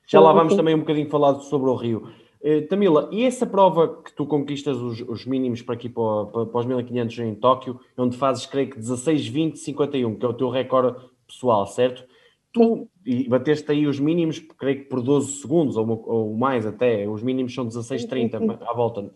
[0.08, 2.10] Já lá vamos também um bocadinho falar sobre o Rio.
[2.42, 6.46] Uh, Tamila, e essa prova que tu conquistas os, os mínimos para aqui para, para,
[6.46, 10.34] para os 1500 em Tóquio, onde fazes, creio que 16, 20, 51, que é o
[10.34, 12.06] teu recorde pessoal, certo?
[12.52, 17.08] Tu e bateste aí os mínimos, creio que por 12 segundos ou, ou mais até,
[17.08, 19.12] os mínimos são 16,30 à volta.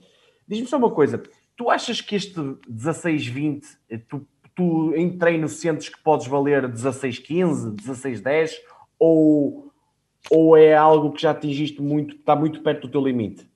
[0.47, 1.21] Diz-me só uma coisa,
[1.55, 3.63] tu achas que este 16,20,
[4.07, 8.51] tu, tu em treino sentes que podes valer 16,15, 16,10
[8.99, 9.71] ou,
[10.30, 13.47] ou é algo que já atingiste muito, está muito perto do teu limite?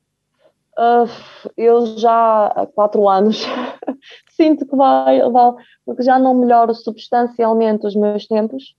[0.78, 1.10] Uh,
[1.56, 3.44] eu já há quatro anos
[4.30, 5.52] sinto que vai, vai,
[5.84, 8.76] porque já não melhoro substancialmente os meus tempos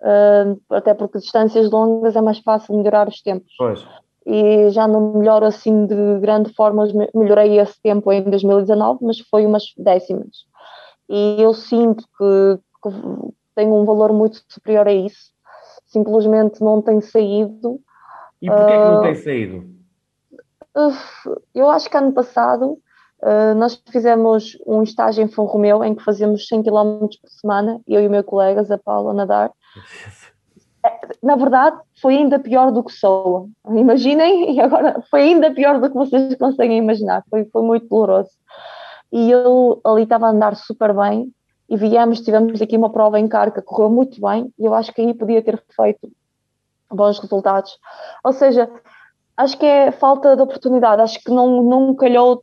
[0.00, 3.52] uh, até porque distâncias longas é mais fácil melhorar os tempos.
[3.56, 3.86] Pois.
[4.26, 9.46] E já não melhoro assim de grande forma, melhorei esse tempo em 2019, mas foi
[9.46, 10.44] umas décimas.
[11.08, 12.96] E eu sinto que, que
[13.54, 15.32] tenho um valor muito superior a isso,
[15.90, 17.80] simplesmente não tem saído.
[18.40, 19.80] E porquê uh, que não tem saído?
[21.54, 22.78] eu acho que ano passado
[23.22, 27.78] Uh, nós fizemos um estágio em Fão Romeu em que fazíamos 100 km por semana,
[27.86, 29.52] eu e o meu colega, a Paula, nadar.
[31.22, 33.46] Na verdade, foi ainda pior do que soa.
[33.68, 37.22] Imaginem, e agora foi ainda pior do que vocês conseguem imaginar.
[37.28, 38.30] Foi, foi muito doloroso.
[39.12, 41.30] E eu ali estava a andar super bem
[41.70, 45.00] e viemos, tivemos aqui uma prova em carga, correu muito bem e eu acho que
[45.00, 46.10] aí podia ter feito
[46.90, 47.78] bons resultados.
[48.24, 48.68] Ou seja,
[49.36, 52.42] acho que é falta de oportunidade, acho que não, não calhou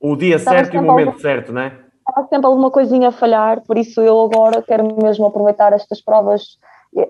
[0.00, 1.78] o dia certo e o momento certo, não é?
[2.06, 6.58] Há sempre alguma coisinha a falhar, por isso eu agora quero mesmo aproveitar estas provas,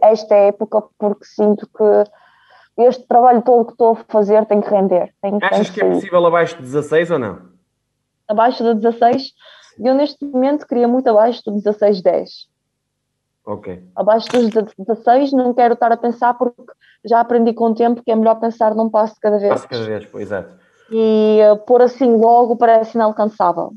[0.02, 5.14] esta época, porque sinto que este trabalho todo que estou a fazer tem que render.
[5.22, 7.42] Tem, Achas tem que, que é possível abaixo de 16 ou não?
[8.26, 9.34] Abaixo de 16?
[9.82, 12.30] Eu neste momento queria muito abaixo do 16, 10.
[13.46, 13.82] Ok.
[13.96, 16.72] Abaixo dos 16 não quero estar a pensar porque
[17.04, 19.50] já aprendi com o tempo que é melhor pensar num passo de cada vez.
[19.50, 23.72] Passo de cada vez, exato e uh, pôr assim logo parece inalcançável.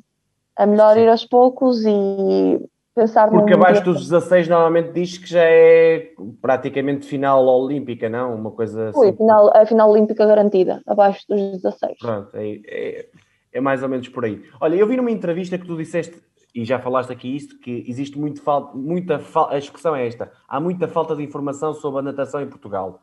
[0.57, 1.01] É melhor Sim.
[1.01, 2.59] ir aos poucos e
[2.93, 6.09] pensar Porque abaixo dos 16 normalmente diz que já é
[6.41, 8.35] praticamente final olímpica, não?
[8.35, 8.99] Uma coisa assim.
[8.99, 11.97] Ui, final, a final olímpica garantida, abaixo dos 16.
[11.99, 13.05] Pronto, é, é,
[13.51, 14.43] é, mais ou menos por aí.
[14.59, 16.21] Olha, eu vi numa entrevista que tu disseste,
[16.53, 20.31] e já falaste aqui isto, que existe muito falta, muita falta, a expressão é esta,
[20.47, 23.01] há muita falta de informação sobre a natação em Portugal.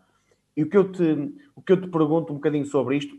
[0.56, 3.14] E o que eu te, o que eu te pergunto um bocadinho sobre isto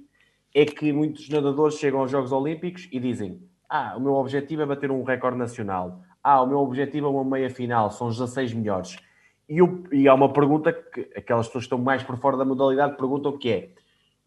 [0.54, 4.66] é que muitos nadadores chegam aos Jogos Olímpicos e dizem: Ah, o meu objetivo é
[4.66, 6.02] bater um recorde nacional.
[6.24, 8.98] Ah, o meu objetivo é uma meia final, são os 16 melhores.
[9.48, 12.44] E, eu, e há uma pergunta que aquelas pessoas que estão mais por fora da
[12.44, 13.70] modalidade perguntam que é: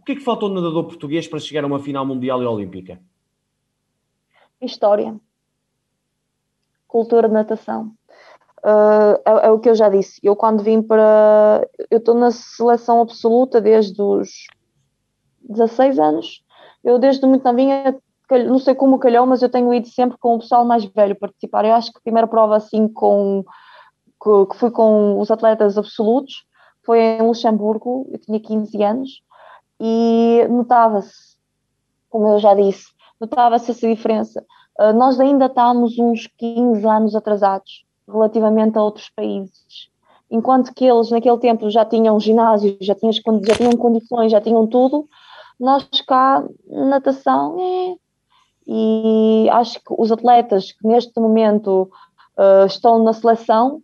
[0.03, 2.47] o que é que falta ao nadador português para chegar a uma final mundial e
[2.47, 3.01] olímpica?
[4.61, 5.15] História.
[6.89, 7.93] Cultura de natação.
[8.65, 10.21] Uh, é, é, o que eu já disse.
[10.21, 11.65] Eu quando vim para.
[11.89, 14.49] Eu estou na seleção absoluta desde os
[15.49, 16.45] 16 anos.
[16.83, 17.97] Eu, desde muito novinha,
[18.29, 21.65] não sei como calhou, mas eu tenho ido sempre com o pessoal mais velho participar.
[21.65, 23.45] Eu acho que a primeira prova, assim, com,
[24.21, 26.45] que, que fui com os atletas absolutos,
[26.85, 29.23] foi em Luxemburgo, eu tinha 15 anos,
[29.85, 31.37] e notava-se,
[32.09, 32.87] como eu já disse,
[33.21, 34.45] notava-se essa diferença.
[34.79, 39.91] Uh, nós ainda estamos uns 15 anos atrasados relativamente a outros países.
[40.31, 44.69] Enquanto que eles, naquele tempo, já tinham ginásio, já tinham, já tinham condições, já tinham
[44.69, 45.09] tudo,
[45.59, 47.95] Nós cá, natação, é.
[48.65, 51.91] E acho que os atletas que neste momento
[52.39, 53.83] uh, estão na seleção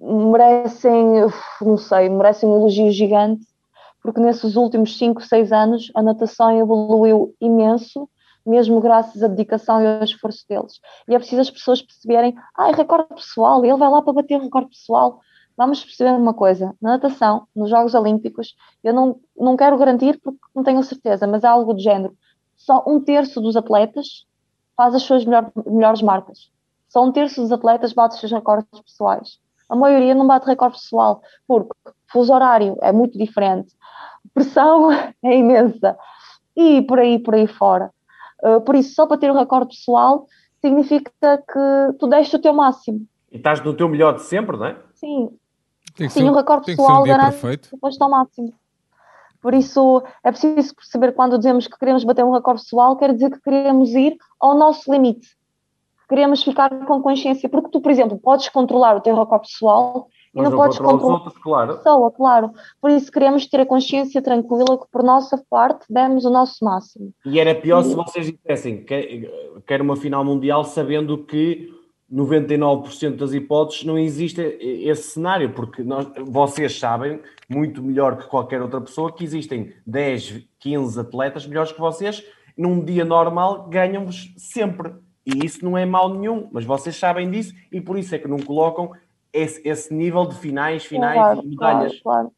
[0.00, 1.26] merecem,
[1.60, 3.44] não sei, merecem um elogio gigante,
[4.08, 8.08] porque nesses últimos 5, 6 anos a natação evoluiu imenso,
[8.46, 10.80] mesmo graças à dedicação e ao esforço deles.
[11.06, 14.40] E é preciso as pessoas perceberem, ah, é recorde pessoal, ele vai lá para bater
[14.40, 15.20] recorde pessoal.
[15.58, 20.38] Vamos perceber uma coisa, na natação, nos Jogos Olímpicos, eu não, não quero garantir porque
[20.56, 22.16] não tenho certeza, mas é algo do género,
[22.56, 24.24] só um terço dos atletas
[24.74, 26.50] faz as suas melhor, melhores marcas.
[26.88, 29.38] Só um terço dos atletas bate os seus recordes pessoais.
[29.68, 31.74] A maioria não bate recorde pessoal, porque
[32.10, 33.74] fuso horário é muito diferente,
[34.34, 34.90] pressão
[35.24, 35.96] é imensa
[36.56, 37.90] e por aí, por aí fora.
[38.42, 40.26] Uh, por isso, só para ter o recorde pessoal
[40.60, 43.06] significa que tu deste o teu máximo.
[43.30, 44.76] E estás no teu melhor de sempre, não é?
[44.94, 45.30] Sim.
[45.96, 48.52] Tem Sim, o recorde pessoal um garante que depois está ao máximo.
[49.40, 53.30] Por isso, é preciso perceber quando dizemos que queremos bater um recorde pessoal, quer dizer
[53.30, 55.38] que queremos ir ao nosso limite
[56.08, 60.42] queremos ficar com consciência, porque tu, por exemplo, podes controlar o teu recorde pessoal e
[60.42, 61.76] não, não podes controlar outros, claro.
[61.76, 62.50] pessoa, claro.
[62.80, 67.12] Por isso queremos ter a consciência tranquila que por nossa parte demos o nosso máximo.
[67.24, 67.84] E era pior e...
[67.84, 69.30] se vocês dissessem que
[69.66, 71.72] quer uma final mundial sabendo que
[72.12, 78.62] 99% das hipóteses não existe esse cenário, porque nós, vocês sabem muito melhor que qualquer
[78.62, 82.24] outra pessoa que existem 10, 15 atletas melhores que vocês,
[82.56, 84.94] num dia normal ganham-vos sempre.
[85.24, 88.26] E isso não é mal nenhum, mas vocês sabem disso e por isso é que
[88.26, 88.90] não colocam
[89.32, 92.00] esse, esse nível de finais, finais claro, e medalhas.
[92.00, 92.32] Claro, claro.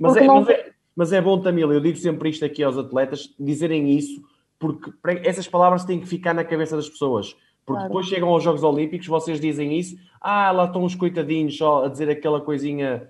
[0.00, 0.34] Mas, é, não...
[0.36, 4.22] mas, é, mas é bom, Tamila, eu digo sempre isto aqui aos atletas, dizerem isso,
[4.58, 4.92] porque
[5.24, 7.36] essas palavras têm que ficar na cabeça das pessoas.
[7.64, 7.88] Porque claro.
[7.88, 11.88] depois chegam aos Jogos Olímpicos, vocês dizem isso, ah, lá estão os coitadinhos só a
[11.88, 13.08] dizer aquela coisinha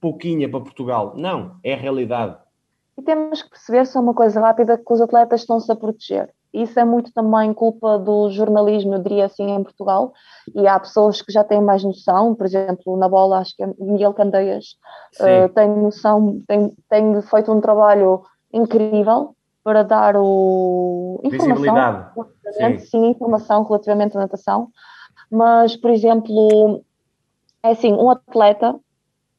[0.00, 1.14] pouquinha para Portugal.
[1.16, 2.36] Não, é a realidade.
[2.96, 6.32] E temos que perceber só uma coisa rápida, que os atletas estão-se a proteger.
[6.62, 10.12] Isso é muito também culpa do jornalismo, eu diria assim, em Portugal.
[10.54, 13.70] E há pessoas que já têm mais noção, por exemplo, na bola, acho que é
[13.78, 14.76] Miguel Candeias
[15.20, 22.06] uh, tem noção, tem, tem feito um trabalho incrível para dar o informação,
[22.52, 22.78] sim.
[22.78, 24.68] sim, informação relativamente à natação.
[25.30, 26.82] Mas, por exemplo,
[27.62, 28.76] é assim, um atleta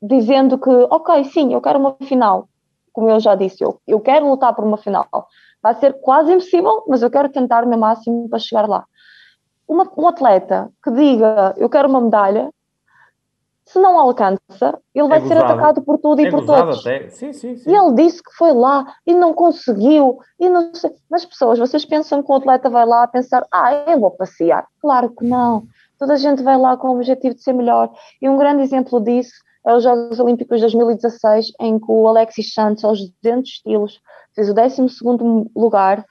[0.01, 2.47] dizendo que, ok, sim, eu quero uma final,
[2.93, 5.07] como eu já disse, eu, eu quero lutar por uma final.
[5.61, 8.85] Vai ser quase impossível, mas eu quero tentar o meu máximo para chegar lá.
[9.67, 12.49] Uma, um atleta que diga eu quero uma medalha,
[13.67, 16.81] se não alcança, ele vai é ser atacado por tudo e é por todos.
[16.83, 17.69] Sim, sim, sim.
[17.69, 20.19] E ele disse que foi lá e não conseguiu.
[20.39, 20.89] E não sei.
[21.09, 24.65] Mas pessoas, vocês pensam que o atleta vai lá a pensar, ah, eu vou passear.
[24.81, 25.63] Claro que não.
[25.99, 27.91] Toda a gente vai lá com o objetivo de ser melhor.
[28.21, 29.35] E um grande exemplo disso
[29.67, 33.99] é os Jogos Olímpicos de 2016, em que o Alexis Santos, aos 200 estilos,
[34.33, 34.81] fez o 12
[35.55, 36.05] lugar.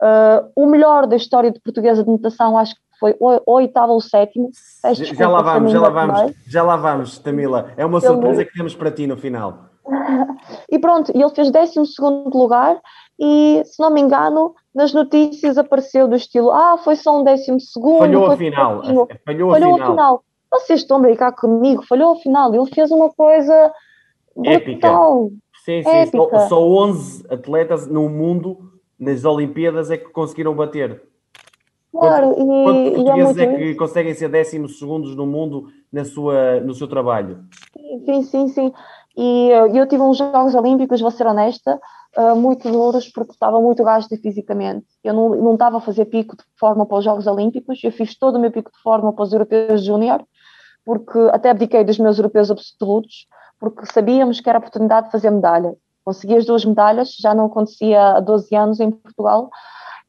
[0.00, 4.00] Uh, o melhor da história de portuguesa de natação, acho que foi o, oitavo ou
[4.00, 4.50] sétimo.
[4.94, 7.72] já lá vamos, já lá vamos, já lá vamos, Tamila.
[7.76, 9.70] É uma surpresa que temos para ti no final.
[10.70, 11.80] e pronto, ele fez 12
[12.32, 12.80] lugar
[13.18, 17.58] e, se não me engano, nas notícias apareceu do estilo: ah, foi só um décimo
[17.58, 17.98] segundo.
[17.98, 18.84] Falhou a final.
[18.84, 20.24] Falhou, falhou, a final.
[20.50, 22.54] Vocês estão a brincar comigo, falhou a final.
[22.54, 23.72] Ele fez uma coisa
[24.34, 24.52] brutal.
[24.54, 25.30] Épica.
[25.64, 26.16] Sim, sim.
[26.16, 31.02] Só, só 11 atletas no mundo nas Olimpíadas é que conseguiram bater.
[31.92, 36.04] Claro, quantos, e, quantos portugueses é, é que conseguem ser décimos segundos no mundo na
[36.04, 37.44] sua, no seu trabalho?
[38.04, 38.72] Sim, sim, sim.
[39.16, 41.80] E uh, eu tive uns Jogos Olímpicos, vou ser honesta,
[42.16, 44.86] uh, muito duros porque estava muito gasto fisicamente.
[45.02, 48.16] Eu não, não estava a fazer pico de forma para os Jogos Olímpicos, eu fiz
[48.16, 50.24] todo o meu pico de forma para os Europeus Júnior,
[50.90, 53.28] porque até abdiquei dos meus Europeus Absolutos,
[53.60, 55.76] porque sabíamos que era a oportunidade de fazer medalha.
[56.04, 59.50] Consegui as duas medalhas, já não acontecia há 12 anos em Portugal,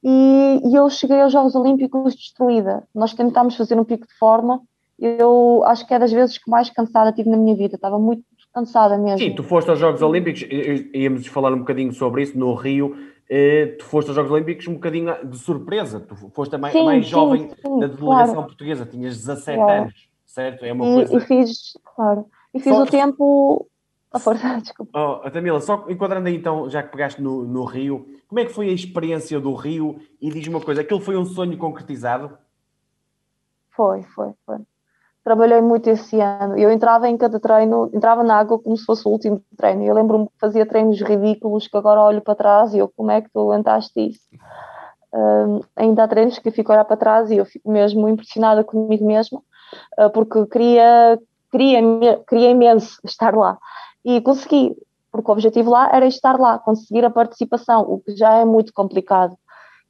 [0.04, 2.82] e, e eu cheguei aos Jogos Olímpicos destruída.
[2.96, 4.60] Nós tentámos fazer um pico de forma,
[4.98, 8.24] eu acho que é das vezes que mais cansada tive na minha vida, estava muito
[8.52, 9.20] cansada mesmo.
[9.20, 10.44] Sim, tu foste aos Jogos Olímpicos,
[10.96, 12.96] íamos falar um bocadinho sobre isso, no Rio,
[13.30, 16.84] eh, tu foste aos Jogos Olímpicos um bocadinho de surpresa, tu foste a mais, sim,
[16.84, 18.48] mais sim, jovem sim, da delegação claro.
[18.48, 19.84] portuguesa, tinhas 17 claro.
[19.84, 20.66] anos, certo?
[20.66, 21.18] É uma e, coisa...
[21.18, 23.68] E fiz, claro, e fiz só, o tempo.
[24.12, 24.92] A força, desculpa.
[24.98, 28.54] Oh, Tamila, só enquadrando aí então, já que pegaste no, no Rio, como é que
[28.54, 30.02] foi a experiência do Rio?
[30.22, 32.38] E diz uma coisa, aquilo foi um sonho concretizado?
[33.72, 34.58] Foi, foi, foi.
[35.24, 36.58] Trabalhei muito esse ano.
[36.58, 39.84] Eu entrava em cada treino, entrava na água como se fosse o último treino.
[39.84, 43.22] Eu lembro-me que fazia treinos ridículos que agora olho para trás e eu, como é
[43.22, 44.28] que tu aguentaste isso?
[45.14, 48.10] Um, ainda há treinos que eu fico a olhar para trás e eu fico mesmo
[48.10, 49.44] impressionada comigo mesma,
[50.14, 51.20] porque queria,
[51.52, 51.82] queria,
[52.28, 53.58] queria imenso estar lá.
[54.04, 54.76] E consegui.
[55.12, 58.74] porque o objetivo lá era estar lá, conseguir a participação, o que já é muito
[58.74, 59.36] complicado.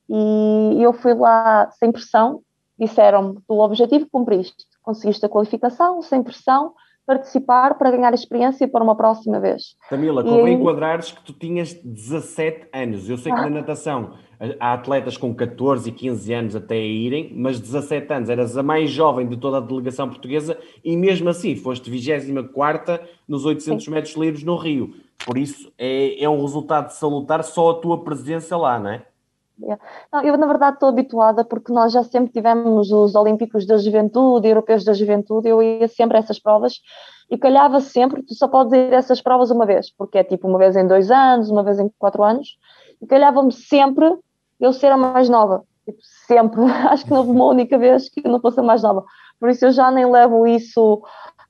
[0.09, 2.41] E eu fui lá sem pressão,
[2.77, 6.73] disseram-me: o objetivo cumpriste, conseguiste a qualificação, sem pressão,
[7.05, 9.75] participar para ganhar experiência para uma próxima vez.
[9.89, 13.09] Tamila, convém enquadrares que tu tinhas 17 anos.
[13.09, 13.43] Eu sei que ah.
[13.43, 14.13] na natação
[14.59, 18.63] há atletas com 14 e 15 anos até a irem, mas 17 anos, eras a
[18.63, 23.91] mais jovem de toda a delegação portuguesa e mesmo assim foste 24 nos 800 Sim.
[23.91, 24.95] metros livres no Rio.
[25.23, 29.05] Por isso é, é um resultado salutar só a tua presença lá, não é?
[30.11, 34.47] Não, eu, na verdade, estou habituada porque nós já sempre tivemos os Olímpicos da Juventude,
[34.47, 36.81] Europeus da Juventude, eu ia sempre a essas provas
[37.29, 40.47] e calhava sempre, tu só podes ir a essas provas uma vez, porque é tipo
[40.47, 42.57] uma vez em dois anos, uma vez em quatro anos,
[42.99, 44.17] e calhava-me sempre
[44.61, 45.97] eu ser a mais nova, tipo,
[46.27, 46.61] sempre.
[46.89, 49.03] Acho que não houve uma única vez que eu não fosse a mais nova.
[49.39, 51.01] Por isso eu já nem levo isso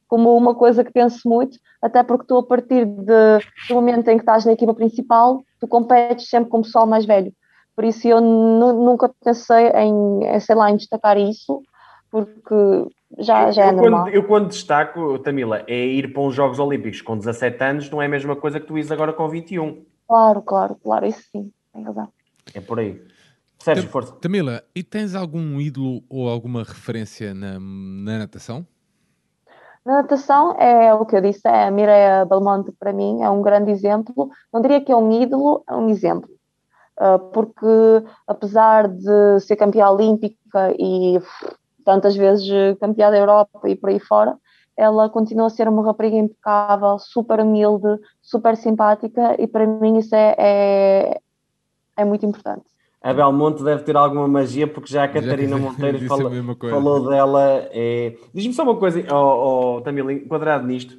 [0.07, 3.39] como uma coisa que penso muito, até porque tu, a partir de,
[3.70, 7.05] do momento em que estás na equipa principal, tu competes sempre com o pessoal mais
[7.05, 7.34] velho.
[7.76, 11.62] Por isso eu nunca pensei em, sei lá, em destacar isso,
[12.12, 12.55] porque
[13.18, 14.03] já, já é eu normal.
[14.03, 18.01] Quando, eu quando destaco, Tamila, é ir para uns Jogos Olímpicos com 17 anos, não
[18.01, 19.84] é a mesma coisa que tu ires agora com 21.
[20.07, 22.09] Claro, claro, claro, isso sim, tem razão.
[22.54, 23.02] É por aí.
[23.60, 24.14] Sérgio, força.
[24.14, 28.66] Tamila, e tens algum ídolo ou alguma referência na, na natação?
[29.86, 33.42] Na natação é o que eu disse, é a Mireia Belmonte para mim é um
[33.42, 34.30] grande exemplo.
[34.54, 36.30] Não diria que é um ídolo, é um exemplo.
[37.02, 37.66] Ah, porque
[38.28, 41.20] apesar de ser campeã olímpica e
[41.84, 42.48] tantas vezes
[42.80, 44.38] campeã da Europa e por aí fora,
[44.78, 50.14] ela continua a ser uma rapariga impecável, super humilde, super simpática e para mim isso
[50.16, 51.22] é, é,
[52.02, 52.64] é muito importante.
[53.02, 56.32] A Belmonte deve ter alguma magia, porque já a Catarina já, Monteiro falou,
[56.70, 57.68] falou dela.
[57.72, 58.16] É...
[58.34, 60.97] Diz-me só uma coisa, oh, oh, Tamila, enquadrado nisto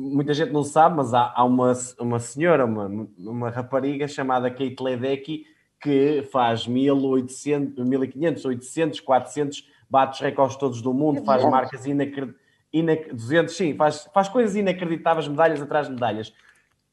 [0.00, 4.76] muita gente não sabe, mas há, há uma, uma senhora, uma, uma rapariga chamada Kate
[4.80, 5.44] Ledecky
[5.80, 12.40] que faz 1800, 1500, 800, 400, bate os recordes todos do mundo, faz marcas inacreditáveis,
[12.72, 16.32] inac 200, sim, faz, faz coisas inacreditáveis, medalhas atrás de medalhas.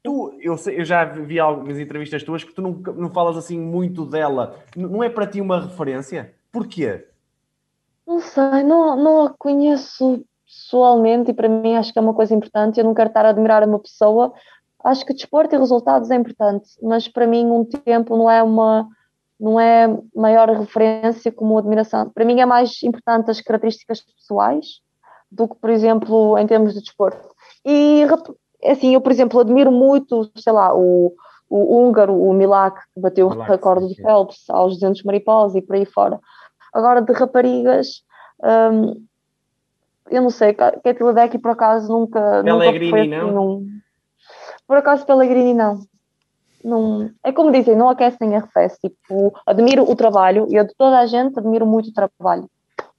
[0.02, 4.06] Tu, eu, eu já vi algumas entrevistas tuas que tu não, não falas assim muito
[4.06, 4.56] dela.
[4.76, 6.34] Não é para ti uma referência?
[6.52, 7.06] Porquê?
[8.06, 12.34] Não sei, não, não a conheço pessoalmente, e para mim acho que é uma coisa
[12.34, 14.32] importante, eu não quero estar a admirar uma pessoa,
[14.82, 18.88] acho que desporto e resultados é importante, mas para mim um tempo não é uma
[19.38, 19.86] não é
[20.16, 22.10] maior referência como admiração.
[22.10, 24.80] Para mim é mais importante as características pessoais
[25.30, 27.28] do que, por exemplo, em termos de desporto.
[27.64, 28.04] E
[28.64, 31.14] assim, eu, por exemplo, admiro muito, sei lá, o,
[31.48, 35.76] o húngaro, o Milak, que bateu o recorde do Phelps aos 200 mariposa e por
[35.76, 36.20] aí fora.
[36.72, 38.02] Agora, de raparigas,
[38.42, 39.04] hum,
[40.10, 42.42] eu não sei, Katy Ledecky por acaso nunca.
[42.42, 43.32] Pellegrini nunca não?
[43.32, 43.68] Num...
[44.66, 45.80] Por acaso Pellegrini não.
[46.64, 47.10] não.
[47.24, 48.78] É como dizem, não aquece nem arrefece.
[48.80, 52.48] Tipo, admiro o trabalho, e eu de toda a gente admiro muito o trabalho.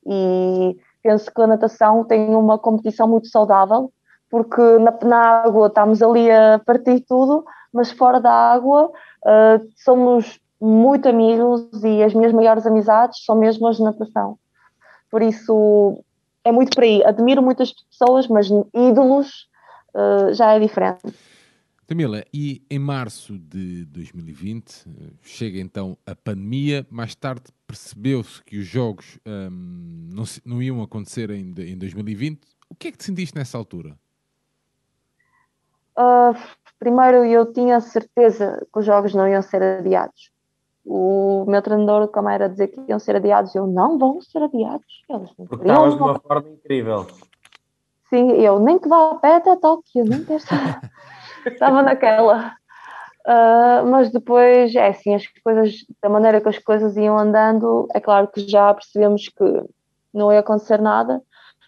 [0.05, 3.91] E penso que a natação tem uma competição muito saudável,
[4.30, 10.39] porque na, na água estamos ali a partir tudo, mas fora da água uh, somos
[10.61, 14.38] muito amigos e as minhas maiores amizades são mesmo as de natação.
[15.09, 16.03] Por isso,
[16.43, 17.03] é muito por aí.
[17.03, 19.47] Admiro muitas pessoas, mas ídolos
[19.95, 21.01] uh, já é diferente.
[21.88, 24.91] Tamila, e em março de 2020 eh,
[25.23, 26.86] chega então a pandemia.
[26.88, 32.41] Mais tarde percebeu-se que os jogos um, ehm, não, não, iam acontecer em, em 2020.
[32.69, 33.97] O que é que te sentiste nessa altura?
[35.99, 36.35] Uh,
[36.79, 40.31] primeiro, eu tinha certeza que os jogos não iam ser adiados
[40.89, 45.03] o meu treinador como era dizer que iam ser adiados, eu não vão ser adiados.
[45.07, 47.05] Eles Porque estavas de uma forma incrível.
[48.09, 50.81] Sim, eu nem que vá a pé até Tóquio, nem quero estar.
[51.45, 52.55] Estava naquela.
[53.21, 57.99] Uh, mas depois, é assim, as coisas, da maneira que as coisas iam andando, é
[57.99, 59.63] claro que já percebemos que
[60.11, 61.21] não ia acontecer nada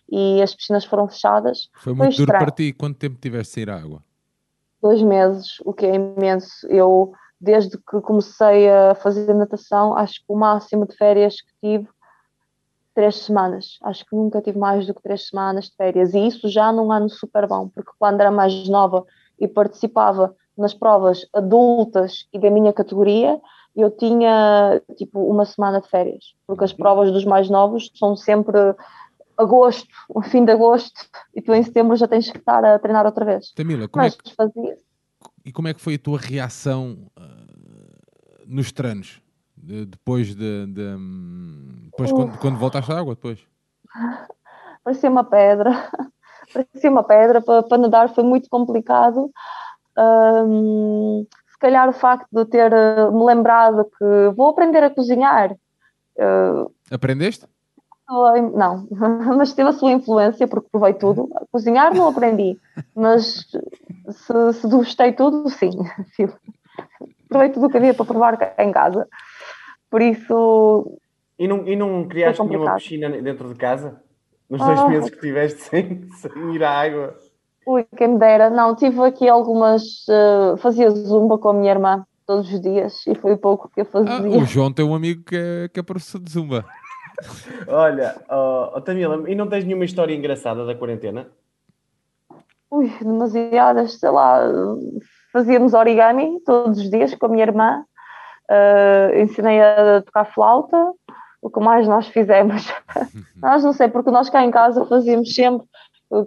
[0.09, 1.69] e as piscinas foram fechadas.
[1.75, 2.73] Foi muito Foi duro para ti.
[2.73, 4.03] Quanto tempo tiveste a ir à água?
[4.81, 6.67] Dois meses, o que é imenso.
[6.67, 11.89] Eu desde que comecei a fazer natação, acho que o máximo de férias que tive,
[12.93, 13.79] três semanas.
[13.81, 16.13] Acho que nunca tive mais do que três semanas de férias.
[16.13, 19.03] E isso já num ano super bom, porque quando era mais nova
[19.39, 23.39] e participava nas provas adultas e da minha categoria,
[23.75, 28.57] eu tinha tipo uma semana de férias, porque as provas dos mais novos são sempre
[29.37, 31.01] agosto, o fim de agosto,
[31.33, 33.51] e tu em setembro já tens que estar a treinar outra vez.
[33.53, 34.35] Tamila, como Mas é que...
[34.35, 34.77] fazia
[35.45, 39.21] e como é que foi a tua reação uh, nos treinos?
[39.55, 40.95] De, depois de, de
[41.85, 43.39] depois quando, quando, voltaste à água depois?
[44.83, 45.71] Parecia uma pedra.
[46.51, 49.31] Parecia uma pedra para, para nadar foi muito complicado.
[49.97, 55.53] Um, se calhar o facto de ter uh, me lembrado que vou aprender a cozinhar.
[56.15, 57.45] Uh, Aprendeste?
[58.53, 58.87] Não,
[59.37, 61.29] mas teve a sua influência porque provei tudo.
[61.35, 62.57] A cozinhar não aprendi,
[62.95, 63.45] mas
[64.09, 65.71] se, se degustei tudo, sim.
[67.29, 69.07] provei tudo o que havia para provar em casa.
[69.89, 70.99] Por isso.
[71.39, 74.01] E não, e não criaste nenhuma piscina dentro de casa?
[74.49, 74.87] Nos dois ah.
[74.89, 77.15] meses que tiveste sem, sem ir à água?
[77.65, 78.49] Ui, quem me dera.
[78.49, 80.05] Não, tive aqui algumas.
[80.07, 83.85] Uh, fazia zumba com a minha irmã todos os dias e foi pouco que eu
[83.85, 84.11] fazia.
[84.11, 86.65] Ah, o João tem um amigo que é, que é professor de zumba.
[87.67, 91.27] Olha, oh, oh, Tamila, e não tens nenhuma história engraçada da quarentena?
[92.69, 94.41] Ui, demasiadas, sei lá.
[95.33, 97.83] Fazíamos origami todos os dias com a minha irmã.
[98.49, 100.91] Uh, ensinei a tocar flauta.
[101.41, 102.71] O que mais nós fizemos?
[103.41, 105.67] nós não sei, porque nós cá em casa fazíamos sempre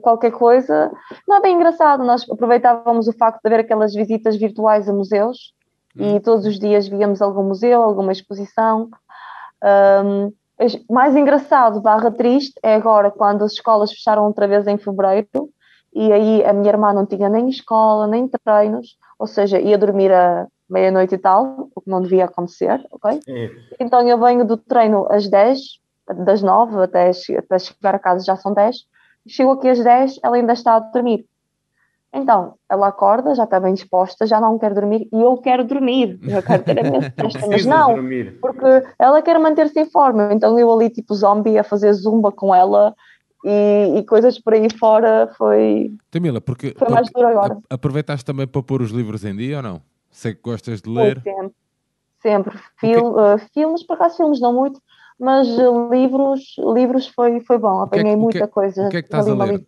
[0.02, 0.90] qualquer coisa.
[1.28, 5.54] Não é bem engraçado, nós aproveitávamos o facto de haver aquelas visitas virtuais a museus
[5.96, 6.20] e hum.
[6.20, 8.88] todos os dias víamos algum museu, alguma exposição.
[9.62, 10.32] Um,
[10.88, 15.50] mais engraçado, barra triste, é agora quando as escolas fecharam outra vez em fevereiro
[15.94, 20.12] e aí a minha irmã não tinha nem escola, nem treinos, ou seja, ia dormir
[20.12, 23.20] a meia-noite e tal, o que não devia acontecer, ok?
[23.28, 23.50] É.
[23.78, 25.58] Então eu venho do treino às 10,
[26.24, 28.76] das 9 até, até chegar a casa já são 10,
[29.26, 31.26] chego aqui às 10, ela ainda está a dormir.
[32.14, 36.20] Então, ela acorda, já está bem disposta, já não quer dormir e eu quero dormir,
[36.22, 38.38] eu quero ter a minha festa, mas não, dormir.
[38.40, 42.54] porque ela quer manter-se em forma, então eu ali tipo zombie a fazer zumba com
[42.54, 42.94] ela
[43.44, 45.90] e, e coisas por aí fora foi...
[46.10, 47.58] Tamila, porque, foi mais duro agora.
[47.68, 49.82] aproveitaste também para pôr os livros em dia ou não?
[50.08, 51.20] Sei que gostas de ler.
[51.20, 51.52] sempre,
[52.22, 52.58] sempre.
[52.78, 54.80] Fil, uh, filmes, por acaso filmes não muito,
[55.18, 55.48] mas
[55.90, 58.86] livros, livros foi, foi bom, é apanhei que, muita que, coisa.
[58.86, 59.66] O que é que estás a ler?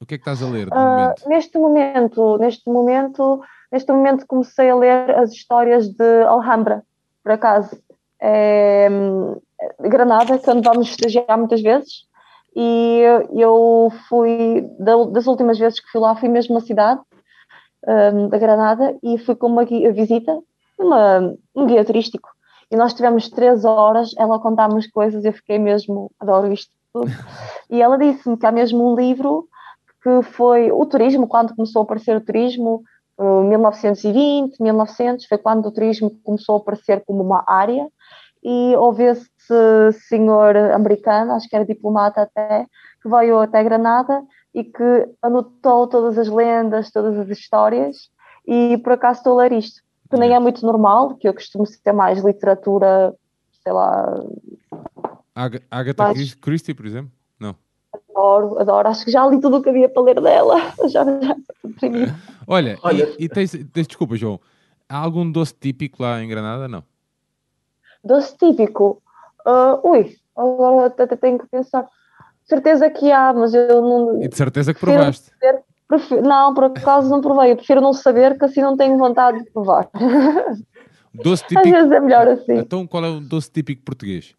[0.00, 2.38] O que é que estás a ler uh, neste momento?
[2.38, 3.40] Neste momento,
[3.70, 6.82] neste momento comecei a ler as histórias de Alhambra,
[7.22, 7.76] por acaso.
[8.20, 8.88] É,
[9.80, 12.06] Granada, que onde vamos estagiar muitas vezes,
[12.56, 17.00] e eu fui, das últimas vezes que fui lá, fui mesmo na cidade
[17.86, 20.38] um, da Granada e fui com uma guia, visita,
[20.78, 22.28] uma, um guia turístico.
[22.70, 27.10] E nós tivemos três horas, ela contar-nos coisas, eu fiquei mesmo, adoro isto tudo.
[27.70, 29.48] E ela disse-me que há mesmo um livro
[30.04, 32.82] que foi o turismo, quando começou a aparecer o turismo,
[33.18, 37.88] 1920, 1900, foi quando o turismo começou a aparecer como uma área,
[38.42, 42.66] e houve esse senhor americano, acho que era diplomata até,
[43.02, 44.22] que veio até Granada
[44.54, 48.10] e que anotou todas as lendas, todas as histórias,
[48.46, 49.80] e por acaso estou a ler isto,
[50.10, 53.14] que nem é muito normal, que eu costumo ter mais literatura,
[53.62, 54.22] sei lá...
[55.70, 56.34] Agatha mais...
[56.34, 57.10] Christie, por exemplo?
[58.14, 58.88] Adoro, adoro.
[58.88, 60.56] Acho que já li tudo o que havia para ler dela.
[60.88, 61.36] Já, já
[62.46, 64.38] Olha, Olha, e, e tens, tens, desculpa, João,
[64.88, 66.68] há algum doce típico lá em Granada?
[66.68, 66.84] Não.
[68.04, 69.02] Doce típico?
[69.46, 71.88] Uh, ui, agora até tenho que pensar.
[72.44, 74.22] Certeza que há, mas eu não.
[74.22, 75.30] E de certeza que provaste?
[75.88, 77.52] prefiro, não, por acaso não provei.
[77.52, 79.88] Eu prefiro não saber, que assim não tenho vontade de provar.
[81.14, 81.60] Doce típico.
[81.60, 82.58] Às vezes é melhor assim.
[82.58, 84.34] Então, qual é o doce típico português?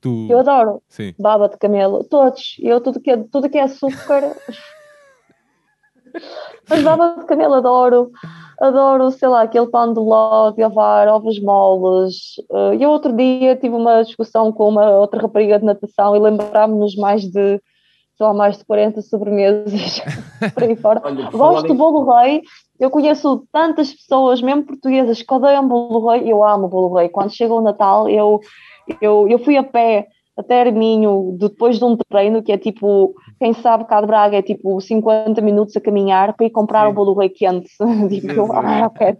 [0.00, 0.28] Tu...
[0.30, 0.82] Eu adoro.
[0.88, 1.14] Sim.
[1.18, 2.04] Baba de camelo.
[2.04, 2.56] Todos.
[2.60, 4.34] Eu tudo que é, tudo que é açúcar.
[6.68, 8.10] Mas baba de camelo adoro.
[8.60, 12.36] Adoro, sei lá, aquele pão de ló, de ovar, ovos moles.
[12.50, 16.94] Uh, eu outro dia tive uma discussão com uma outra rapariga de natação e lembrámos-nos
[16.96, 17.60] mais de,
[18.22, 20.00] lá, mais de 40 sobremesas
[20.54, 21.00] por aí fora.
[21.04, 22.42] Olha, Gosto do bolo rei.
[22.78, 26.30] Eu conheço tantas pessoas, mesmo portuguesas, que odeiam bolo rei.
[26.30, 27.08] Eu amo bolo rei.
[27.08, 28.40] Quando chega o Natal, eu
[29.00, 33.52] eu, eu fui a pé até Arminho depois de um treino que é tipo, quem
[33.52, 36.90] sabe cá de Braga é tipo 50 minutos a caminhar para ir comprar Sim.
[36.90, 37.70] o bolo rei quente.
[38.08, 39.16] Digo, ah, ok.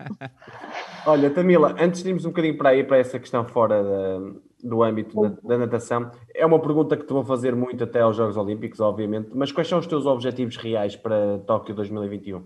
[1.07, 4.21] Olha, Tamila, antes de irmos um bocadinho para aí, para essa questão fora da,
[4.63, 8.17] do âmbito da, da, natação, é uma pergunta que te vou fazer muito até aos
[8.17, 12.43] Jogos Olímpicos, obviamente, mas quais são os teus objetivos reais para Tóquio 2021?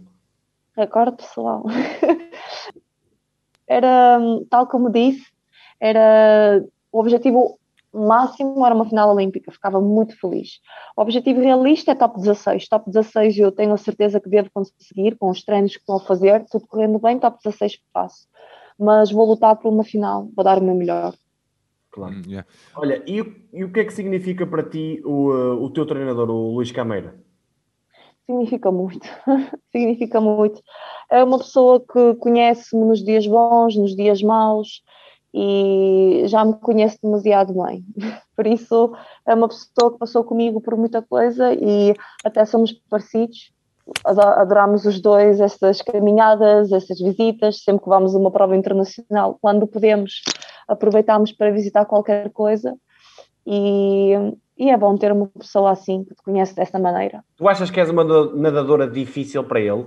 [0.76, 1.64] Recorde pessoal.
[3.66, 4.18] Era,
[4.50, 5.24] tal como disse,
[5.80, 6.62] era
[6.92, 7.58] o objetivo
[7.94, 10.60] máximo era uma final olímpica, ficava muito feliz.
[10.96, 12.68] O objetivo realista é top 16.
[12.68, 16.00] Top 16 eu tenho a certeza que devo conseguir, com os treinos que estou a
[16.00, 18.26] fazer, tudo correndo bem, top 16 faço.
[18.78, 21.14] Mas vou lutar por uma final, vou dar o meu melhor.
[21.94, 22.12] Claro.
[22.12, 22.48] Hum, yeah.
[22.74, 23.22] Olha, e,
[23.52, 25.30] e, o que é que significa para ti o,
[25.62, 27.14] o teu treinador, o Luís Cameira?
[28.26, 29.06] Significa muito,
[29.70, 30.60] significa muito.
[31.08, 34.82] É uma pessoa que conhece-me nos dias bons, nos dias maus,
[35.32, 37.84] e já me conhece demasiado bem.
[38.34, 38.92] Por isso,
[39.24, 41.94] é uma pessoa que passou comigo por muita coisa e
[42.24, 43.52] até somos parecidos.
[44.04, 49.64] adoramos os dois essas caminhadas, essas visitas, sempre que vamos a uma prova internacional, quando
[49.68, 50.22] podemos,
[50.66, 52.74] aproveitamos para visitar qualquer coisa
[53.46, 54.12] e,
[54.56, 57.24] e é bom ter uma pessoa assim que te conhece dessa maneira.
[57.36, 59.86] Tu achas que és uma nadadora difícil para ele?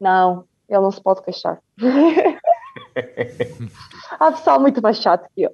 [0.00, 1.60] Não, ele não se pode queixar.
[4.18, 5.50] Há pessoal muito mais chato que eu.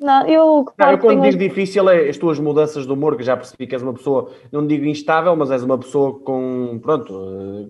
[0.00, 3.22] Não, eu, claro, não, eu quando digo difícil é as tuas mudanças de humor, que
[3.22, 7.14] já percebi que és uma pessoa, não digo instável, mas és uma pessoa com, pronto,
[7.14, 7.68] eh,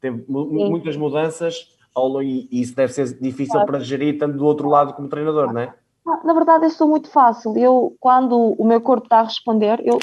[0.00, 0.24] tem Sim.
[0.26, 1.74] muitas mudanças
[2.22, 3.66] e isso deve ser difícil claro.
[3.66, 5.74] para gerir tanto do outro lado como treinador, não é?
[6.24, 7.56] Na verdade, eu sou muito fácil.
[7.56, 9.98] Eu, quando o meu corpo está a responder, eu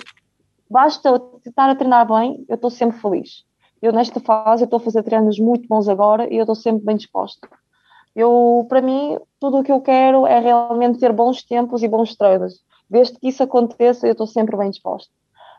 [0.69, 3.43] basta estar a treinar bem, eu estou sempre feliz.
[3.81, 6.95] Eu, nesta fase, estou a fazer treinos muito bons agora e eu estou sempre bem
[6.95, 7.47] disposta.
[8.15, 12.15] Eu, para mim, tudo o que eu quero é realmente ter bons tempos e bons
[12.15, 12.61] treinos.
[12.89, 15.11] Desde que isso aconteça, eu estou sempre bem disposta.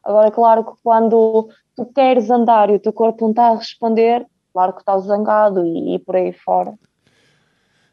[0.05, 4.27] Agora, claro que quando tu queres andar e o teu corpo não está a responder,
[4.53, 6.75] claro que estás zangado e, e por aí fora.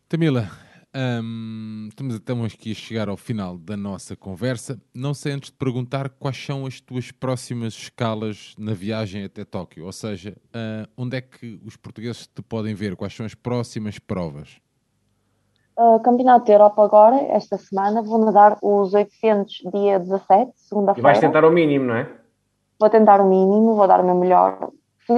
[0.08, 0.50] Tamila,
[0.96, 4.82] um, estamos então aqui a chegar ao final da nossa conversa.
[4.94, 9.86] Não sei antes de perguntar quais são as tuas próximas escalas na viagem até Tóquio,
[9.86, 12.96] ou seja, uh, onde é que os portugueses te podem ver?
[12.96, 14.58] Quais são as próximas provas?
[15.78, 21.00] Uh, Campeonato da Europa agora, esta semana, vou nadar os 800 dia 17, segunda-feira.
[21.00, 22.12] E vais tentar o mínimo, não é?
[22.80, 24.72] Vou tentar o mínimo, vou dar o meu melhor.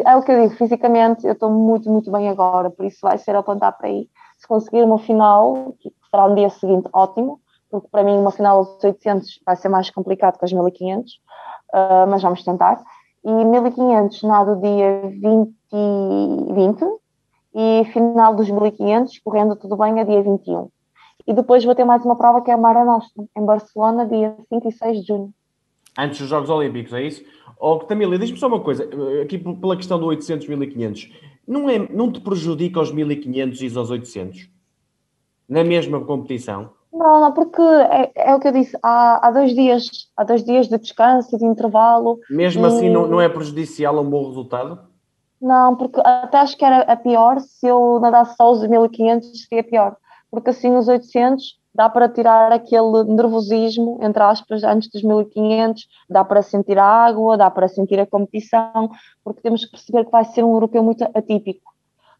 [0.05, 3.17] É o que eu digo, fisicamente eu estou muito, muito bem agora, por isso vai
[3.17, 4.07] ser apontar para aí
[4.37, 7.39] se conseguir uma final, que será no dia seguinte, ótimo,
[7.69, 12.07] porque para mim uma final dos 800 vai ser mais complicado que as 1500, uh,
[12.09, 12.81] mas vamos tentar.
[13.23, 15.53] E 1500 nada dia 20,
[16.53, 17.01] 20
[17.53, 20.69] e final dos 1500, correndo tudo bem, a dia 21.
[21.27, 24.35] E depois vou ter mais uma prova que é a Mara Nostra, em Barcelona, dia
[24.49, 25.33] 5 e 6 de junho.
[25.97, 27.23] Antes dos Jogos Olímpicos, é isso?
[27.63, 28.89] Oh, Tamília, diz-me só uma coisa,
[29.21, 31.11] aqui pela questão do 800, 1500
[31.47, 34.49] não, é, não te prejudica aos 1500 e aos 800?
[35.47, 36.71] Na mesma competição?
[36.91, 39.85] Não, não, porque é, é o que eu disse, há, há, dois dias,
[40.17, 42.19] há dois dias de descanso, de intervalo.
[42.31, 42.67] Mesmo e...
[42.67, 44.79] assim não, não é prejudicial a um bom resultado?
[45.39, 49.63] Não, porque até acho que era a pior, se eu nadasse só os 1500 seria
[49.63, 49.97] pior,
[50.31, 56.23] porque assim os 800 dá para tirar aquele nervosismo, entre aspas, antes dos 1500, dá
[56.23, 58.89] para sentir a água, dá para sentir a competição,
[59.23, 61.71] porque temos que perceber que vai ser um europeu muito atípico.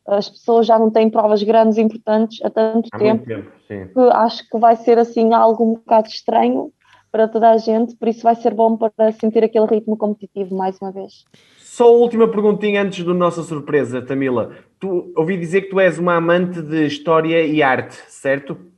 [0.08, 3.26] As pessoas já não têm provas grandes e importantes há tanto há tempo,
[3.68, 6.72] tempo que acho que vai ser assim algo um bocado estranho
[7.12, 10.78] para toda a gente, por isso vai ser bom para sentir aquele ritmo competitivo mais
[10.82, 11.26] uma vez.
[11.60, 14.52] Só a última perguntinha antes da nossa surpresa, Tamila.
[14.80, 18.71] Tu ouvi dizer que tu és uma amante de história e arte, certo?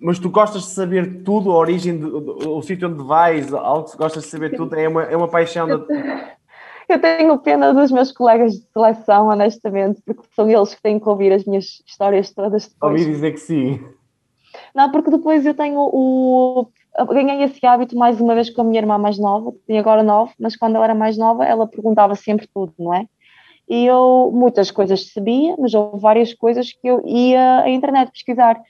[0.00, 3.90] Mas tu gostas de saber tudo, a origem, do, do, o sítio onde vais, algo
[3.90, 5.68] que gostas de saber tudo, é uma, é uma paixão.
[5.68, 5.86] Eu,
[6.88, 11.08] eu tenho pena dos meus colegas de seleção, honestamente, porque são eles que têm que
[11.08, 13.00] ouvir as minhas histórias todas depois.
[13.00, 13.80] Ouvi dizer que sim.
[14.74, 16.66] Não, porque depois eu tenho o.
[17.08, 20.32] Ganhei esse hábito mais uma vez com a minha irmã mais nova, tem agora nove,
[20.38, 23.06] mas quando ela era mais nova, ela perguntava sempre tudo, não é?
[23.68, 28.60] E eu muitas coisas sabia, mas houve várias coisas que eu ia à internet pesquisar.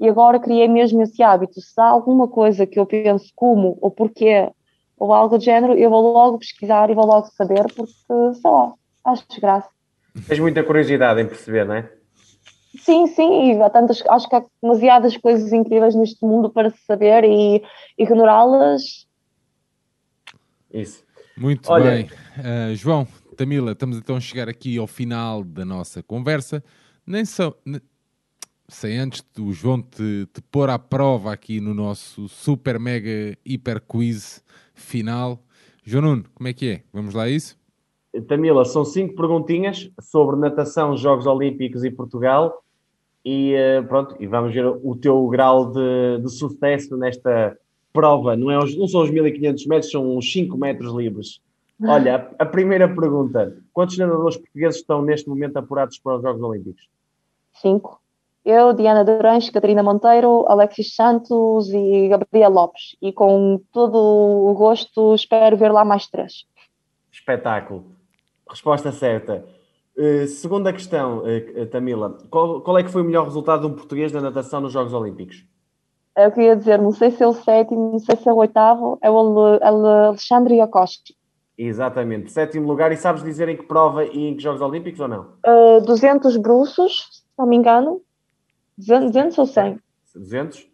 [0.00, 1.60] E agora criei mesmo esse hábito.
[1.60, 4.50] Se há alguma coisa que eu penso como ou porquê
[4.96, 7.92] ou algo do género, eu vou logo pesquisar e vou logo saber, porque,
[8.34, 8.72] sei lá,
[9.04, 9.68] acho desgraça.
[10.26, 11.90] Tens muita curiosidade em perceber, não é?
[12.78, 16.78] Sim, sim, e há tantas, acho que há demasiadas coisas incríveis neste mundo para se
[16.84, 17.62] saber e
[17.98, 19.06] ignorá-las.
[20.72, 21.02] Isso.
[21.36, 22.04] Muito Olha, bem.
[22.04, 26.62] Uh, João, Tamila, estamos então a chegar aqui ao final da nossa conversa.
[27.06, 27.54] Nem só,
[28.70, 33.80] sem antes do João te, te pôr à prova aqui no nosso super mega hiper
[33.80, 34.42] quiz
[34.74, 35.42] final.
[35.84, 36.82] João Nuno, como é que é?
[36.92, 37.58] Vamos lá a isso?
[38.26, 42.62] Tamila, são cinco perguntinhas sobre natação, Jogos Olímpicos e Portugal.
[43.24, 47.56] E eh, pronto, e vamos ver o teu grau de, de sucesso nesta
[47.92, 48.36] prova.
[48.36, 51.40] Não, é os, não são os 1500 metros, são uns 5 metros livres.
[51.82, 56.88] Olha, a primeira pergunta: quantos nadadores portugueses estão neste momento apurados para os Jogos Olímpicos?
[57.54, 58.00] Cinco.
[58.44, 62.96] Eu, Diana Durães, Catarina Monteiro, Alexis Santos e Gabriel Lopes.
[63.00, 66.44] E com todo o gosto espero ver lá mais três.
[67.12, 67.84] Espetáculo.
[68.48, 69.44] Resposta certa.
[69.96, 72.16] Uh, segunda questão, uh, Tamila.
[72.30, 74.94] Qual, qual, é que foi o melhor resultado de um português na natação nos Jogos
[74.94, 75.44] Olímpicos?
[76.16, 78.98] Eu queria dizer, não sei se é o sétimo, não sei se é o oitavo,
[79.02, 79.16] é o
[79.62, 81.14] Alexandre Iacosti.
[81.56, 82.90] Exatamente, sétimo lugar.
[82.90, 85.34] E sabes dizer em que prova e em que Jogos Olímpicos ou não?
[85.46, 88.00] Uh, 200 bruços, se não me engano.
[88.86, 89.78] 200 ou 100?
[90.14, 90.70] 200?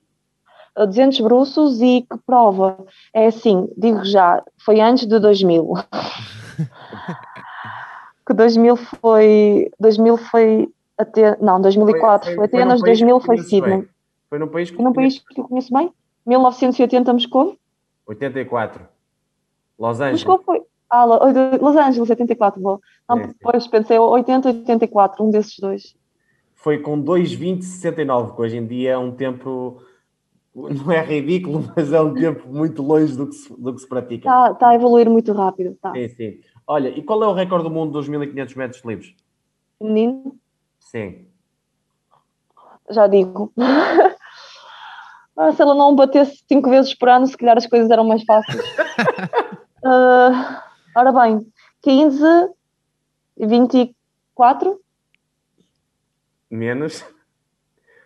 [0.85, 2.77] 200 bruços e que prova?
[3.15, 5.73] É assim, digo já, foi antes de 2000.
[8.27, 9.71] que 2000 foi.
[9.81, 10.69] 2000 foi.
[10.99, 13.89] Até, não, 2004 foi, foi, foi Atenas, 2000 foi Sydney.
[14.29, 15.91] Foi num país que, foi num país que eu conheço bem?
[16.27, 17.57] 1980 Moscou?
[18.07, 18.87] 84.
[19.79, 20.25] Los Angeles.
[20.25, 20.63] Moscou foi.
[20.89, 22.81] Ah, Los Angeles, 84, vou.
[23.09, 25.97] Não, é, depois pensei 80, 84, um desses dois.
[26.67, 29.81] Foi com 2,20,69, que hoje em dia é um tempo.
[30.53, 33.89] Não é ridículo, mas é um tempo muito longe do que se, do que se
[33.89, 34.29] pratica.
[34.29, 35.79] Está tá a evoluir muito rápido.
[35.81, 35.93] Tá.
[35.93, 36.41] Sim, sim.
[36.67, 39.15] Olha, e qual é o recorde do mundo dos 1500 metros livres?
[39.79, 40.37] Feminino?
[40.81, 41.29] Sim.
[42.91, 43.53] Já digo.
[45.39, 48.25] ah, se ela não batesse cinco vezes por ano, se calhar as coisas eram mais
[48.25, 48.61] fáceis.
[49.85, 50.59] uh,
[50.99, 51.47] ora bem,
[51.81, 52.25] 15,
[53.39, 54.85] 24?
[56.51, 57.05] Menos.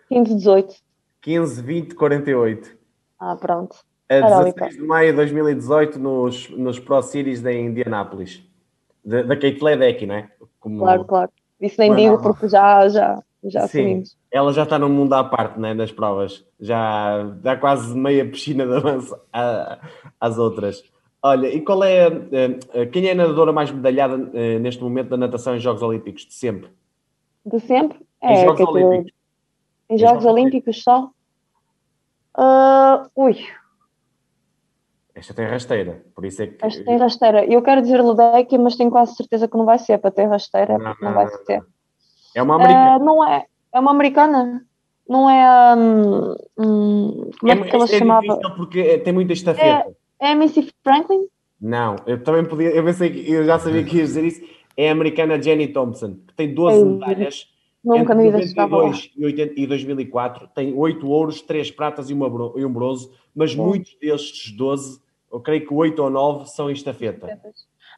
[0.09, 0.75] 15, 18.
[1.21, 2.77] 15, 20, 48.
[3.19, 3.77] Ah, pronto.
[4.09, 8.43] A 16 de maio de 2018 nos, nos Pro Series da Indianápolis.
[9.05, 10.31] Da, da Kate Ledecky, não é?
[10.59, 10.81] Como...
[10.81, 11.31] Claro, claro.
[11.61, 14.19] Isso nem digo porque já, já, já Sim, assumimos.
[14.33, 16.45] Ela já está no mundo à parte, né, nas provas.
[16.59, 19.17] Já dá quase meia piscina de avanço
[20.21, 20.83] às outras.
[21.23, 22.07] Olha, e qual é.
[22.73, 26.25] Eh, quem é a nadadora mais medalhada eh, neste momento da natação em Jogos Olímpicos?
[26.25, 26.71] De sempre?
[27.45, 28.01] De sempre?
[28.23, 29.13] É, em Jogos Olímpicos.
[29.89, 31.11] Em Jogos Olímpicos só?
[32.37, 33.37] Uh, ui.
[35.15, 36.65] Esta tem rasteira, por isso é que.
[36.65, 37.45] Esta tem rasteira.
[37.45, 40.79] Eu quero dizer Ledecky, mas tenho quase certeza que não vai ser para ter rasteira,
[40.79, 41.63] não, não, não vai ser.
[42.35, 42.97] É uma americana.
[42.97, 43.47] Uh, não é.
[43.73, 44.67] É uma americana.
[45.09, 45.77] Não é.
[45.77, 48.41] Um, um, como é, é que ela se é chamava?
[48.57, 49.91] porque tem muita estafeta.
[50.21, 51.27] É, é a Missy Franklin?
[51.61, 52.71] Não, eu também podia.
[52.71, 53.31] Eu pensei que.
[53.31, 54.41] Eu já sabia que ia dizer isso.
[54.77, 57.47] É a americana Jenny Thompson, que tem 12 medalhas.
[57.83, 58.93] Nunca na vida estava lá.
[59.17, 62.27] E 2004 tem 8 ouros, 3 pratas e, uma,
[62.57, 63.69] e um bronze, mas Bom.
[63.69, 65.01] muitos destes 12,
[65.33, 67.41] eu creio que 8 ou 9 são em estafeta.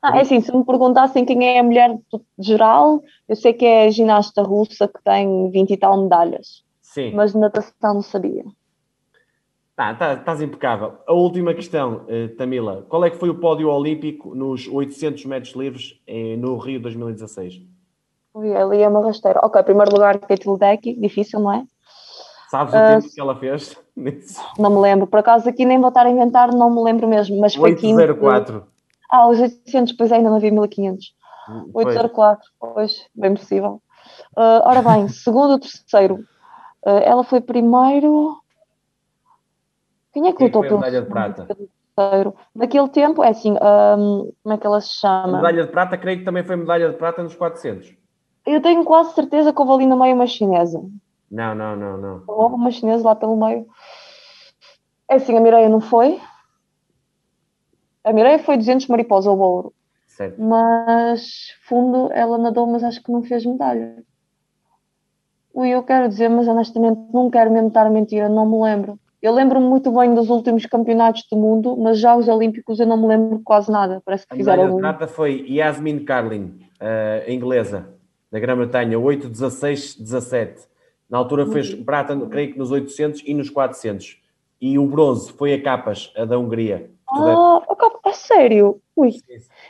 [0.00, 1.96] Ah, é assim, se me perguntassem quem é a mulher
[2.38, 6.64] geral, eu sei que é a ginasta russa que tem 20 e tal medalhas.
[6.80, 7.12] Sim.
[7.14, 8.44] Mas de natação não sabia.
[9.74, 10.98] Tá, tá, estás impecável.
[11.06, 12.84] A última questão, uh, Tamila.
[12.88, 17.62] Qual é que foi o pódio olímpico nos 800 metros livres eh, no Rio 2016?
[18.34, 19.40] Ui, ali é uma rasteira.
[19.42, 21.64] Ok, primeiro lugar, Kate Ledecky, difícil, não é?
[22.50, 23.78] Sabes o uh, tempo que ela fez?
[24.58, 25.06] Não me lembro.
[25.06, 27.38] Por acaso aqui nem vou estar a inventar, não me lembro mesmo.
[27.38, 28.60] Mas foi 804.
[28.60, 28.72] 15...
[29.10, 31.14] Ah, os 800, pois ainda não havia 1500.
[31.74, 33.82] 804, pois, bem possível.
[34.36, 36.16] Uh, ora bem, segundo, terceiro.
[36.86, 38.38] Uh, ela foi primeiro.
[40.12, 41.46] Quem é que lutou pelo medalha de prata?
[41.46, 42.34] Terceiro?
[42.54, 45.36] Naquele tempo, é assim, um, como é que ela se chama?
[45.36, 48.01] Medalha de prata, creio que também foi medalha de prata nos 400.
[48.46, 50.84] Eu tenho quase certeza que houve ali no meio uma chinesa.
[51.30, 52.22] Não, não, não, não.
[52.26, 53.66] Houve uma chinesa lá pelo meio.
[55.08, 56.20] É assim, a Mireia não foi.
[58.04, 59.72] A Mireia foi 200 mariposa ao ouro.
[60.06, 60.40] Certo.
[60.42, 64.02] Mas fundo ela nadou, mas acho que não fez medalha.
[65.54, 68.98] Ui, eu quero dizer, mas honestamente não quero mesmo estar a mentira, não me lembro.
[69.22, 72.96] Eu lembro-me muito bem dos últimos campeonatos do mundo, mas já os Olímpicos eu não
[72.96, 74.02] me lembro quase nada.
[74.04, 74.64] Parece que a fizeram.
[74.64, 77.91] A medalha de prata foi Yasmin Carlin, uh, inglesa,
[78.32, 80.62] da Grã-Bretanha, 8, 16, 17.
[81.08, 81.84] Na altura fez uhum.
[81.84, 84.18] prata, creio que nos 800 e nos 400.
[84.58, 86.90] E o bronze foi a Capas, a da Hungria.
[87.10, 88.80] Ah, a a sério?
[88.96, 89.10] Ui.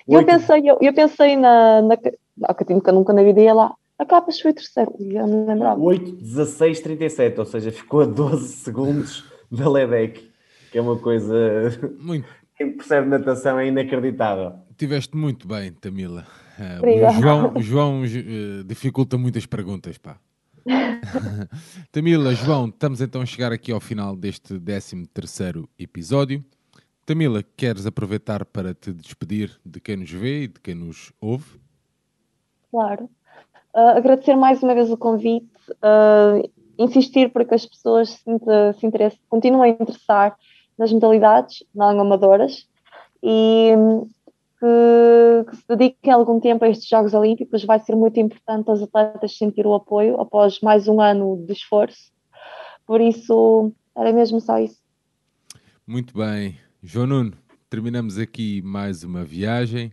[0.07, 1.99] Eu pensei, eu, eu, pensei na, na,
[2.37, 3.75] na que nunca na vida ia lá.
[3.99, 5.81] A Capas foi terceiro, eu não lembrava.
[5.81, 10.31] 8, 16, 37, ou seja, ficou a 12 segundos da Ledeck,
[10.71, 11.35] que é uma coisa.
[11.99, 12.29] Muito.
[12.57, 14.53] Quem percebe natação é inacreditável.
[14.77, 16.27] Tiveste muito bem, Tamila.
[16.59, 20.19] Uh, o João, João uh, dificulta muitas perguntas, pá.
[21.91, 25.09] Tamila, João, estamos então a chegar aqui ao final deste 13
[25.79, 26.45] episódio.
[27.05, 31.61] Tamila, queres aproveitar para te despedir de quem nos vê e de quem nos ouve?
[32.71, 33.05] Claro.
[33.75, 36.49] Uh, agradecer mais uma vez o convite, uh,
[36.79, 38.25] insistir para que as pessoas se,
[38.79, 40.37] se interessem, continuem a interessar
[40.79, 42.67] nas modalidades não amadoras
[43.23, 43.73] e
[44.63, 47.65] que, que, se dediquem algum tempo a estes Jogos Olímpicos.
[47.65, 52.13] Vai ser muito importante as atletas sentir o apoio após mais um ano de esforço.
[52.87, 54.81] Por isso, era mesmo só isso.
[55.85, 56.57] Muito bem.
[56.81, 57.33] João Nuno,
[57.69, 59.93] terminamos aqui mais uma viagem.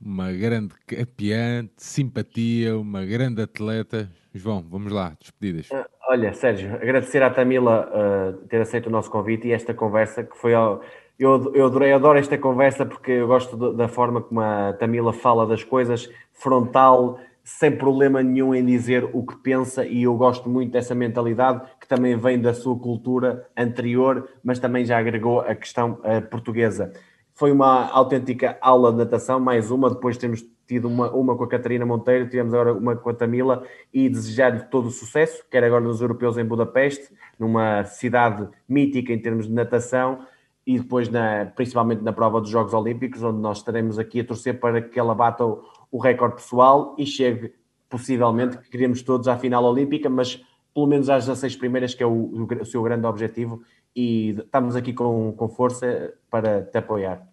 [0.00, 4.10] Uma grande campeã, de simpatia, uma grande atleta.
[4.34, 5.68] João, vamos lá, despedidas.
[5.72, 10.22] Ah, olha, Sérgio, agradecer à Tamila uh, ter aceito o nosso convite e esta conversa
[10.22, 10.82] que foi ao
[11.18, 15.46] eu, eu adorei, adoro esta conversa porque eu gosto da forma como a Tamila fala
[15.46, 20.72] das coisas, frontal, sem problema nenhum em dizer o que pensa, e eu gosto muito
[20.72, 26.00] dessa mentalidade que também vem da sua cultura anterior, mas também já agregou a questão
[26.02, 26.92] uh, portuguesa.
[27.32, 31.48] foi uma autêntica aula de natação, mais uma, depois temos tido uma, uma com a
[31.48, 33.62] Catarina Monteiro, tivemos agora uma com a Tamila
[33.94, 39.18] e desejar-lhe todo o sucesso, quer agora nos europeus em Budapeste, numa cidade mítica em
[39.20, 40.26] termos de natação,
[40.66, 44.58] e depois na, principalmente na prova dos Jogos Olímpicos, onde nós estaremos aqui a torcer
[44.58, 45.62] para que ela bata o,
[45.92, 47.54] o recorde pessoal e chegue
[47.88, 50.42] possivelmente, que queremos todos à final olímpica, mas
[50.74, 53.62] pelo menos às 16 primeiras, que é o, o, seu grande objetivo,
[53.94, 57.26] e estamos aqui com, com força para te apoiar.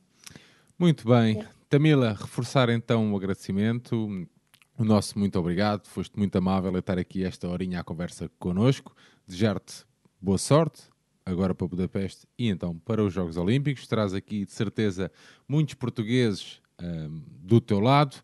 [0.77, 1.43] Muito bem.
[1.68, 4.07] Tamila, reforçar então o agradecimento,
[4.77, 8.95] o nosso muito obrigado, foste muito amável a estar aqui esta horinha à conversa connosco,
[9.27, 9.85] desejar-te
[10.22, 10.84] boa sorte,
[11.26, 15.12] agora para Budapeste e então para os Jogos Olímpicos, traz aqui de certeza
[15.48, 18.18] muitos portugueses um, do teu lado,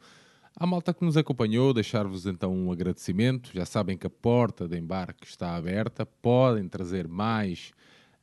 [0.56, 4.78] a malta que nos acompanhou, deixar-vos então um agradecimento, já sabem que a porta de
[4.78, 7.72] embarque está aberta, podem trazer mais,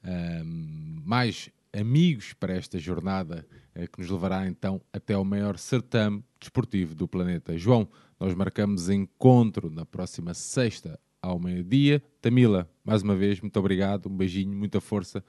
[0.04, 6.24] um, mais amigos para esta jornada eh, que nos levará então até ao maior certame
[6.40, 7.56] desportivo do planeta.
[7.56, 7.88] João,
[8.18, 12.02] nós marcamos encontro na próxima sexta ao meio-dia.
[12.20, 15.22] Tamila, mais uma vez, muito obrigado, um beijinho, muita força.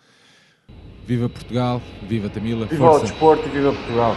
[1.05, 3.05] Viva Portugal, viva Tamila, viva força.
[3.05, 4.15] o desporto e viva Portugal.